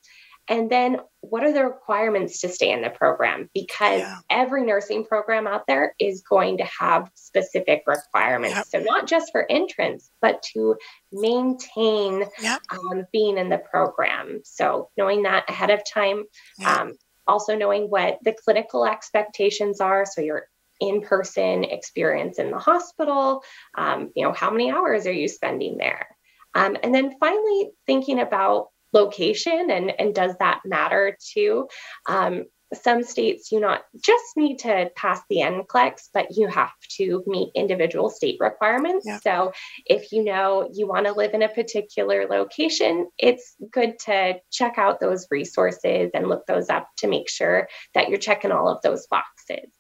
And 0.49 0.71
then 0.71 0.99
what 1.21 1.43
are 1.43 1.53
the 1.53 1.65
requirements 1.65 2.41
to 2.41 2.49
stay 2.49 2.71
in 2.71 2.83
the 2.83 2.91
program? 2.91 3.49
Because 3.55 4.01
yeah. 4.01 4.19
every 4.29 4.65
nursing 4.65 5.05
program 5.05 5.47
out 5.47 5.67
there 5.67 5.95
is 5.99 6.23
going 6.23 6.59
to 6.59 6.69
have 6.79 7.11
specific 7.15 7.83
requirements. 7.87 8.57
Yep. 8.57 8.67
So, 8.67 8.79
not 8.81 9.07
just 9.07 9.33
for 9.33 9.51
entrance, 9.51 10.11
but 10.21 10.43
to 10.53 10.77
maintain 11.13 12.25
yep. 12.43 12.61
um, 12.71 13.05
being 13.13 13.39
in 13.39 13.49
the 13.49 13.59
program. 13.59 14.43
So, 14.45 14.91
knowing 14.99 15.23
that 15.23 15.49
ahead 15.49 15.71
of 15.71 15.81
time, 15.91 16.25
yep. 16.59 16.69
um, 16.69 16.93
also 17.27 17.57
knowing 17.57 17.89
what 17.89 18.19
the 18.23 18.35
clinical 18.45 18.85
expectations 18.85 19.81
are. 19.81 20.05
So, 20.05 20.21
your 20.21 20.49
in 20.81 21.01
person 21.01 21.65
experience 21.65 22.39
in 22.39 22.51
the 22.51 22.59
hospital, 22.59 23.43
um, 23.77 24.11
you 24.15 24.25
know, 24.25 24.33
how 24.33 24.51
many 24.51 24.71
hours 24.71 25.07
are 25.07 25.13
you 25.13 25.29
spending 25.29 25.79
there? 25.79 26.09
Um, 26.55 26.77
and 26.83 26.95
then 26.95 27.17
finally, 27.19 27.71
thinking 27.87 28.21
about 28.21 28.69
location 28.95 29.71
and, 29.71 29.93
and 29.99 30.15
does 30.15 30.35
that 30.39 30.61
matter 30.65 31.17
too? 31.21 31.69
Um, 32.09 32.45
some 32.73 33.03
states 33.03 33.53
you 33.53 33.61
not 33.61 33.83
just 34.03 34.25
need 34.37 34.59
to 34.59 34.91
pass 34.97 35.21
the 35.29 35.37
NCLEX, 35.37 36.09
but 36.13 36.27
you 36.37 36.49
have 36.49 36.73
to 36.97 37.23
meet 37.27 37.51
individual 37.55 38.11
state 38.11 38.37
requirements. 38.41 39.07
Yeah. 39.07 39.19
So 39.21 39.53
if 39.87 40.13
you 40.13 40.25
know 40.25 40.69
you 40.73 40.87
want 40.87 41.07
to 41.07 41.13
live 41.13 41.35
in 41.35 41.43
a 41.43 41.49
particular 41.49 42.27
location, 42.29 43.09
it's 43.19 43.55
good 43.71 43.99
to 44.07 44.41
check 44.51 44.75
out 44.79 45.01
those 45.01 45.27
resources 45.31 46.11
and 46.15 46.29
look 46.29 46.47
those 46.47 46.69
up 46.69 46.89
to 46.99 47.07
make 47.07 47.29
sure 47.29 47.69
that 47.95 48.09
you're 48.09 48.19
checking 48.19 48.53
all 48.53 48.69
of 48.69 48.83
those 48.83 49.07
boxes. 49.07 49.71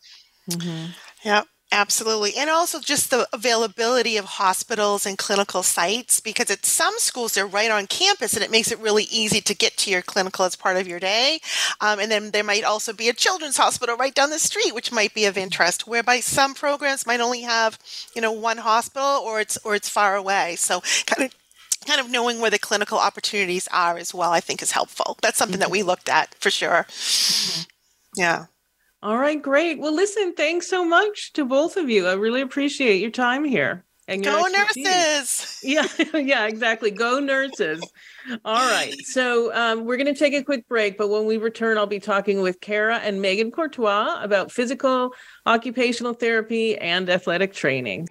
Mm-hmm. 0.50 0.92
Yep. 1.24 1.46
Absolutely. 1.74 2.36
And 2.36 2.48
also 2.48 2.78
just 2.78 3.10
the 3.10 3.26
availability 3.32 4.16
of 4.16 4.24
hospitals 4.24 5.06
and 5.06 5.18
clinical 5.18 5.64
sites 5.64 6.20
because 6.20 6.48
at 6.48 6.64
some 6.64 6.94
schools 6.98 7.34
they're 7.34 7.48
right 7.48 7.70
on 7.70 7.88
campus 7.88 8.34
and 8.34 8.44
it 8.44 8.50
makes 8.52 8.70
it 8.70 8.78
really 8.78 9.08
easy 9.10 9.40
to 9.40 9.56
get 9.56 9.76
to 9.78 9.90
your 9.90 10.00
clinical 10.00 10.44
as 10.44 10.54
part 10.54 10.76
of 10.76 10.86
your 10.86 11.00
day. 11.00 11.40
Um, 11.80 11.98
and 11.98 12.12
then 12.12 12.30
there 12.30 12.44
might 12.44 12.62
also 12.62 12.92
be 12.92 13.08
a 13.08 13.12
children's 13.12 13.56
hospital 13.56 13.96
right 13.96 14.14
down 14.14 14.30
the 14.30 14.38
street, 14.38 14.72
which 14.72 14.92
might 14.92 15.14
be 15.14 15.24
of 15.24 15.36
interest, 15.36 15.84
whereby 15.84 16.20
some 16.20 16.54
programs 16.54 17.08
might 17.08 17.20
only 17.20 17.42
have, 17.42 17.76
you 18.14 18.22
know, 18.22 18.30
one 18.30 18.58
hospital 18.58 19.20
or 19.24 19.40
it's 19.40 19.58
or 19.64 19.74
it's 19.74 19.88
far 19.88 20.14
away. 20.14 20.54
So 20.54 20.80
kind 21.06 21.24
of 21.24 21.34
kind 21.88 22.00
of 22.00 22.08
knowing 22.08 22.40
where 22.40 22.52
the 22.52 22.58
clinical 22.60 22.98
opportunities 22.98 23.66
are 23.72 23.98
as 23.98 24.14
well, 24.14 24.30
I 24.30 24.38
think 24.38 24.62
is 24.62 24.70
helpful. 24.70 25.18
That's 25.22 25.38
something 25.38 25.54
mm-hmm. 25.54 25.62
that 25.62 25.70
we 25.72 25.82
looked 25.82 26.08
at 26.08 26.36
for 26.36 26.52
sure. 26.52 26.86
Mm-hmm. 26.88 27.62
Yeah. 28.16 28.46
All 29.04 29.18
right, 29.18 29.40
great. 29.40 29.78
Well, 29.78 29.94
listen, 29.94 30.32
thanks 30.32 30.66
so 30.66 30.82
much 30.82 31.34
to 31.34 31.44
both 31.44 31.76
of 31.76 31.90
you. 31.90 32.06
I 32.06 32.14
really 32.14 32.40
appreciate 32.40 33.02
your 33.02 33.10
time 33.10 33.44
here. 33.44 33.84
And 34.08 34.24
Go 34.24 34.46
expertise. 34.46 34.84
nurses! 34.84 35.60
Yeah, 35.62 35.86
yeah, 36.18 36.46
exactly. 36.46 36.90
Go 36.90 37.20
nurses. 37.20 37.82
All 38.46 38.70
right. 38.70 38.94
So 39.02 39.54
um, 39.54 39.84
we're 39.84 39.98
going 39.98 40.12
to 40.12 40.18
take 40.18 40.32
a 40.32 40.42
quick 40.42 40.66
break, 40.68 40.96
but 40.96 41.10
when 41.10 41.26
we 41.26 41.36
return, 41.36 41.76
I'll 41.76 41.86
be 41.86 42.00
talking 42.00 42.40
with 42.40 42.62
Kara 42.62 42.96
and 42.96 43.20
Megan 43.20 43.50
Courtois 43.50 44.22
about 44.22 44.50
physical, 44.50 45.10
occupational 45.44 46.14
therapy, 46.14 46.78
and 46.78 47.10
athletic 47.10 47.52
training. 47.52 48.08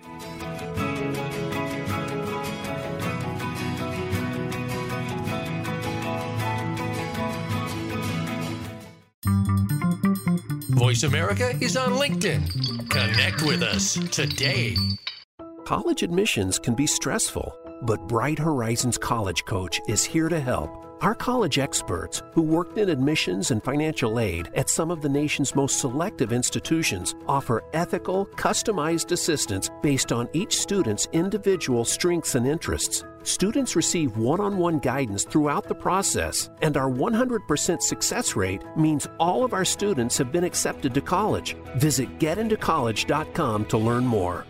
Voice 10.84 11.04
America 11.04 11.54
is 11.62 11.78
on 11.78 11.94
LinkedIn. 11.94 12.90
Connect 12.90 13.42
with 13.44 13.64
us 13.64 13.94
today. 14.12 14.76
College 15.64 16.04
admissions 16.04 16.60
can 16.60 16.76
be 16.76 16.86
stressful, 16.86 17.58
but 17.84 18.06
Bright 18.10 18.38
Horizons 18.38 18.98
College 18.98 19.46
Coach 19.46 19.80
is 19.88 20.04
here 20.04 20.28
to 20.28 20.42
help. 20.42 20.86
Our 21.00 21.16
college 21.16 21.58
experts, 21.58 22.22
who 22.34 22.42
worked 22.42 22.78
in 22.78 22.90
admissions 22.90 23.52
and 23.52 23.64
financial 23.64 24.20
aid 24.20 24.50
at 24.56 24.70
some 24.70 24.92
of 24.92 25.02
the 25.02 25.08
nation's 25.08 25.56
most 25.56 25.80
selective 25.80 26.34
institutions, 26.34 27.16
offer 27.30 27.64
ethical, 27.72 28.26
customized 28.36 29.14
assistance 29.14 29.70
based 29.82 30.12
on 30.12 30.28
each 30.34 30.60
student's 30.60 31.08
individual 31.14 31.86
strengths 31.86 32.36
and 32.36 32.46
interests. 32.46 33.06
Students 33.24 33.76
receive 33.78 34.18
one 34.18 34.42
on 34.42 34.58
one 34.58 34.80
guidance 34.80 35.24
throughout 35.24 35.68
the 35.68 35.76
process, 35.76 36.50
and 36.62 36.76
our 36.76 36.90
100% 36.90 37.82
success 37.82 38.36
rate 38.36 38.62
means 38.76 39.08
all 39.18 39.46
of 39.46 39.54
our 39.54 39.64
students 39.66 40.18
have 40.18 40.32
been 40.32 40.44
accepted 40.44 40.94
to 40.94 41.02
college. 41.02 41.56
Visit 41.78 42.20
getintocollege.com 42.20 43.66
to 43.66 43.78
learn 43.78 44.06
more. 44.06 44.46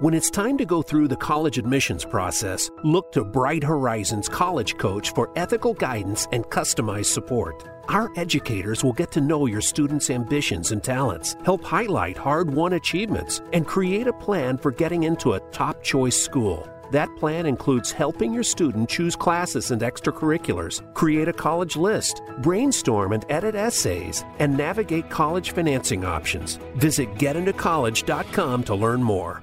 When 0.00 0.14
it's 0.14 0.30
time 0.30 0.58
to 0.58 0.66
go 0.66 0.82
through 0.82 1.08
the 1.08 1.16
college 1.16 1.58
admissions 1.58 2.04
process, 2.04 2.68
look 2.82 3.12
to 3.12 3.24
Bright 3.24 3.62
Horizons 3.62 4.28
College 4.28 4.76
Coach 4.76 5.14
for 5.14 5.30
ethical 5.36 5.74
guidance 5.74 6.26
and 6.32 6.44
customized 6.46 7.06
support. 7.06 7.68
Our 7.88 8.10
educators 8.16 8.82
will 8.82 8.94
get 8.94 9.12
to 9.12 9.20
know 9.20 9.46
your 9.46 9.60
students' 9.60 10.10
ambitions 10.10 10.72
and 10.72 10.82
talents, 10.82 11.36
help 11.44 11.62
highlight 11.62 12.16
hard 12.16 12.52
won 12.52 12.72
achievements, 12.72 13.42
and 13.52 13.66
create 13.66 14.08
a 14.08 14.12
plan 14.12 14.58
for 14.58 14.72
getting 14.72 15.04
into 15.04 15.34
a 15.34 15.40
top 15.50 15.82
choice 15.82 16.20
school. 16.20 16.68
That 16.90 17.14
plan 17.16 17.46
includes 17.46 17.92
helping 17.92 18.34
your 18.34 18.42
student 18.42 18.88
choose 18.88 19.14
classes 19.16 19.70
and 19.70 19.82
extracurriculars, 19.82 20.82
create 20.94 21.28
a 21.28 21.32
college 21.32 21.76
list, 21.76 22.22
brainstorm 22.38 23.12
and 23.12 23.24
edit 23.28 23.54
essays, 23.54 24.24
and 24.38 24.56
navigate 24.56 25.08
college 25.10 25.52
financing 25.52 26.04
options. 26.04 26.58
Visit 26.76 27.14
getintocollege.com 27.14 28.64
to 28.64 28.74
learn 28.74 29.02
more. 29.02 29.42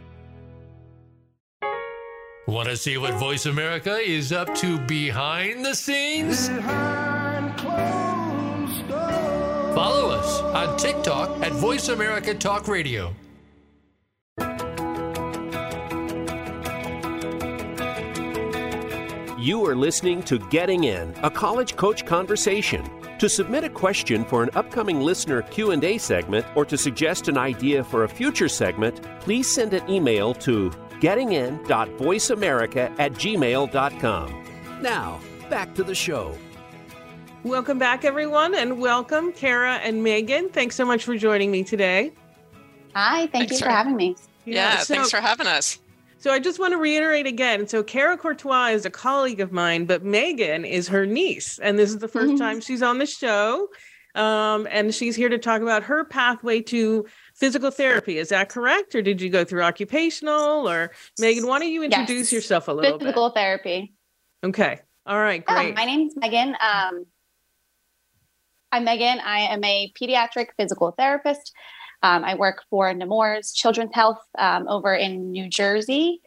Want 2.47 2.67
to 2.67 2.77
see 2.77 2.97
what 2.97 3.13
Voice 3.13 3.45
America 3.45 3.97
is 3.97 4.31
up 4.31 4.55
to 4.55 4.79
behind 4.79 5.63
the 5.63 5.75
scenes? 5.75 6.49
Behind 6.49 6.99
Follow 9.79 10.09
us 10.09 10.41
on 10.41 10.75
TikTok 10.77 11.41
at 11.41 11.53
Voice 11.53 11.89
America 11.89 12.33
Talk 12.33 12.67
Radio. 12.67 13.13
You 19.39 19.65
are 19.67 19.75
listening 19.75 20.21
to 20.23 20.37
Getting 20.37 20.83
In, 20.83 21.15
a 21.23 21.31
college 21.31 21.77
coach 21.77 22.05
conversation. 22.05 22.83
To 23.19 23.29
submit 23.29 23.63
a 23.63 23.69
question 23.69 24.25
for 24.25 24.43
an 24.43 24.49
upcoming 24.53 24.99
listener 24.99 25.43
Q&A 25.43 25.97
segment 25.97 26.45
or 26.55 26.65
to 26.65 26.77
suggest 26.77 27.29
an 27.29 27.37
idea 27.37 27.85
for 27.85 28.03
a 28.03 28.09
future 28.09 28.49
segment, 28.49 29.01
please 29.21 29.49
send 29.49 29.73
an 29.73 29.89
email 29.89 30.33
to 30.33 30.69
gettingin.voiceamerica 30.99 32.99
at 32.99 33.13
gmail.com. 33.13 34.43
Now, 34.81 35.21
back 35.49 35.73
to 35.75 35.85
the 35.85 35.95
show. 35.95 36.37
Welcome 37.45 37.79
back, 37.79 38.03
everyone, 38.03 38.55
and 38.55 38.81
welcome, 38.81 39.31
Kara 39.31 39.75
and 39.75 40.03
Megan. 40.03 40.49
Thanks 40.49 40.75
so 40.75 40.83
much 40.83 41.05
for 41.05 41.15
joining 41.15 41.49
me 41.49 41.63
today. 41.63 42.11
Hi, 42.93 43.19
thank 43.19 43.31
thanks 43.31 43.51
you 43.53 43.59
for, 43.59 43.65
for 43.67 43.71
having 43.71 43.95
me. 43.95 44.17
Yeah, 44.43 44.55
yeah 44.55 44.79
so, 44.79 44.95
thanks 44.95 45.11
for 45.11 45.21
having 45.21 45.47
us. 45.47 45.79
So 46.19 46.31
I 46.31 46.39
just 46.39 46.59
want 46.59 46.73
to 46.73 46.77
reiterate 46.77 47.27
again. 47.27 47.65
So 47.65 47.81
Kara 47.81 48.17
Courtois 48.17 48.71
is 48.71 48.85
a 48.85 48.89
colleague 48.89 49.39
of 49.39 49.53
mine, 49.53 49.85
but 49.85 50.03
Megan 50.03 50.65
is 50.65 50.89
her 50.89 51.05
niece, 51.05 51.59
and 51.59 51.79
this 51.79 51.89
is 51.89 51.99
the 51.99 52.09
1st 52.09 52.23
mm-hmm. 52.23 52.35
time 52.35 52.61
she's 52.61 52.83
on 52.83 52.97
the 52.97 53.05
show. 53.05 53.69
Um, 54.15 54.67
and 54.69 54.93
she's 54.93 55.15
here 55.15 55.29
to 55.29 55.37
talk 55.37 55.61
about 55.61 55.83
her 55.83 56.03
pathway 56.03 56.61
to 56.63 57.05
physical 57.35 57.71
therapy. 57.71 58.17
Is 58.17 58.29
that 58.29 58.49
correct, 58.49 58.95
or 58.95 59.01
did 59.01 59.21
you 59.21 59.29
go 59.29 59.45
through 59.45 59.61
occupational? 59.61 60.69
Or 60.69 60.91
Megan, 61.19 61.47
why 61.47 61.59
don't 61.59 61.69
you 61.69 61.83
introduce 61.83 62.31
yes. 62.31 62.33
yourself 62.33 62.67
a 62.67 62.73
little 62.73 62.99
physical 62.99 62.99
bit? 62.99 63.05
Physical 63.05 63.29
therapy. 63.29 63.93
Okay. 64.43 64.79
All 65.05 65.19
right. 65.19 65.45
Great. 65.45 65.69
Um, 65.69 65.75
my 65.75 65.85
name's 65.85 66.15
Megan. 66.17 66.49
Um, 66.59 67.05
I'm 68.71 68.83
Megan. 68.83 69.19
I 69.19 69.39
am 69.39 69.63
a 69.63 69.93
pediatric 69.99 70.47
physical 70.57 70.91
therapist. 70.91 71.53
Um, 72.01 72.23
I 72.23 72.35
work 72.35 72.63
for 72.69 72.93
Nemours 72.93 73.51
Children's 73.51 73.93
Health 73.93 74.21
um, 74.37 74.67
over 74.67 74.93
in 74.93 75.31
New 75.31 75.49
Jersey. 75.49 76.21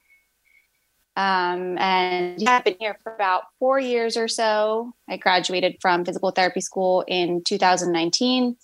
Um, 1.14 1.76
and 1.78 2.40
yeah, 2.40 2.52
I've 2.52 2.64
been 2.64 2.76
here 2.78 2.96
for 3.02 3.14
about 3.14 3.42
four 3.58 3.78
years 3.78 4.16
or 4.16 4.28
so. 4.28 4.94
I 5.08 5.16
graduated 5.16 5.76
from 5.80 6.04
physical 6.04 6.30
therapy 6.30 6.60
school 6.60 7.04
in 7.06 7.42
2019. 7.44 8.56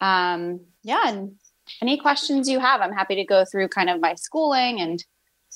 Um, 0.00 0.60
yeah, 0.82 1.08
and 1.08 1.36
any 1.82 1.98
questions 1.98 2.48
you 2.48 2.60
have, 2.60 2.80
I'm 2.80 2.92
happy 2.92 3.16
to 3.16 3.24
go 3.24 3.44
through 3.44 3.68
kind 3.68 3.90
of 3.90 4.00
my 4.00 4.14
schooling 4.14 4.80
and 4.80 5.04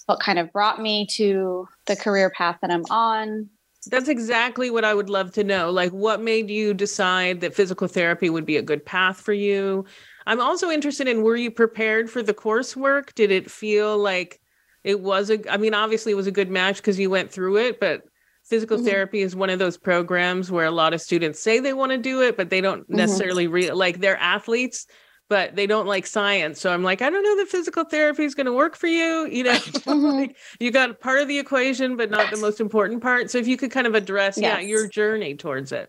what 0.07 0.21
kind 0.21 0.39
of 0.39 0.53
brought 0.53 0.81
me 0.81 1.07
to 1.07 1.69
the 1.87 1.97
career 1.97 2.31
path 2.31 2.59
that 2.63 2.71
I'm 2.71 2.85
on. 2.91 3.49
That's 3.87 4.09
exactly 4.09 4.71
what 4.71 4.85
I 4.85 4.95
would 4.95 5.09
love 5.09 5.33
to 5.33 5.45
know. 5.45 5.71
Like, 5.71 5.91
what 5.93 6.21
made 6.21 6.51
you 6.51 6.75
decide 6.75 7.41
that 7.41 7.55
physical 7.55 7.89
therapy 7.89 8.29
would 8.29 8.45
be 8.45 8.59
a 8.59 8.63
good 8.63 8.85
path 8.85 9.21
for 9.21 9.33
you? 9.33 9.87
I'm 10.27 10.41
also 10.41 10.71
interested 10.71 11.09
in 11.09 11.23
were 11.23 11.37
you 11.37 11.51
prepared 11.51 12.11
for 12.11 12.23
the 12.23 12.35
coursework? 12.35 13.15
Did 13.15 13.31
it 13.31 13.51
feel 13.51 13.97
like 13.97 14.41
it 14.85 15.01
was 15.01 15.31
a, 15.31 15.51
I 15.51 15.57
mean, 15.57 15.75
obviously 15.75 16.13
it 16.13 16.17
was 16.17 16.27
a 16.27 16.33
good 16.33 16.51
match 16.51 16.77
because 16.77 16.99
you 16.99 17.09
went 17.09 17.33
through 17.33 17.57
it, 17.57 17.81
but 17.81 18.03
physical 18.45 18.77
mm-hmm. 18.77 18.87
therapy 18.87 19.21
is 19.21 19.35
one 19.35 19.51
of 19.51 19.59
those 19.59 19.79
programs 19.79 20.51
where 20.51 20.67
a 20.67 20.71
lot 20.71 20.93
of 20.93 21.01
students 21.01 21.41
say 21.41 21.59
they 21.59 21.73
want 21.73 21.93
to 21.93 21.99
do 21.99 22.21
it, 22.23 22.37
but 22.37 22.51
they 22.51 22.61
don't 22.61 22.83
mm-hmm. 22.83 22.97
necessarily 22.97 23.47
re- 23.47 23.73
like 23.73 24.01
they're 24.01 24.19
athletes 24.19 24.87
but 25.31 25.55
they 25.55 25.67
don't 25.67 25.87
like 25.87 26.09
science. 26.09 26.61
So 26.61 26.75
I'm 26.75 26.83
like, 26.83 27.01
I 27.01 27.09
don't 27.09 27.23
know 27.23 27.37
that 27.37 27.49
physical 27.49 27.85
therapy 27.85 28.25
is 28.25 28.35
going 28.35 28.47
to 28.47 28.53
work 28.53 28.77
for 28.77 28.89
you. 28.89 29.27
You 29.31 29.45
know, 29.45 29.53
mm-hmm. 29.55 30.05
like 30.05 30.37
you 30.59 30.73
got 30.73 31.01
part 31.01 31.21
of 31.21 31.29
the 31.29 31.39
equation, 31.39 31.97
but 31.97 32.11
not 32.11 32.31
the 32.33 32.37
most 32.37 32.61
important 32.61 33.01
part. 33.01 33.31
So 33.31 33.39
if 33.39 33.47
you 33.47 33.57
could 33.57 33.71
kind 33.71 33.87
of 33.87 33.95
address, 33.95 34.37
yes. 34.37 34.61
yeah, 34.61 34.67
your 34.67 34.89
journey 34.89 35.37
towards 35.37 35.71
it. 35.71 35.89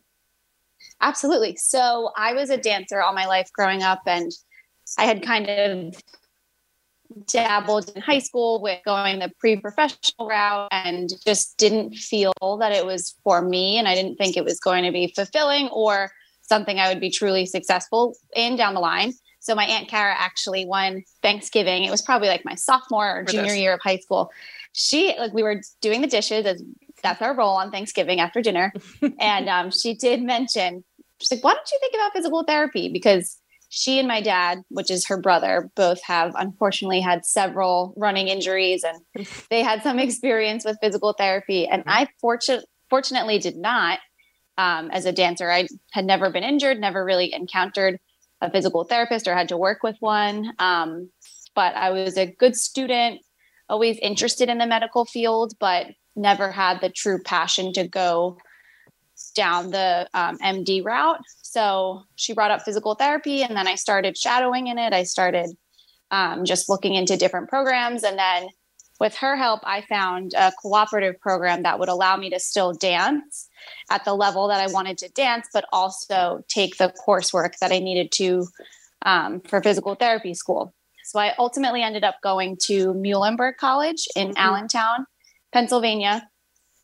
Absolutely. 1.02 1.56
So 1.56 2.12
I 2.16 2.34
was 2.34 2.52
a 2.52 2.58
dancer 2.58 3.02
all 3.02 3.14
my 3.14 3.26
life 3.26 3.50
growing 3.52 3.82
up, 3.82 4.02
and 4.06 4.32
I 5.00 5.06
had 5.06 5.24
kind 5.24 5.50
of 5.50 5.96
dabbled 7.28 7.92
in 7.96 8.02
high 8.02 8.20
school 8.20 8.62
with 8.62 8.80
going 8.86 9.20
the 9.20 9.32
pre-professional 9.40 10.28
route 10.28 10.70
and 10.72 11.10
just 11.26 11.58
didn't 11.58 11.96
feel 11.96 12.34
that 12.60 12.72
it 12.72 12.86
was 12.86 13.16
for 13.24 13.42
me 13.42 13.78
and 13.78 13.86
I 13.86 13.96
didn't 13.96 14.16
think 14.16 14.38
it 14.38 14.46
was 14.46 14.62
going 14.62 14.86
to 14.86 14.94
be 14.94 15.12
fulfilling 15.14 15.68
or 15.70 16.10
something 16.44 16.80
I 16.80 16.88
would 16.88 17.02
be 17.02 17.10
truly 17.10 17.46
successful 17.46 18.16
in 18.34 18.56
down 18.56 18.76
the 18.76 18.80
line. 18.80 19.14
So 19.42 19.56
my 19.56 19.66
aunt 19.66 19.90
Kara 19.90 20.16
actually 20.18 20.66
won 20.66 21.04
Thanksgiving. 21.22 21.84
It 21.84 21.92
was 21.92 22.02
probably 22.02 22.30
like 22.30 22.46
my 22.46 22.56
sophomore 22.56 23.20
or 23.20 23.24
junior 23.24 23.54
year 23.54 23.74
of 23.74 23.82
high 23.82 23.98
school. 23.98 24.32
She 24.74 25.16
like 25.18 25.34
we 25.34 25.44
were 25.44 25.62
doing 25.82 26.02
the 26.02 26.08
dishes 26.08 26.46
as 26.46 26.64
that's 27.04 27.22
our 27.22 27.36
role 27.36 27.56
on 27.56 27.72
Thanksgiving 27.72 28.20
after 28.20 28.42
dinner, 28.42 28.72
and 29.20 29.50
um, 29.50 29.72
she 29.72 29.96
did 29.96 30.22
mention 30.22 30.84
she's 31.22 31.32
like, 31.32 31.44
why 31.44 31.54
don't 31.54 31.72
you 31.72 31.80
think 31.80 31.94
about 31.94 32.14
physical 32.14 32.44
therapy? 32.44 32.90
Because 32.90 33.38
she 33.70 34.00
and 34.00 34.08
my 34.08 34.22
dad, 34.22 34.64
which 34.70 34.92
is 34.92 35.08
her 35.08 35.18
brother, 35.18 35.72
both 35.76 36.04
have 36.04 36.34
unfortunately 36.36 37.00
had 37.00 37.26
several 37.26 37.94
running 37.96 38.28
injuries 38.28 38.84
and 38.84 39.28
they 39.50 39.64
had 39.64 39.82
some 39.82 40.00
experience 40.00 40.66
with 40.66 40.78
physical 40.82 41.14
therapy. 41.14 41.68
And 41.68 41.84
I 41.88 42.08
fortunate, 42.20 42.66
fortunately 42.90 43.40
did 43.40 43.56
not. 43.56 44.00
Um, 44.58 44.92
as 44.92 45.06
a 45.06 45.14
dancer, 45.14 45.50
I 45.50 45.68
had 45.92 46.06
never 46.06 46.30
been 46.30 46.44
injured, 46.44 46.80
never 46.80 47.04
really 47.04 47.34
encountered 47.34 48.00
a 48.42 48.52
physical 48.52 48.84
therapist 48.84 49.28
or 49.28 49.36
had 49.36 49.50
to 49.50 49.58
work 49.58 49.84
with 49.84 49.96
one. 50.00 50.54
Um, 50.60 51.10
but 51.56 51.76
I 51.76 51.92
was 51.92 52.18
a 52.18 52.26
good 52.26 52.56
student, 52.56 53.22
always 53.70 53.98
interested 54.00 54.50
in 54.50 54.58
the 54.58 54.68
medical 54.68 55.06
field, 55.06 55.54
but 55.60 55.88
never 56.16 56.52
had 56.52 56.82
the 56.82 56.90
true 56.90 57.22
passion 57.24 57.74
to 57.74 57.88
go 57.88 58.38
down 59.36 59.72
the 59.72 60.08
um, 60.14 60.38
MD 60.40 60.84
route. 60.84 61.22
So 61.42 62.04
she 62.16 62.34
brought 62.34 62.52
up 62.52 62.64
physical 62.64 62.96
therapy, 62.96 63.44
and 63.44 63.56
then 63.56 63.68
I 63.68 63.76
started 63.76 64.18
shadowing 64.18 64.68
in 64.68 64.78
it. 64.78 64.94
I 64.94 65.04
started 65.04 65.52
um, 66.10 66.46
just 66.46 66.70
looking 66.70 66.96
into 66.96 67.18
different 67.18 67.50
programs. 67.50 68.04
And 68.04 68.18
then 68.18 68.50
with 69.02 69.16
her 69.16 69.36
help, 69.36 69.62
I 69.64 69.82
found 69.82 70.36
a 70.36 70.52
cooperative 70.62 71.20
program 71.20 71.64
that 71.64 71.80
would 71.80 71.90
allow 71.90 72.18
me 72.18 72.30
to 72.30 72.40
still 72.40 72.72
dance 72.72 73.50
at 73.90 74.06
the 74.06 74.14
level 74.14 74.48
that 74.50 74.60
I 74.60 74.72
wanted 74.72 75.00
to 75.00 75.10
dance, 75.10 75.48
but 75.52 75.66
also 75.74 76.46
take 76.48 76.78
the 76.78 76.94
coursework 77.08 77.58
that 77.62 77.72
I 77.72 77.80
needed 77.80 78.12
to 78.12 78.46
um, 79.02 79.40
for 79.40 79.60
physical 79.60 79.96
therapy 79.96 80.36
school. 80.36 80.72
So 81.04 81.18
I 81.18 81.34
ultimately 81.40 81.82
ended 81.82 82.04
up 82.04 82.18
going 82.22 82.58
to 82.66 82.94
Muhlenberg 82.94 83.58
College 83.58 84.08
in 84.16 84.28
mm-hmm. 84.28 84.38
Allentown, 84.38 85.08
Pennsylvania. 85.52 86.30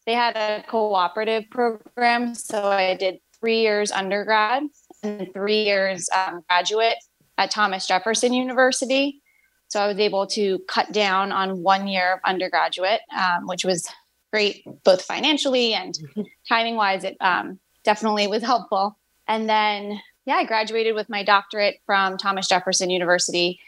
They 0.08 0.16
had 0.16 0.36
a 0.36 0.64
cooperative 0.68 1.44
program. 1.52 2.34
So 2.34 2.64
I 2.64 2.96
did 2.96 3.20
three 3.40 3.62
years 3.62 3.92
undergrad 3.92 4.64
and 5.04 5.32
three 5.36 5.66
years 5.66 6.10
um, 6.10 6.44
graduate 6.50 6.98
at 7.38 7.52
Thomas 7.52 7.86
Jefferson 7.86 8.34
University. 8.34 9.22
So 9.70 9.82
I 9.82 9.88
was 9.88 10.00
able 10.00 10.28
to 10.28 10.60
cut 10.68 10.92
down 10.92 11.32
on 11.32 11.62
one 11.62 11.88
year 11.88 12.14
of 12.14 12.20
undergraduate, 12.24 13.02
um, 13.16 13.48
which 13.48 13.66
was 13.66 13.88
great 14.32 14.64
both 14.84 15.02
financially 15.02 15.74
and 15.74 15.94
mm-hmm. 15.94 16.22
timing 16.48 16.76
wise. 16.76 17.04
It 17.04 17.18
um, 17.20 17.60
definitely 17.84 18.28
was 18.28 18.44
helpful. 18.44 18.98
And 19.28 19.50
then, 19.50 20.00
yeah, 20.26 20.36
I 20.36 20.46
graduated 20.46 20.96
with 20.96 21.10
my 21.10 21.24
doctorate 21.24 21.82
from 21.86 22.18
Thomas 22.18 22.48
Jefferson 22.48 22.90
University 22.90 23.60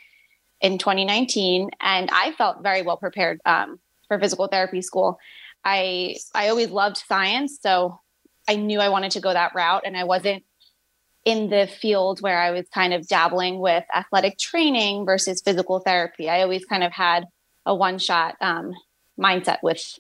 in 0.62 0.78
2019, 0.78 1.70
and 1.80 2.10
I 2.12 2.34
felt 2.34 2.64
very 2.64 2.82
well 2.82 2.98
prepared 2.98 3.40
um, 3.46 3.80
for 4.08 4.20
physical 4.20 4.48
therapy 4.48 4.82
school. 4.82 5.20
I 5.64 6.16
I 6.34 6.50
always 6.50 6.70
loved 6.70 6.98
science, 6.98 7.60
so 7.62 8.00
I 8.48 8.56
knew 8.56 8.80
I 8.80 8.90
wanted 8.90 9.12
to 9.12 9.22
go 9.22 9.32
that 9.32 9.54
route, 9.56 9.84
and 9.86 9.98
I 9.98 10.06
wasn't 10.06 10.44
in 11.30 11.50
the 11.50 11.68
field 11.68 12.22
where 12.22 12.40
I 12.40 12.52
was 12.52 12.68
kind 12.74 12.94
of 12.94 13.08
dabbling 13.08 13.60
with 13.60 13.84
athletic 13.94 14.38
training 14.40 15.06
versus 15.06 15.42
physical 15.42 15.80
therapy. 15.80 16.30
I 16.30 16.42
always 16.42 16.66
kind 16.66 16.84
of 16.84 16.92
had 16.92 17.26
a 17.66 17.76
one 17.76 18.00
shot 18.00 18.36
um, 18.42 18.74
mindset 19.20 19.58
with 19.62 20.00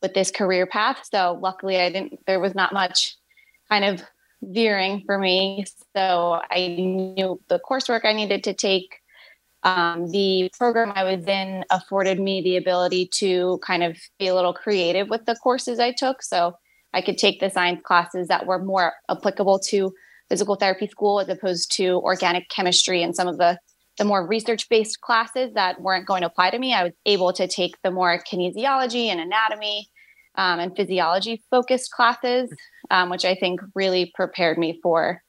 with 0.00 0.14
this 0.14 0.30
career 0.30 0.66
path. 0.66 1.00
So 1.10 1.38
luckily, 1.42 1.80
I 1.80 1.90
didn't. 1.90 2.20
There 2.26 2.38
was 2.38 2.54
not 2.54 2.72
much 2.72 3.16
kind 3.68 3.84
of 3.84 4.02
veering 4.42 5.02
for 5.04 5.18
me. 5.18 5.64
So 5.96 6.40
I 6.50 6.68
knew 6.68 7.40
the 7.48 7.60
coursework 7.68 8.04
I 8.04 8.12
needed 8.12 8.44
to 8.44 8.54
take 8.54 9.00
um, 9.64 10.08
the 10.12 10.50
program 10.56 10.92
I 10.94 11.02
was 11.02 11.26
in 11.26 11.64
afforded 11.70 12.20
me 12.20 12.40
the 12.42 12.56
ability 12.56 13.08
to 13.14 13.58
kind 13.66 13.82
of 13.82 13.98
be 14.18 14.28
a 14.28 14.34
little 14.34 14.54
creative 14.54 15.08
with 15.08 15.24
the 15.26 15.34
courses 15.34 15.80
I 15.80 15.90
took. 15.90 16.22
So 16.22 16.56
I 16.94 17.02
could 17.02 17.18
take 17.18 17.40
the 17.40 17.50
science 17.50 17.82
classes 17.84 18.28
that 18.28 18.46
were 18.46 18.60
more 18.60 18.92
applicable 19.10 19.58
to 19.70 19.92
physical 20.28 20.54
therapy 20.54 20.86
school 20.86 21.20
as 21.20 21.28
opposed 21.28 21.72
to 21.72 22.00
organic 22.00 22.48
chemistry 22.48 23.02
and 23.02 23.14
some 23.14 23.28
of 23.28 23.38
the 23.38 23.58
the 23.98 24.04
more 24.04 24.24
research 24.24 24.68
based 24.68 25.00
classes 25.00 25.52
that 25.54 25.80
weren't 25.80 26.06
going 26.06 26.20
to 26.20 26.28
apply 26.28 26.50
to 26.50 26.58
me. 26.58 26.72
I 26.72 26.84
was 26.84 26.92
able 27.04 27.32
to 27.32 27.48
take 27.48 27.74
the 27.82 27.90
more 27.90 28.22
kinesiology 28.22 29.06
and 29.06 29.20
anatomy 29.20 29.88
um, 30.36 30.60
and 30.60 30.76
physiology 30.76 31.42
focused 31.50 31.90
classes, 31.90 32.48
um, 32.90 33.10
which 33.10 33.24
I 33.24 33.34
think 33.34 33.60
really 33.74 34.12
prepared 34.14 34.56
me 34.56 34.78
for 34.82 35.20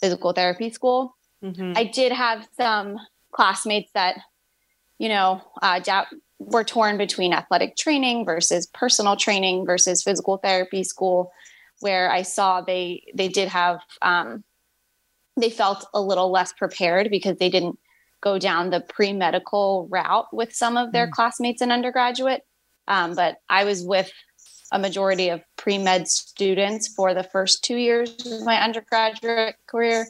physical 0.00 0.32
therapy 0.32 0.70
school. 0.70 1.16
Mm-hmm. 1.42 1.72
I 1.74 1.84
did 1.84 2.12
have 2.12 2.46
some 2.58 2.98
classmates 3.32 3.90
that, 3.94 4.16
you 4.98 5.08
know, 5.08 5.40
uh, 5.62 5.80
were 6.38 6.64
torn 6.64 6.98
between 6.98 7.32
athletic 7.32 7.76
training 7.76 8.24
versus 8.24 8.66
personal 8.66 9.16
training 9.16 9.64
versus 9.64 10.02
physical 10.02 10.36
therapy 10.36 10.84
school, 10.84 11.32
where 11.80 12.10
I 12.10 12.22
saw 12.22 12.60
they 12.60 13.04
they 13.14 13.28
did 13.28 13.48
have 13.48 13.80
um, 14.02 14.44
they 15.38 15.50
felt 15.50 15.86
a 15.94 16.00
little 16.00 16.30
less 16.30 16.52
prepared 16.52 17.10
because 17.10 17.38
they 17.38 17.50
didn't 17.50 17.78
go 18.20 18.38
down 18.38 18.70
the 18.70 18.80
pre 18.80 19.12
medical 19.12 19.88
route 19.90 20.26
with 20.32 20.54
some 20.54 20.76
of 20.76 20.92
their 20.92 21.06
mm. 21.06 21.12
classmates 21.12 21.62
in 21.62 21.72
undergraduate. 21.72 22.42
Um, 22.88 23.14
but 23.14 23.38
I 23.48 23.64
was 23.64 23.84
with 23.84 24.10
a 24.72 24.78
majority 24.78 25.28
of 25.28 25.42
pre 25.56 25.78
med 25.78 26.08
students 26.08 26.88
for 26.88 27.14
the 27.14 27.24
first 27.24 27.64
two 27.64 27.76
years 27.76 28.26
of 28.26 28.42
my 28.44 28.60
undergraduate 28.60 29.56
career 29.66 30.06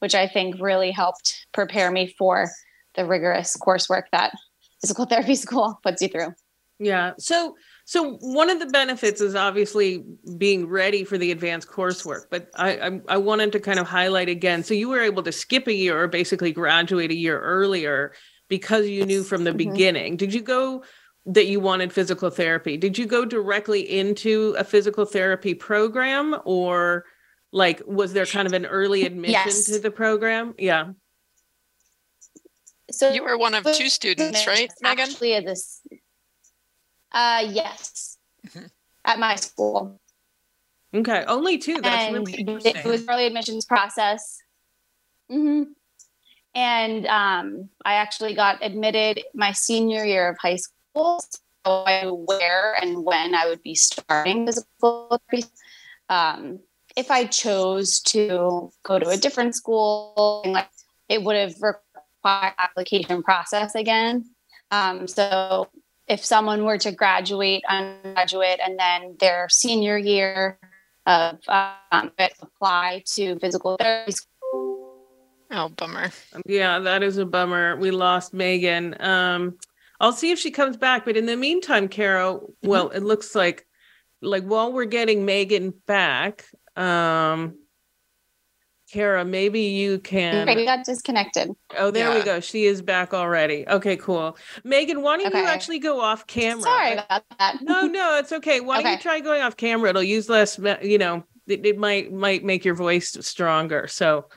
which 0.00 0.14
I 0.14 0.26
think 0.26 0.56
really 0.60 0.90
helped 0.90 1.46
prepare 1.52 1.90
me 1.90 2.14
for 2.18 2.48
the 2.94 3.04
rigorous 3.04 3.56
coursework 3.56 4.04
that 4.12 4.32
physical 4.80 5.06
therapy 5.06 5.34
school 5.34 5.78
puts 5.82 6.02
you 6.02 6.08
through. 6.08 6.34
Yeah. 6.78 7.12
So 7.18 7.56
so 7.88 8.18
one 8.20 8.50
of 8.50 8.58
the 8.58 8.66
benefits 8.66 9.22
is 9.22 9.34
obviously 9.34 10.04
being 10.36 10.68
ready 10.68 11.04
for 11.04 11.16
the 11.16 11.32
advanced 11.32 11.68
coursework, 11.68 12.24
but 12.30 12.50
I, 12.54 12.78
I, 12.78 13.00
I 13.08 13.16
wanted 13.16 13.52
to 13.52 13.60
kind 13.60 13.78
of 13.78 13.88
highlight 13.88 14.28
again. 14.28 14.62
So 14.62 14.74
you 14.74 14.90
were 14.90 15.00
able 15.00 15.22
to 15.22 15.32
skip 15.32 15.66
a 15.66 15.72
year 15.72 15.98
or 15.98 16.06
basically 16.06 16.52
graduate 16.52 17.10
a 17.10 17.16
year 17.16 17.40
earlier 17.40 18.12
because 18.48 18.88
you 18.88 19.06
knew 19.06 19.22
from 19.22 19.44
the 19.44 19.52
mm-hmm. 19.52 19.70
beginning. 19.70 20.16
Did 20.18 20.34
you 20.34 20.42
go 20.42 20.84
that 21.24 21.46
you 21.46 21.60
wanted 21.60 21.90
physical 21.90 22.28
therapy? 22.28 22.76
Did 22.76 22.98
you 22.98 23.06
go 23.06 23.24
directly 23.24 23.80
into 23.80 24.54
a 24.58 24.64
physical 24.64 25.06
therapy 25.06 25.54
program 25.54 26.36
or 26.44 27.06
like, 27.52 27.80
was 27.86 28.12
there 28.12 28.26
kind 28.26 28.46
of 28.46 28.52
an 28.52 28.66
early 28.66 29.06
admission 29.06 29.30
yes. 29.30 29.64
to 29.64 29.78
the 29.78 29.90
program? 29.90 30.52
Yeah. 30.58 30.90
So 32.90 33.14
you 33.14 33.24
were 33.24 33.38
one 33.38 33.54
of 33.54 33.64
two 33.64 33.88
students, 33.88 34.46
right, 34.46 34.70
Megan? 34.82 35.04
Actually, 35.08 35.40
this. 35.40 35.80
Uh, 37.12 37.46
yes, 37.50 38.18
mm-hmm. 38.46 38.66
at 39.04 39.18
my 39.18 39.36
school. 39.36 40.00
Okay, 40.94 41.24
only 41.26 41.58
two. 41.58 41.80
That's 41.80 42.14
and 42.14 42.26
really. 42.26 42.62
It 42.64 42.84
was 42.84 43.06
early 43.08 43.26
admissions 43.26 43.64
process. 43.64 44.38
Mm-hmm. 45.30 45.72
And 46.54 47.06
um, 47.06 47.68
I 47.84 47.94
actually 47.94 48.34
got 48.34 48.58
admitted 48.62 49.22
my 49.34 49.52
senior 49.52 50.04
year 50.04 50.28
of 50.28 50.38
high 50.38 50.56
school. 50.56 51.20
So 51.64 51.84
I 51.84 52.02
knew 52.02 52.14
where 52.14 52.74
and 52.80 53.04
when 53.04 53.34
I 53.34 53.46
would 53.46 53.62
be 53.62 53.74
starting 53.74 54.46
physical 54.46 55.20
therapy. 55.30 55.48
Um, 56.08 56.60
if 56.96 57.10
I 57.10 57.26
chose 57.26 58.00
to 58.00 58.70
go 58.82 58.98
to 58.98 59.08
a 59.08 59.16
different 59.16 59.54
school, 59.54 60.42
like 60.46 60.68
it 61.08 61.22
would 61.22 61.36
have 61.36 61.54
required 61.60 62.54
application 62.58 63.22
process 63.22 63.74
again. 63.74 64.24
Um, 64.70 65.06
so 65.06 65.68
if 66.08 66.24
someone 66.24 66.64
were 66.64 66.78
to 66.78 66.92
graduate 66.92 67.62
undergraduate 67.68 68.60
and 68.64 68.78
then 68.78 69.16
their 69.18 69.48
senior 69.48 69.98
year 69.98 70.58
of 71.06 71.38
um, 71.48 72.12
apply 72.18 73.02
to 73.06 73.38
physical 73.38 73.76
therapy 73.76 74.12
school. 74.12 74.28
Oh, 75.50 75.70
bummer. 75.70 76.10
Yeah, 76.44 76.78
that 76.80 77.02
is 77.02 77.16
a 77.16 77.24
bummer. 77.24 77.76
We 77.76 77.90
lost 77.90 78.34
Megan. 78.34 79.00
Um, 79.00 79.58
I'll 80.00 80.12
see 80.12 80.30
if 80.30 80.38
she 80.38 80.50
comes 80.50 80.76
back. 80.76 81.04
But 81.06 81.16
in 81.16 81.26
the 81.26 81.36
meantime, 81.36 81.88
Kara, 81.88 82.38
well, 82.62 82.88
mm-hmm. 82.88 82.96
it 82.96 83.02
looks 83.02 83.34
like 83.34 83.66
like 84.20 84.44
while 84.44 84.72
we're 84.72 84.84
getting 84.84 85.24
Megan 85.24 85.72
back, 85.86 86.44
um, 86.76 87.56
Kara, 88.90 89.22
maybe 89.22 89.60
you 89.60 89.98
can. 89.98 90.46
We 90.46 90.64
got 90.64 90.84
disconnected. 90.86 91.50
Oh, 91.76 91.90
there 91.90 92.08
yeah. 92.08 92.18
we 92.18 92.24
go. 92.24 92.40
She 92.40 92.64
is 92.64 92.80
back 92.80 93.12
already. 93.12 93.68
Okay, 93.68 93.96
cool. 93.96 94.36
Megan, 94.64 95.02
why 95.02 95.18
don't 95.18 95.26
okay. 95.26 95.40
you 95.40 95.46
actually 95.46 95.78
go 95.78 96.00
off 96.00 96.26
camera? 96.26 96.62
Sorry 96.62 96.92
about 96.92 97.22
that. 97.38 97.58
no, 97.60 97.86
no, 97.86 98.16
it's 98.18 98.32
okay. 98.32 98.60
Why 98.60 98.76
okay. 98.76 98.84
don't 98.84 98.92
you 98.92 98.98
try 99.02 99.20
going 99.20 99.42
off 99.42 99.58
camera? 99.58 99.90
It'll 99.90 100.02
use 100.02 100.30
less. 100.30 100.58
You 100.82 100.96
know, 100.96 101.22
it, 101.46 101.66
it 101.66 101.78
might 101.78 102.12
might 102.12 102.44
make 102.44 102.64
your 102.64 102.74
voice 102.74 103.14
stronger. 103.20 103.88
So, 103.88 104.28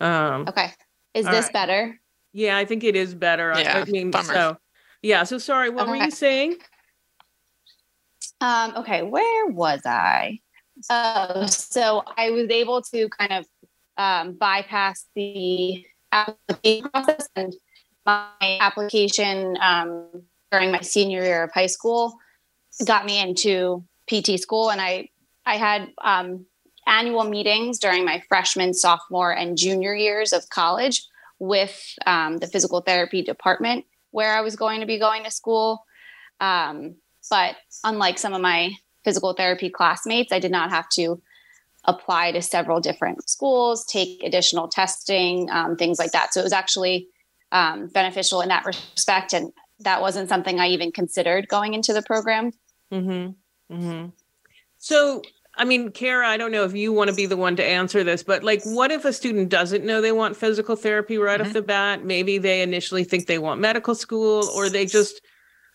um, 0.00 0.46
okay. 0.48 0.72
Is 1.14 1.24
this 1.24 1.46
right. 1.46 1.52
better? 1.52 2.00
Yeah, 2.34 2.58
I 2.58 2.66
think 2.66 2.84
it 2.84 2.96
is 2.96 3.14
better. 3.14 3.54
Yeah, 3.56 3.84
I 3.86 3.90
mean, 3.90 4.10
bummer. 4.10 4.34
so 4.34 4.56
yeah. 5.02 5.24
So 5.24 5.38
sorry. 5.38 5.70
What 5.70 5.84
okay. 5.84 5.90
were 5.90 6.04
you 6.04 6.10
saying? 6.10 6.56
Um. 8.42 8.74
Okay. 8.76 9.02
Where 9.02 9.46
was 9.46 9.80
I? 9.86 10.40
Uh, 10.90 11.46
so 11.46 12.02
I 12.16 12.30
was 12.30 12.50
able 12.50 12.82
to 12.82 13.08
kind 13.08 13.32
of 13.32 13.46
um, 13.96 14.32
bypass 14.32 15.06
the 15.14 15.84
application 16.12 16.90
process 16.90 17.28
and 17.36 17.54
my 18.06 18.28
application 18.40 19.56
um, 19.60 20.08
during 20.50 20.70
my 20.70 20.80
senior 20.80 21.22
year 21.22 21.42
of 21.44 21.52
high 21.52 21.66
school 21.66 22.14
got 22.84 23.06
me 23.06 23.20
into 23.20 23.84
PT 24.08 24.38
school, 24.40 24.70
and 24.70 24.80
I 24.80 25.08
I 25.46 25.56
had 25.56 25.88
um, 26.02 26.46
annual 26.86 27.24
meetings 27.24 27.78
during 27.78 28.04
my 28.04 28.22
freshman, 28.28 28.74
sophomore, 28.74 29.32
and 29.32 29.56
junior 29.56 29.94
years 29.94 30.32
of 30.32 30.48
college 30.48 31.06
with 31.38 31.80
um, 32.06 32.38
the 32.38 32.46
physical 32.46 32.80
therapy 32.80 33.22
department 33.22 33.84
where 34.10 34.36
I 34.36 34.40
was 34.40 34.56
going 34.56 34.80
to 34.80 34.86
be 34.86 34.98
going 34.98 35.24
to 35.24 35.30
school. 35.30 35.84
Um, 36.40 36.96
but 37.30 37.56
unlike 37.82 38.18
some 38.18 38.32
of 38.32 38.40
my 38.40 38.72
physical 39.04 39.32
therapy 39.32 39.70
classmates, 39.70 40.32
I 40.32 40.38
did 40.38 40.52
not 40.52 40.70
have 40.70 40.88
to 40.90 41.20
apply 41.86 42.32
to 42.32 42.42
several 42.42 42.80
different 42.80 43.28
schools, 43.28 43.84
take 43.84 44.22
additional 44.22 44.68
testing, 44.68 45.48
um, 45.50 45.76
things 45.76 45.98
like 45.98 46.12
that. 46.12 46.32
So 46.32 46.40
it 46.40 46.44
was 46.44 46.52
actually 46.52 47.08
um, 47.52 47.88
beneficial 47.88 48.40
in 48.40 48.48
that 48.48 48.64
respect. 48.64 49.32
And 49.32 49.52
that 49.80 50.00
wasn't 50.00 50.28
something 50.28 50.60
I 50.60 50.68
even 50.68 50.92
considered 50.92 51.48
going 51.48 51.74
into 51.74 51.92
the 51.92 52.02
program. 52.02 52.52
Mm-hmm. 52.92 53.74
Mm-hmm. 53.74 54.06
So, 54.78 55.22
I 55.56 55.64
mean, 55.64 55.90
Kara, 55.90 56.26
I 56.26 56.36
don't 56.36 56.52
know 56.52 56.64
if 56.64 56.74
you 56.74 56.92
want 56.92 57.10
to 57.10 57.16
be 57.16 57.26
the 57.26 57.36
one 57.36 57.56
to 57.56 57.64
answer 57.64 58.02
this, 58.02 58.22
but 58.22 58.42
like, 58.42 58.62
what 58.64 58.90
if 58.90 59.04
a 59.04 59.12
student 59.12 59.50
doesn't 59.50 59.84
know 59.84 60.00
they 60.00 60.12
want 60.12 60.36
physical 60.36 60.76
therapy 60.76 61.16
right 61.16 61.40
Mhm. 61.40 61.46
off 61.46 61.52
the 61.52 61.62
bat? 61.62 62.04
Maybe 62.04 62.38
they 62.38 62.62
initially 62.62 63.04
think 63.04 63.26
they 63.26 63.38
want 63.38 63.60
medical 63.60 63.94
school, 63.94 64.48
or 64.54 64.68
they 64.68 64.84
just, 64.86 65.20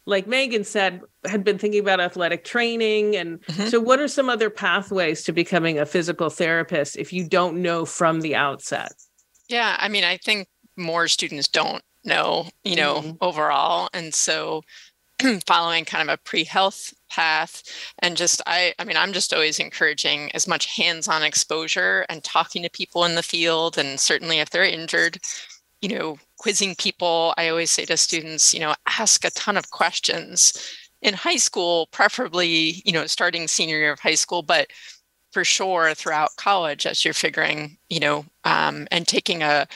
like 0.09 0.27
Megan 0.27 0.63
said, 0.63 1.01
had 1.25 1.43
been 1.43 1.57
thinking 1.57 1.79
about 1.79 1.99
athletic 1.99 2.43
training. 2.43 3.15
And 3.15 3.39
Mhm. 3.45 3.69
so, 3.69 3.79
what 3.79 3.99
are 3.99 4.07
some 4.07 4.29
other 4.29 4.49
pathways 4.49 5.23
to 5.23 5.31
becoming 5.31 5.79
a 5.79 5.85
physical 5.85 6.29
therapist 6.29 6.97
if 6.97 7.13
you 7.13 7.27
don't 7.27 7.61
know 7.61 7.85
from 7.85 8.21
the 8.21 8.35
outset? 8.35 8.91
Yeah, 9.47 9.77
I 9.79 9.87
mean, 9.87 10.03
I 10.03 10.17
think 10.17 10.47
more 10.75 11.07
students 11.07 11.47
don't 11.47 11.83
know, 12.03 12.49
you 12.63 12.75
know, 12.75 13.01
Mhm. 13.01 13.17
overall. 13.21 13.89
And 13.93 14.13
so 14.13 14.63
following 15.45 15.83
kind 15.85 16.09
of 16.09 16.13
a 16.13 16.17
pre-health 16.23 16.93
path 17.09 17.61
and 17.99 18.15
just 18.15 18.41
I 18.47 18.73
I 18.79 18.85
mean, 18.85 18.95
I'm 18.97 19.11
just 19.13 19.33
always 19.33 19.59
encouraging 19.59 20.31
as 20.33 20.47
much 20.47 20.65
hands-on 20.77 21.23
exposure 21.23 22.05
and 22.09 22.23
talking 22.23 22.63
to 22.63 22.69
people 22.69 23.03
in 23.05 23.15
the 23.15 23.23
field 23.23 23.77
and 23.77 23.99
certainly 23.99 24.39
if 24.39 24.49
they're 24.49 24.63
injured, 24.63 25.19
you 25.81 25.89
know, 25.89 26.17
quizzing 26.39 26.75
people. 26.75 27.33
I 27.37 27.49
always 27.49 27.69
say 27.69 27.85
to 27.85 27.97
students, 27.97 28.53
you 28.53 28.59
know, 28.59 28.73
ask 28.87 29.23
a 29.23 29.31
ton 29.31 29.57
of 29.57 29.69
questions 29.69 30.53
in 31.01 31.13
high 31.13 31.37
school, 31.37 31.87
preferably, 31.91 32.81
you 32.83 32.91
know, 32.91 33.05
starting 33.05 33.47
senior 33.47 33.77
year 33.77 33.93
of 33.93 33.99
high 33.99 34.15
school, 34.15 34.41
but 34.41 34.67
for 35.31 35.45
sure 35.45 35.93
throughout 35.93 36.35
college 36.37 36.85
as 36.87 37.05
you're 37.05 37.13
figuring, 37.13 37.77
you 37.89 37.99
know, 37.99 38.25
um, 38.45 38.87
and 38.91 39.07
taking 39.07 39.43
a 39.43 39.67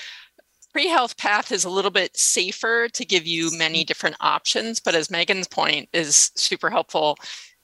pre-health 0.71 1.15
path 1.17 1.51
is 1.51 1.63
a 1.63 1.69
little 1.69 1.91
bit 1.91 2.17
safer 2.17 2.89
to 2.89 3.05
give 3.05 3.27
you 3.27 3.55
many 3.57 3.83
different 3.83 4.15
options. 4.19 4.79
But 4.79 4.95
as 4.95 5.11
Megan's 5.11 5.47
point 5.47 5.87
is 5.93 6.31
super 6.35 6.69
helpful, 6.69 7.17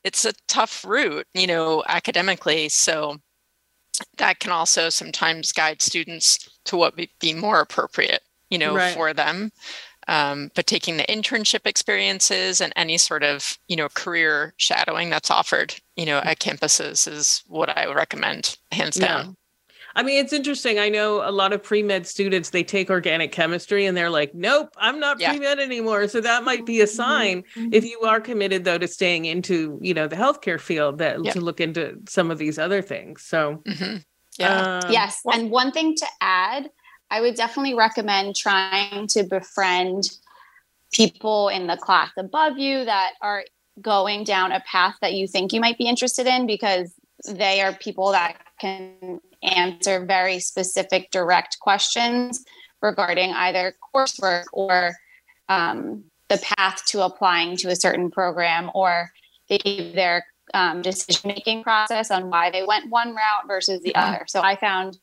it's 0.03 0.25
a 0.25 0.33
tough 0.47 0.85
route, 0.85 1.27
you 1.33 1.47
know, 1.47 1.83
academically. 1.87 2.69
So 2.69 3.17
that 4.17 4.39
can 4.39 4.51
also 4.51 4.89
sometimes 4.89 5.51
guide 5.51 5.81
students 5.81 6.59
to 6.65 6.77
what 6.77 6.95
would 6.95 7.09
be 7.19 7.33
more 7.33 7.59
appropriate, 7.59 8.21
you 8.49 8.57
know, 8.57 8.75
Right. 8.75 8.93
for 8.93 9.13
them. 9.13 9.51
Um, 10.07 10.49
but 10.55 10.65
taking 10.65 10.97
the 10.97 11.03
internship 11.03 11.67
experiences 11.67 12.61
and 12.61 12.73
any 12.75 12.97
sort 12.97 13.23
of, 13.23 13.57
you 13.67 13.75
know, 13.75 13.89
career 13.89 14.53
shadowing 14.57 15.09
that's 15.11 15.29
offered, 15.29 15.75
you 15.95 16.05
know, 16.05 16.17
at 16.19 16.39
campuses 16.39 17.07
is 17.11 17.43
what 17.47 17.69
I 17.69 17.87
would 17.87 17.95
recommend, 17.95 18.57
hands 18.71 18.95
down. 18.95 19.35
I 19.95 20.03
mean, 20.03 20.23
it's 20.23 20.33
interesting. 20.33 20.79
I 20.79 20.89
know 20.89 21.27
a 21.27 21.31
lot 21.31 21.51
of 21.53 21.61
pre 21.61 21.83
med 21.83 22.07
students, 22.07 22.51
they 22.51 22.63
take 22.63 22.89
organic 22.89 23.31
chemistry 23.31 23.85
and 23.85 23.95
they're 23.97 24.09
like, 24.09 24.33
nope, 24.33 24.69
I'm 24.77 24.99
not 24.99 25.19
Yeah. 25.19 25.31
pre 25.31 25.39
med 25.39 25.59
anymore. 25.59 26.07
So 26.07 26.21
that 26.21 26.43
might 26.43 26.65
be 26.65 26.81
a 26.81 26.87
sign 26.87 27.43
if 27.71 27.83
you 27.85 28.01
are 28.01 28.21
committed, 28.21 28.63
though, 28.63 28.77
to 28.77 28.87
staying 28.87 29.25
into, 29.25 29.79
you 29.81 29.93
know, 29.93 30.07
the 30.07 30.15
healthcare 30.15 30.59
field 30.59 30.99
that 30.99 31.23
Yeah. 31.23 31.33
to 31.33 31.41
look 31.41 31.59
into 31.59 31.97
some 32.07 32.31
of 32.31 32.37
these 32.37 32.57
other 32.57 32.81
things. 32.81 33.23
So, 33.23 33.61
hmm 33.65 33.97
Yeah. 34.37 34.85
um, 34.87 34.93
yes. 34.93 35.21
And 35.31 35.51
one 35.51 35.71
thing 35.71 35.95
to 35.95 36.05
add, 36.21 36.69
I 37.11 37.21
would 37.21 37.35
definitely 37.35 37.73
recommend 37.73 38.35
trying 38.35 39.07
to 39.07 39.23
befriend 39.23 40.03
people 40.91 41.49
in 41.49 41.67
the 41.67 41.77
class 41.77 42.11
above 42.17 42.57
you 42.57 42.85
that 42.85 43.13
are 43.21 43.43
going 43.81 44.23
down 44.23 44.51
a 44.51 44.59
path 44.61 44.95
that 45.01 45.13
you 45.13 45.27
think 45.27 45.53
you 45.53 45.59
might 45.59 45.77
be 45.77 45.87
interested 45.87 46.27
in 46.27 46.45
because 46.45 46.93
they 47.27 47.61
are 47.61 47.73
people 47.73 48.11
that 48.11 48.37
can 48.59 49.19
answer 49.43 50.05
very 50.05 50.39
specific 50.39 51.11
direct 51.11 51.57
questions 51.59 52.43
regarding 52.81 53.31
either 53.31 53.75
coursework 53.93 54.45
or 54.53 54.95
um, 55.47 56.03
the 56.29 56.37
path 56.57 56.83
to 56.85 57.03
applying 57.03 57.57
to 57.57 57.69
a 57.69 57.75
certain 57.75 58.11
program 58.11 58.69
or 58.73 59.11
they 59.49 59.91
their 59.95 60.25
um, 60.53 60.81
decision 60.81 61.29
making 61.29 61.63
process 61.63 62.11
on 62.11 62.29
why 62.29 62.49
they 62.49 62.63
went 62.63 62.89
one 62.89 63.09
route 63.09 63.47
versus 63.47 63.81
the 63.81 63.95
other. 63.95 64.25
So 64.27 64.41
I 64.41 64.55
found 64.55 64.97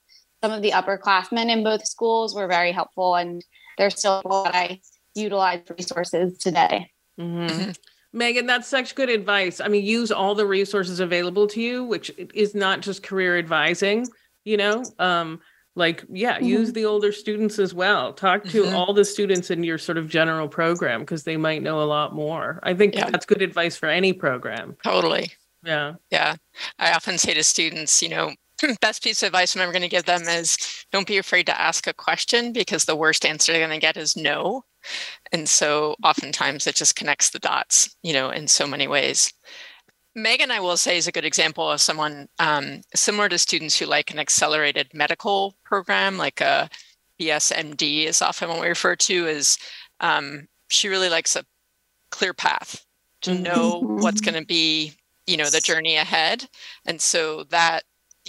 some 0.47 0.53
of 0.57 0.63
the 0.63 0.71
upperclassmen 0.71 1.51
in 1.51 1.65
both 1.65 1.85
schools 1.87 2.35
were 2.35 2.47
very 2.47 2.71
helpful, 2.71 3.17
and 3.17 3.45
they're 3.79 3.91
still 3.91 4.23
people 4.23 4.45
that 4.45 4.55
I 4.55 4.81
utilize 5.15 5.63
resources 5.77 6.39
today. 6.39 6.91
mhm. 7.19 7.49
Mhm. 7.49 7.79
Megan, 8.13 8.47
that's 8.47 8.69
such 8.69 8.95
good 8.95 9.09
advice. 9.11 9.61
I 9.61 9.69
mean, 9.69 9.85
use 9.85 10.13
all 10.13 10.35
the 10.35 10.47
resources 10.47 11.01
available 11.01 11.47
to 11.49 11.61
you, 11.61 11.85
which 11.85 12.11
is 12.33 12.55
not 12.55 12.81
just 12.81 13.03
career 13.03 13.37
advising, 13.39 14.07
you 14.45 14.57
know, 14.57 14.85
um, 14.99 15.41
like, 15.75 16.05
yeah, 16.11 16.39
use 16.39 16.73
the 16.73 16.85
older 16.87 17.13
students 17.13 17.59
as 17.59 17.75
well. 17.75 18.13
Talk 18.15 18.45
to 18.45 18.63
Mhm. 18.63 18.73
all 18.73 18.95
the 18.95 19.05
students 19.05 19.51
in 19.51 19.65
your 19.65 19.77
sort 19.79 19.99
of 19.99 20.09
general 20.09 20.49
program 20.49 21.01
because 21.01 21.25
they 21.25 21.37
might 21.37 21.63
know 21.63 21.83
a 21.83 21.85
lot 21.85 22.15
more. 22.15 22.61
I 22.63 22.73
think 22.75 22.95
Yeah. 22.95 23.11
that's 23.11 23.27
good 23.27 23.43
advice 23.43 23.77
for 23.77 23.89
any 23.89 24.13
program. 24.15 24.77
Totally. 24.85 25.33
Yeah. 25.63 25.95
Yeah. 26.11 26.37
I 26.79 26.93
often 26.93 27.19
say 27.19 27.35
to 27.35 27.43
students, 27.43 28.01
you 28.01 28.09
know, 28.09 28.35
best 28.81 29.03
piece 29.03 29.23
of 29.23 29.29
advice 29.29 29.55
I'm 29.55 29.63
ever 29.63 29.73
going 29.73 29.83
to 29.83 29.89
give 29.89 30.05
them 30.05 30.23
is 30.23 30.57
don't 30.93 31.07
be 31.07 31.19
afraid 31.19 31.47
to 31.47 31.61
ask 31.61 31.87
a 31.87 31.95
question 31.95 32.53
because 32.53 32.85
the 32.85 32.97
worst 32.97 33.25
answer 33.25 33.53
they're 33.53 33.67
going 33.67 33.79
to 33.79 33.85
get 33.85 33.97
is 33.97 34.17
no. 34.17 34.65
And 35.33 35.49
so 35.49 35.97
oftentimes 36.03 36.67
it 36.67 36.77
just 36.77 36.97
connects 36.97 37.31
the 37.31 37.39
dots, 37.39 37.97
you 38.03 38.13
know, 38.13 38.31
in 38.31 38.49
so 38.49 38.67
many 38.67 38.87
ways. 38.89 39.33
Megan, 40.15 40.51
I 40.51 40.61
will 40.61 40.79
say, 40.79 40.97
is 40.97 41.07
a 41.07 41.13
good 41.13 41.27
example 41.27 41.71
of 41.71 41.81
someone 41.81 42.29
um, 42.39 42.81
similar 42.95 43.29
to 43.29 43.39
students 43.39 43.79
who 43.79 43.85
like 43.85 44.11
an 44.11 44.19
accelerated 44.19 44.89
medical 44.95 45.57
program, 45.65 46.17
like 46.17 46.41
a 46.41 46.71
BSMD 47.21 48.07
is 48.07 48.23
often 48.23 48.49
what 48.49 48.61
we 48.61 48.69
refer 48.69 48.97
to 48.97 49.27
as 49.27 49.59
um, 50.01 50.49
she 50.71 50.89
really 50.89 51.09
likes 51.11 51.37
a 51.37 51.45
clear 52.11 52.33
path 52.33 52.85
to 53.23 53.31
Mhm. 53.33 53.43
know 53.43 53.91
what's 53.95 54.21
going 54.21 54.39
to 54.41 54.47
be, 54.47 54.95
you 55.27 55.37
know, 55.37 55.51
the 55.51 55.61
journey 55.61 55.97
ahead. 55.97 56.49
And 56.87 57.01
so 57.01 57.45
that 57.45 57.85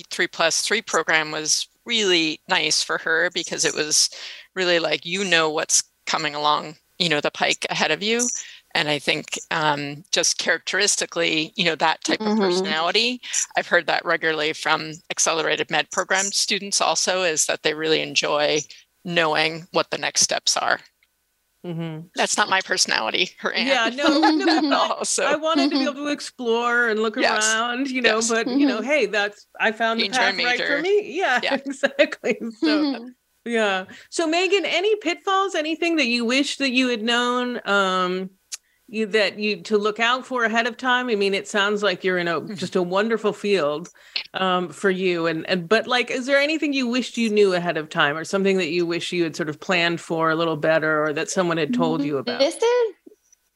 three 0.10 0.28
plus 0.28 0.62
three 0.62 0.82
program 0.82 1.32
was 1.32 1.68
really 1.86 2.42
nice 2.50 2.84
for 2.84 2.98
her 3.00 3.30
because 3.34 3.66
it 3.66 3.74
was 3.76 4.10
really 4.56 4.80
like, 4.80 5.06
you 5.06 5.24
know, 5.24 5.50
what's 5.50 5.84
coming 6.06 6.36
along, 6.36 6.76
you 7.00 7.10
know, 7.10 7.22
the 7.22 7.32
pike 7.32 7.66
ahead 7.70 7.92
of 7.92 8.04
you. 8.04 8.28
And 8.76 8.90
I 8.90 9.00
think 9.00 9.40
um, 9.50 10.04
just 10.12 10.38
characteristically, 10.38 11.54
you 11.56 11.64
know, 11.66 11.76
that 11.76 12.04
type 12.04 12.26
of 12.26 12.34
Mhm. 12.34 12.38
personality, 12.38 13.22
I've 13.56 13.68
heard 13.68 13.88
that 13.88 14.06
regularly 14.06 14.54
from 14.54 14.94
accelerated 15.10 15.72
med 15.72 15.90
program 15.92 16.32
students 16.32 16.82
also, 16.82 17.24
is 17.24 17.46
that 17.46 17.64
they 17.64 17.74
really 17.74 18.02
enjoy 18.02 18.62
knowing 19.04 19.68
what 19.72 19.90
the 19.90 19.98
next 19.98 20.22
steps 20.22 20.58
are. 20.58 20.80
Hmm 21.64 22.00
That's 22.16 22.38
not 22.38 22.50
my 22.50 22.62
personality, 22.62 23.32
her 23.40 23.52
aunt. 23.52 23.68
Yeah, 23.68 24.04
no, 24.04 24.32
no, 24.32 24.60
No, 24.62 24.98
so 25.04 25.26
I 25.26 25.36
wanted 25.36 25.70
to 25.72 25.78
be 25.78 25.84
able 25.84 25.94
to 25.96 26.08
explore 26.08 26.88
and 26.90 27.00
look 27.02 27.18
Yes. 27.18 27.54
around, 27.54 27.90
you 27.90 28.02
know, 28.02 28.16
Yes. 28.16 28.30
but 28.30 28.48
you 28.48 28.66
know, 28.66 28.82
hey, 28.82 29.06
that's 29.08 29.48
I 29.60 29.72
found 29.72 30.00
the 30.00 30.04
Major 30.06 30.20
path 30.20 30.36
and 30.36 30.44
right 30.44 30.62
for 30.64 30.82
me. 30.82 31.18
Yeah, 31.18 31.40
Yeah. 31.44 31.56
exactly. 31.56 32.38
So 32.60 33.10
yeah. 33.46 33.86
So 34.10 34.28
Megan, 34.28 34.66
any 34.66 34.96
pitfalls, 34.98 35.56
anything 35.56 35.96
that 35.98 36.08
you 36.08 36.26
wish 36.26 36.58
that 36.58 36.72
you 36.72 36.90
had 36.90 37.02
known 37.02 37.62
um 37.66 38.30
you 38.88 39.06
that 39.08 39.38
you 39.38 39.62
to 39.64 39.78
look 39.78 40.00
out 40.00 40.26
for 40.26 40.46
ahead 40.46 40.68
of 40.68 40.78
time? 40.78 41.10
I 41.10 41.16
mean, 41.16 41.34
it 41.34 41.48
sounds 41.48 41.84
like 41.84 42.04
you're 42.04 42.18
in 42.18 42.28
a 42.28 42.42
Mm-hmm. 42.42 42.56
just 42.56 42.76
a 42.76 42.82
wonderful 42.84 43.34
field 43.34 43.90
um 44.34 44.70
for 44.70 44.90
you 44.90 45.26
and 45.26 45.48
and 45.50 45.68
but 45.70 45.88
like 45.88 46.12
is 46.12 46.26
there 46.26 46.38
anything 46.38 46.74
you 46.74 46.88
wished 46.88 47.18
you 47.18 47.30
knew 47.30 47.54
ahead 47.54 47.78
of 47.78 47.90
time 47.90 48.18
or 48.18 48.24
something 48.24 48.58
that 48.58 48.70
you 48.70 48.86
wish 48.86 49.12
you 49.12 49.24
had 49.24 49.36
sort 49.36 49.50
of 49.50 49.60
planned 49.60 50.00
for 50.02 50.30
a 50.30 50.36
little 50.36 50.58
better 50.58 51.04
or 51.04 51.14
that 51.14 51.30
someone 51.30 51.58
had 51.58 51.74
told 51.74 52.04
you 52.04 52.18
about? 52.18 52.40
This 52.40 52.56
is, 52.56 52.94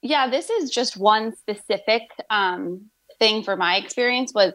yeah, 0.02 0.30
this 0.30 0.50
is 0.50 0.70
just 0.70 0.98
one 0.98 1.36
specific 1.36 2.04
um, 2.30 2.90
thing 3.20 3.44
for 3.44 3.56
my 3.56 3.76
experience 3.76 4.34
was 4.34 4.54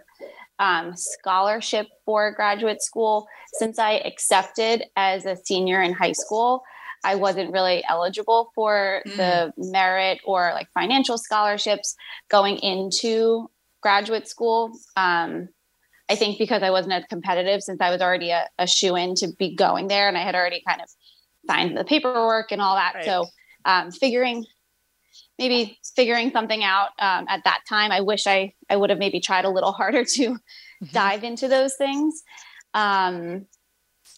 um, 0.59 0.97
scholarship 0.97 1.87
for 2.05 2.33
graduate 2.33 2.83
school. 2.83 3.27
Since 3.55 3.79
I 3.79 3.93
accepted 3.99 4.85
as 4.97 5.27
a 5.27 5.37
senior 5.37 5.83
in 5.83 5.93
high 5.93 6.13
school, 6.13 6.63
I 7.07 7.15
wasn't 7.15 7.53
really 7.53 7.85
eligible 7.89 8.51
for 8.57 9.01
the 9.05 9.53
merit 9.57 10.19
or 10.25 10.51
like 10.53 10.67
financial 10.75 11.19
scholarships 11.19 11.95
going 12.29 12.57
into 12.57 13.49
graduate 13.81 14.27
school. 14.27 14.73
Um, 14.97 15.49
I 16.09 16.17
think 16.17 16.37
because 16.37 16.65
I 16.65 16.71
wasn't 16.71 16.95
as 16.95 17.05
competitive 17.09 17.63
since 17.63 17.81
I 17.81 17.91
was 17.91 18.01
already 18.01 18.31
a, 18.31 18.49
a 18.59 18.67
shoe 18.67 18.97
in 18.97 19.15
to 19.17 19.29
be 19.39 19.55
going 19.55 19.87
there 19.87 20.09
and 20.09 20.19
I 20.19 20.23
had 20.23 20.35
already 20.35 20.63
kind 20.67 20.81
of 20.81 20.89
signed 21.49 21.77
the 21.77 21.85
paperwork 21.85 22.51
and 22.51 22.61
all 22.61 22.75
that. 22.75 22.97
Right. 22.97 23.05
So 23.05 23.27
um, 23.65 23.93
figuring 23.93 24.45
maybe 25.39 25.79
figuring 25.95 26.33
something 26.33 26.65
out 26.65 26.89
um, 26.99 27.27
at 27.29 27.45
that 27.45 27.61
time. 27.69 27.93
I 27.93 28.01
wish 28.01 28.27
I 28.27 28.53
I 28.69 28.77
would 28.77 28.91
have 28.91 28.99
maybe 28.99 29.21
tried 29.21 29.45
a 29.45 29.51
little 29.51 29.73
harder 29.81 30.05
to 30.05 30.23
mm-hmm. 30.31 30.87
dive 30.93 31.23
into 31.23 31.47
those 31.47 31.77
things. 31.77 32.25
Um, 32.75 33.47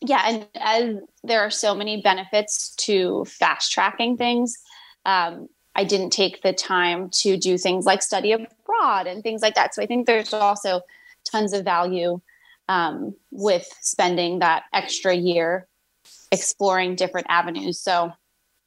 yeah, 0.00 0.22
and 0.26 0.46
as 0.54 0.96
there 1.24 1.40
are 1.40 1.50
so 1.50 1.74
many 1.74 2.00
benefits 2.00 2.74
to 2.76 3.24
fast 3.24 3.72
tracking 3.72 4.16
things, 4.16 4.56
um, 5.04 5.48
I 5.74 5.84
didn't 5.84 6.10
take 6.10 6.42
the 6.42 6.52
time 6.52 7.10
to 7.22 7.36
do 7.36 7.58
things 7.58 7.84
like 7.84 8.02
study 8.02 8.32
abroad 8.32 9.06
and 9.06 9.22
things 9.22 9.42
like 9.42 9.54
that. 9.54 9.74
So 9.74 9.82
I 9.82 9.86
think 9.86 10.06
there's 10.06 10.32
also 10.32 10.82
tons 11.24 11.52
of 11.52 11.64
value 11.64 12.20
um, 12.68 13.14
with 13.30 13.68
spending 13.80 14.40
that 14.40 14.64
extra 14.72 15.14
year 15.14 15.66
exploring 16.30 16.94
different 16.94 17.26
avenues. 17.30 17.80
So 17.80 18.12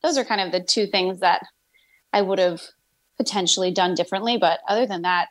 those 0.03 0.17
are 0.17 0.25
kind 0.25 0.41
of 0.41 0.51
the 0.51 0.61
two 0.61 0.87
things 0.87 1.19
that 1.19 1.43
I 2.11 2.21
would 2.21 2.39
have 2.39 2.61
potentially 3.17 3.71
done 3.71 3.93
differently. 3.93 4.37
But 4.37 4.59
other 4.67 4.85
than 4.85 5.03
that, 5.03 5.27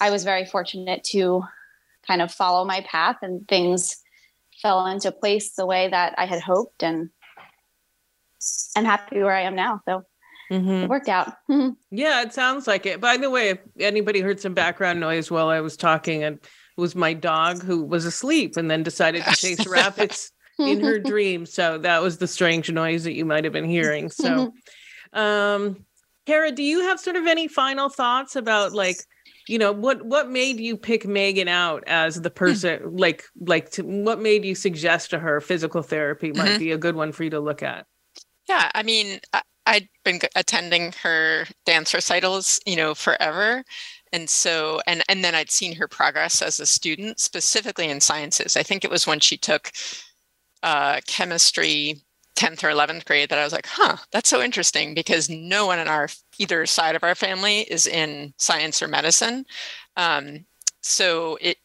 I 0.00 0.10
was 0.10 0.24
very 0.24 0.44
fortunate 0.44 1.04
to 1.04 1.44
kind 2.06 2.20
of 2.20 2.32
follow 2.32 2.64
my 2.64 2.80
path 2.80 3.18
and 3.22 3.46
things 3.46 4.01
fell 4.62 4.86
into 4.86 5.12
place 5.12 5.52
the 5.52 5.66
way 5.66 5.88
that 5.88 6.14
I 6.16 6.26
had 6.26 6.40
hoped 6.40 6.82
and 6.82 7.10
I'm 8.76 8.84
happy 8.84 9.20
where 9.20 9.34
I 9.34 9.42
am 9.42 9.54
now. 9.54 9.80
So 9.86 10.04
mm-hmm. 10.50 10.70
it 10.70 10.88
worked 10.88 11.08
out. 11.08 11.34
yeah, 11.90 12.22
it 12.22 12.32
sounds 12.32 12.66
like 12.66 12.86
it. 12.86 13.00
By 13.00 13.16
the 13.16 13.30
way, 13.30 13.50
if 13.50 13.58
anybody 13.78 14.20
heard 14.20 14.40
some 14.40 14.54
background 14.54 15.00
noise 15.00 15.30
while 15.30 15.48
I 15.48 15.60
was 15.60 15.76
talking 15.76 16.24
and 16.24 16.36
it 16.36 16.80
was 16.80 16.94
my 16.94 17.12
dog 17.12 17.62
who 17.62 17.84
was 17.84 18.04
asleep 18.04 18.56
and 18.56 18.70
then 18.70 18.82
decided 18.82 19.24
to 19.24 19.34
chase 19.36 19.66
rabbits 19.68 20.32
in 20.58 20.80
her 20.80 20.98
dream. 21.00 21.44
So 21.46 21.78
that 21.78 22.02
was 22.02 22.18
the 22.18 22.26
strange 22.26 22.70
noise 22.70 23.04
that 23.04 23.14
you 23.14 23.24
might 23.24 23.44
have 23.44 23.52
been 23.52 23.68
hearing. 23.68 24.10
So 24.10 24.52
um 25.12 25.84
Kara, 26.26 26.52
do 26.52 26.62
you 26.62 26.82
have 26.82 27.00
sort 27.00 27.16
of 27.16 27.26
any 27.26 27.48
final 27.48 27.88
thoughts 27.88 28.36
about 28.36 28.72
like, 28.72 28.98
you 29.48 29.58
know, 29.58 29.72
what 29.72 30.04
what 30.04 30.30
made 30.30 30.60
you 30.60 30.76
pick 30.76 31.06
Megan 31.06 31.48
out 31.48 31.84
as 31.86 32.20
the 32.20 32.28
hmm. 32.28 32.34
person 32.34 32.80
mm-hmm. 32.80 32.96
like 32.96 33.24
like 33.40 33.70
to, 33.72 33.82
what 33.82 34.20
made 34.20 34.44
you 34.44 34.54
suggest 34.54 35.10
to 35.10 35.18
her 35.18 35.40
physical 35.40 35.82
therapy 35.82 36.32
might 36.32 36.50
mm-hmm. 36.50 36.58
be 36.58 36.72
a 36.72 36.78
good 36.78 36.96
one 36.96 37.12
for 37.12 37.24
you 37.24 37.30
to 37.30 37.40
look 37.40 37.62
at? 37.62 37.86
Yeah, 38.48 38.70
I 38.74 38.82
mean, 38.82 39.20
I, 39.32 39.42
I'd 39.66 39.88
been 40.04 40.20
attending 40.34 40.92
her 41.02 41.46
dance 41.64 41.94
recitals, 41.94 42.60
you 42.66 42.76
know, 42.76 42.94
forever. 42.94 43.64
And 44.12 44.28
so 44.28 44.80
and 44.86 45.02
and 45.08 45.24
then 45.24 45.34
I'd 45.34 45.50
seen 45.50 45.76
her 45.76 45.88
progress 45.88 46.42
as 46.42 46.60
a 46.60 46.66
student, 46.66 47.20
specifically 47.20 47.88
in 47.88 48.00
sciences. 48.00 48.56
I 48.56 48.62
think 48.62 48.84
it 48.84 48.90
was 48.90 49.06
when 49.06 49.20
she 49.20 49.36
took 49.36 49.72
uh, 50.62 51.00
chemistry 51.06 52.02
10th 52.36 52.64
or 52.64 52.68
11th 52.68 53.04
grade 53.04 53.28
that 53.28 53.38
I 53.38 53.44
was 53.44 53.52
like, 53.52 53.66
huh, 53.66 53.96
that's 54.10 54.28
so 54.28 54.40
interesting 54.42 54.94
because 54.94 55.28
no 55.28 55.66
one 55.66 55.78
in 55.78 55.88
our 55.88 56.08
either 56.38 56.66
side 56.66 56.96
of 56.96 57.04
our 57.04 57.14
family 57.14 57.60
is 57.60 57.86
in 57.86 58.32
science 58.38 58.82
or 58.82 58.88
medicine. 58.88 59.44
Um, 59.96 60.44
so 60.80 61.38
it, 61.40 61.58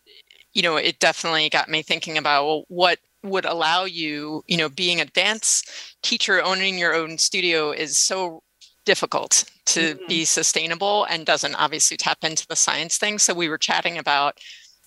you 0.53 0.61
know, 0.61 0.75
it 0.75 0.99
definitely 0.99 1.49
got 1.49 1.69
me 1.69 1.81
thinking 1.81 2.17
about 2.17 2.45
well, 2.45 2.63
what 2.67 2.99
would 3.23 3.45
allow 3.45 3.85
you, 3.85 4.43
you 4.47 4.57
know, 4.57 4.69
being 4.69 5.01
a 5.01 5.05
dance 5.05 5.63
teacher, 6.01 6.43
owning 6.43 6.77
your 6.77 6.93
own 6.93 7.17
studio 7.17 7.71
is 7.71 7.97
so 7.97 8.43
difficult 8.85 9.43
to 9.65 9.95
mm-hmm. 9.95 10.07
be 10.07 10.25
sustainable 10.25 11.05
and 11.05 11.25
doesn't 11.25 11.55
obviously 11.55 11.97
tap 11.97 12.19
into 12.23 12.47
the 12.47 12.55
science 12.55 12.97
thing. 12.97 13.19
So 13.19 13.33
we 13.33 13.49
were 13.49 13.57
chatting 13.57 13.97
about 13.97 14.37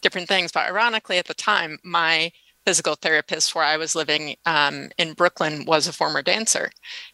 different 0.00 0.28
things, 0.28 0.52
but 0.52 0.66
ironically 0.66 1.18
at 1.18 1.26
the 1.26 1.34
time, 1.34 1.78
my 1.84 2.32
physical 2.66 2.94
therapist 2.94 3.54
where 3.54 3.64
I 3.64 3.76
was 3.76 3.94
living 3.94 4.36
um, 4.46 4.90
in 4.98 5.14
Brooklyn 5.14 5.64
was 5.64 5.86
a 5.86 5.92
former 5.92 6.22
dancer. 6.22 6.70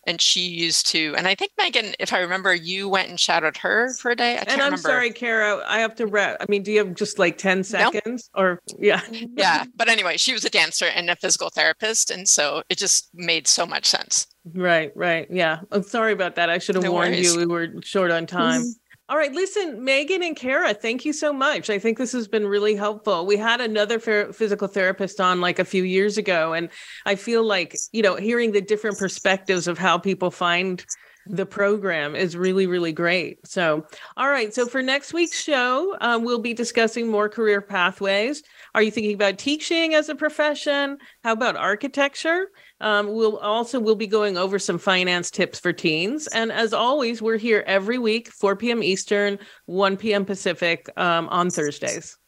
And 0.06 0.20
she 0.20 0.40
used 0.40 0.86
to, 0.88 1.14
and 1.16 1.26
I 1.28 1.34
think 1.34 1.52
Megan, 1.58 1.94
if 1.98 2.12
I 2.12 2.18
remember, 2.20 2.54
you 2.54 2.88
went 2.88 3.08
and 3.08 3.18
shadowed 3.18 3.56
her 3.58 3.92
for 3.94 4.10
a 4.10 4.16
day. 4.16 4.36
I 4.36 4.40
and 4.40 4.50
I'm 4.50 4.58
remember. 4.58 4.78
sorry, 4.78 5.12
Kara, 5.12 5.62
I 5.66 5.78
have 5.78 5.94
to 5.96 6.06
wrap. 6.06 6.36
I 6.40 6.46
mean, 6.48 6.62
do 6.62 6.72
you 6.72 6.78
have 6.78 6.94
just 6.94 7.18
like 7.18 7.38
10 7.38 7.64
seconds 7.64 8.30
nope. 8.34 8.42
or 8.44 8.62
yeah? 8.78 9.00
yeah. 9.10 9.64
But 9.76 9.88
anyway, 9.88 10.16
she 10.16 10.32
was 10.32 10.44
a 10.44 10.50
dancer 10.50 10.86
and 10.86 11.10
a 11.10 11.16
physical 11.16 11.50
therapist. 11.50 12.10
And 12.10 12.28
so 12.28 12.62
it 12.68 12.78
just 12.78 13.10
made 13.14 13.46
so 13.46 13.66
much 13.66 13.86
sense. 13.86 14.26
Right, 14.54 14.92
right. 14.96 15.26
Yeah. 15.30 15.60
I'm 15.72 15.82
sorry 15.82 16.12
about 16.12 16.36
that. 16.36 16.50
I 16.50 16.58
should 16.58 16.76
have 16.76 16.84
no 16.84 16.92
warned 16.92 17.14
worries. 17.14 17.34
you. 17.34 17.40
We 17.40 17.46
were 17.46 17.68
short 17.82 18.10
on 18.10 18.26
time. 18.26 18.62
All 19.08 19.16
right, 19.16 19.32
listen, 19.32 19.84
Megan 19.84 20.20
and 20.24 20.34
Kara, 20.34 20.74
thank 20.74 21.04
you 21.04 21.12
so 21.12 21.32
much. 21.32 21.70
I 21.70 21.78
think 21.78 21.96
this 21.96 22.10
has 22.10 22.26
been 22.26 22.44
really 22.44 22.74
helpful. 22.74 23.24
We 23.24 23.36
had 23.36 23.60
another 23.60 24.00
physical 24.00 24.66
therapist 24.66 25.20
on 25.20 25.40
like 25.40 25.60
a 25.60 25.64
few 25.64 25.84
years 25.84 26.18
ago, 26.18 26.54
and 26.54 26.70
I 27.04 27.14
feel 27.14 27.44
like, 27.44 27.76
you 27.92 28.02
know, 28.02 28.16
hearing 28.16 28.50
the 28.50 28.60
different 28.60 28.98
perspectives 28.98 29.68
of 29.68 29.78
how 29.78 29.96
people 29.96 30.32
find 30.32 30.84
the 31.28 31.46
program 31.46 32.16
is 32.16 32.36
really, 32.36 32.66
really 32.66 32.92
great. 32.92 33.46
So, 33.46 33.86
all 34.16 34.28
right. 34.28 34.52
So, 34.54 34.66
for 34.66 34.82
next 34.82 35.12
week's 35.12 35.40
show, 35.40 35.96
um, 36.00 36.24
we'll 36.24 36.40
be 36.40 36.54
discussing 36.54 37.08
more 37.08 37.28
career 37.28 37.60
pathways. 37.60 38.42
Are 38.74 38.82
you 38.82 38.90
thinking 38.90 39.14
about 39.14 39.38
teaching 39.38 39.94
as 39.94 40.08
a 40.08 40.14
profession? 40.14 40.98
How 41.22 41.32
about 41.32 41.56
architecture? 41.56 42.48
Um, 42.80 43.12
we'll 43.12 43.38
also 43.38 43.80
we'll 43.80 43.94
be 43.94 44.06
going 44.06 44.36
over 44.36 44.58
some 44.58 44.78
finance 44.78 45.30
tips 45.30 45.58
for 45.58 45.72
teens. 45.72 46.26
And 46.28 46.52
as 46.52 46.72
always, 46.72 47.22
we're 47.22 47.38
here 47.38 47.64
every 47.66 47.98
week, 47.98 48.28
4 48.28 48.56
p.m. 48.56 48.82
Eastern, 48.82 49.38
1 49.66 49.96
p.m. 49.96 50.24
Pacific 50.24 50.88
um, 50.96 51.28
on 51.28 51.50
Thursdays. 51.50 52.18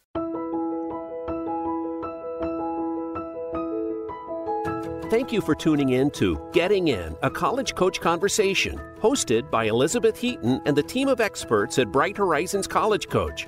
Thank 5.09 5.31
you 5.31 5.41
for 5.41 5.55
tuning 5.55 5.89
in 5.89 6.11
to 6.11 6.39
Getting 6.53 6.89
In, 6.89 7.15
a 7.23 7.31
college 7.31 7.73
coach 7.73 7.99
conversation, 7.99 8.79
hosted 9.01 9.49
by 9.49 9.63
Elizabeth 9.63 10.15
Heaton 10.15 10.61
and 10.67 10.77
the 10.77 10.83
team 10.83 11.07
of 11.07 11.19
experts 11.19 11.79
at 11.79 11.91
Bright 11.91 12.15
Horizons 12.15 12.67
College 12.67 13.07
Coach. 13.07 13.47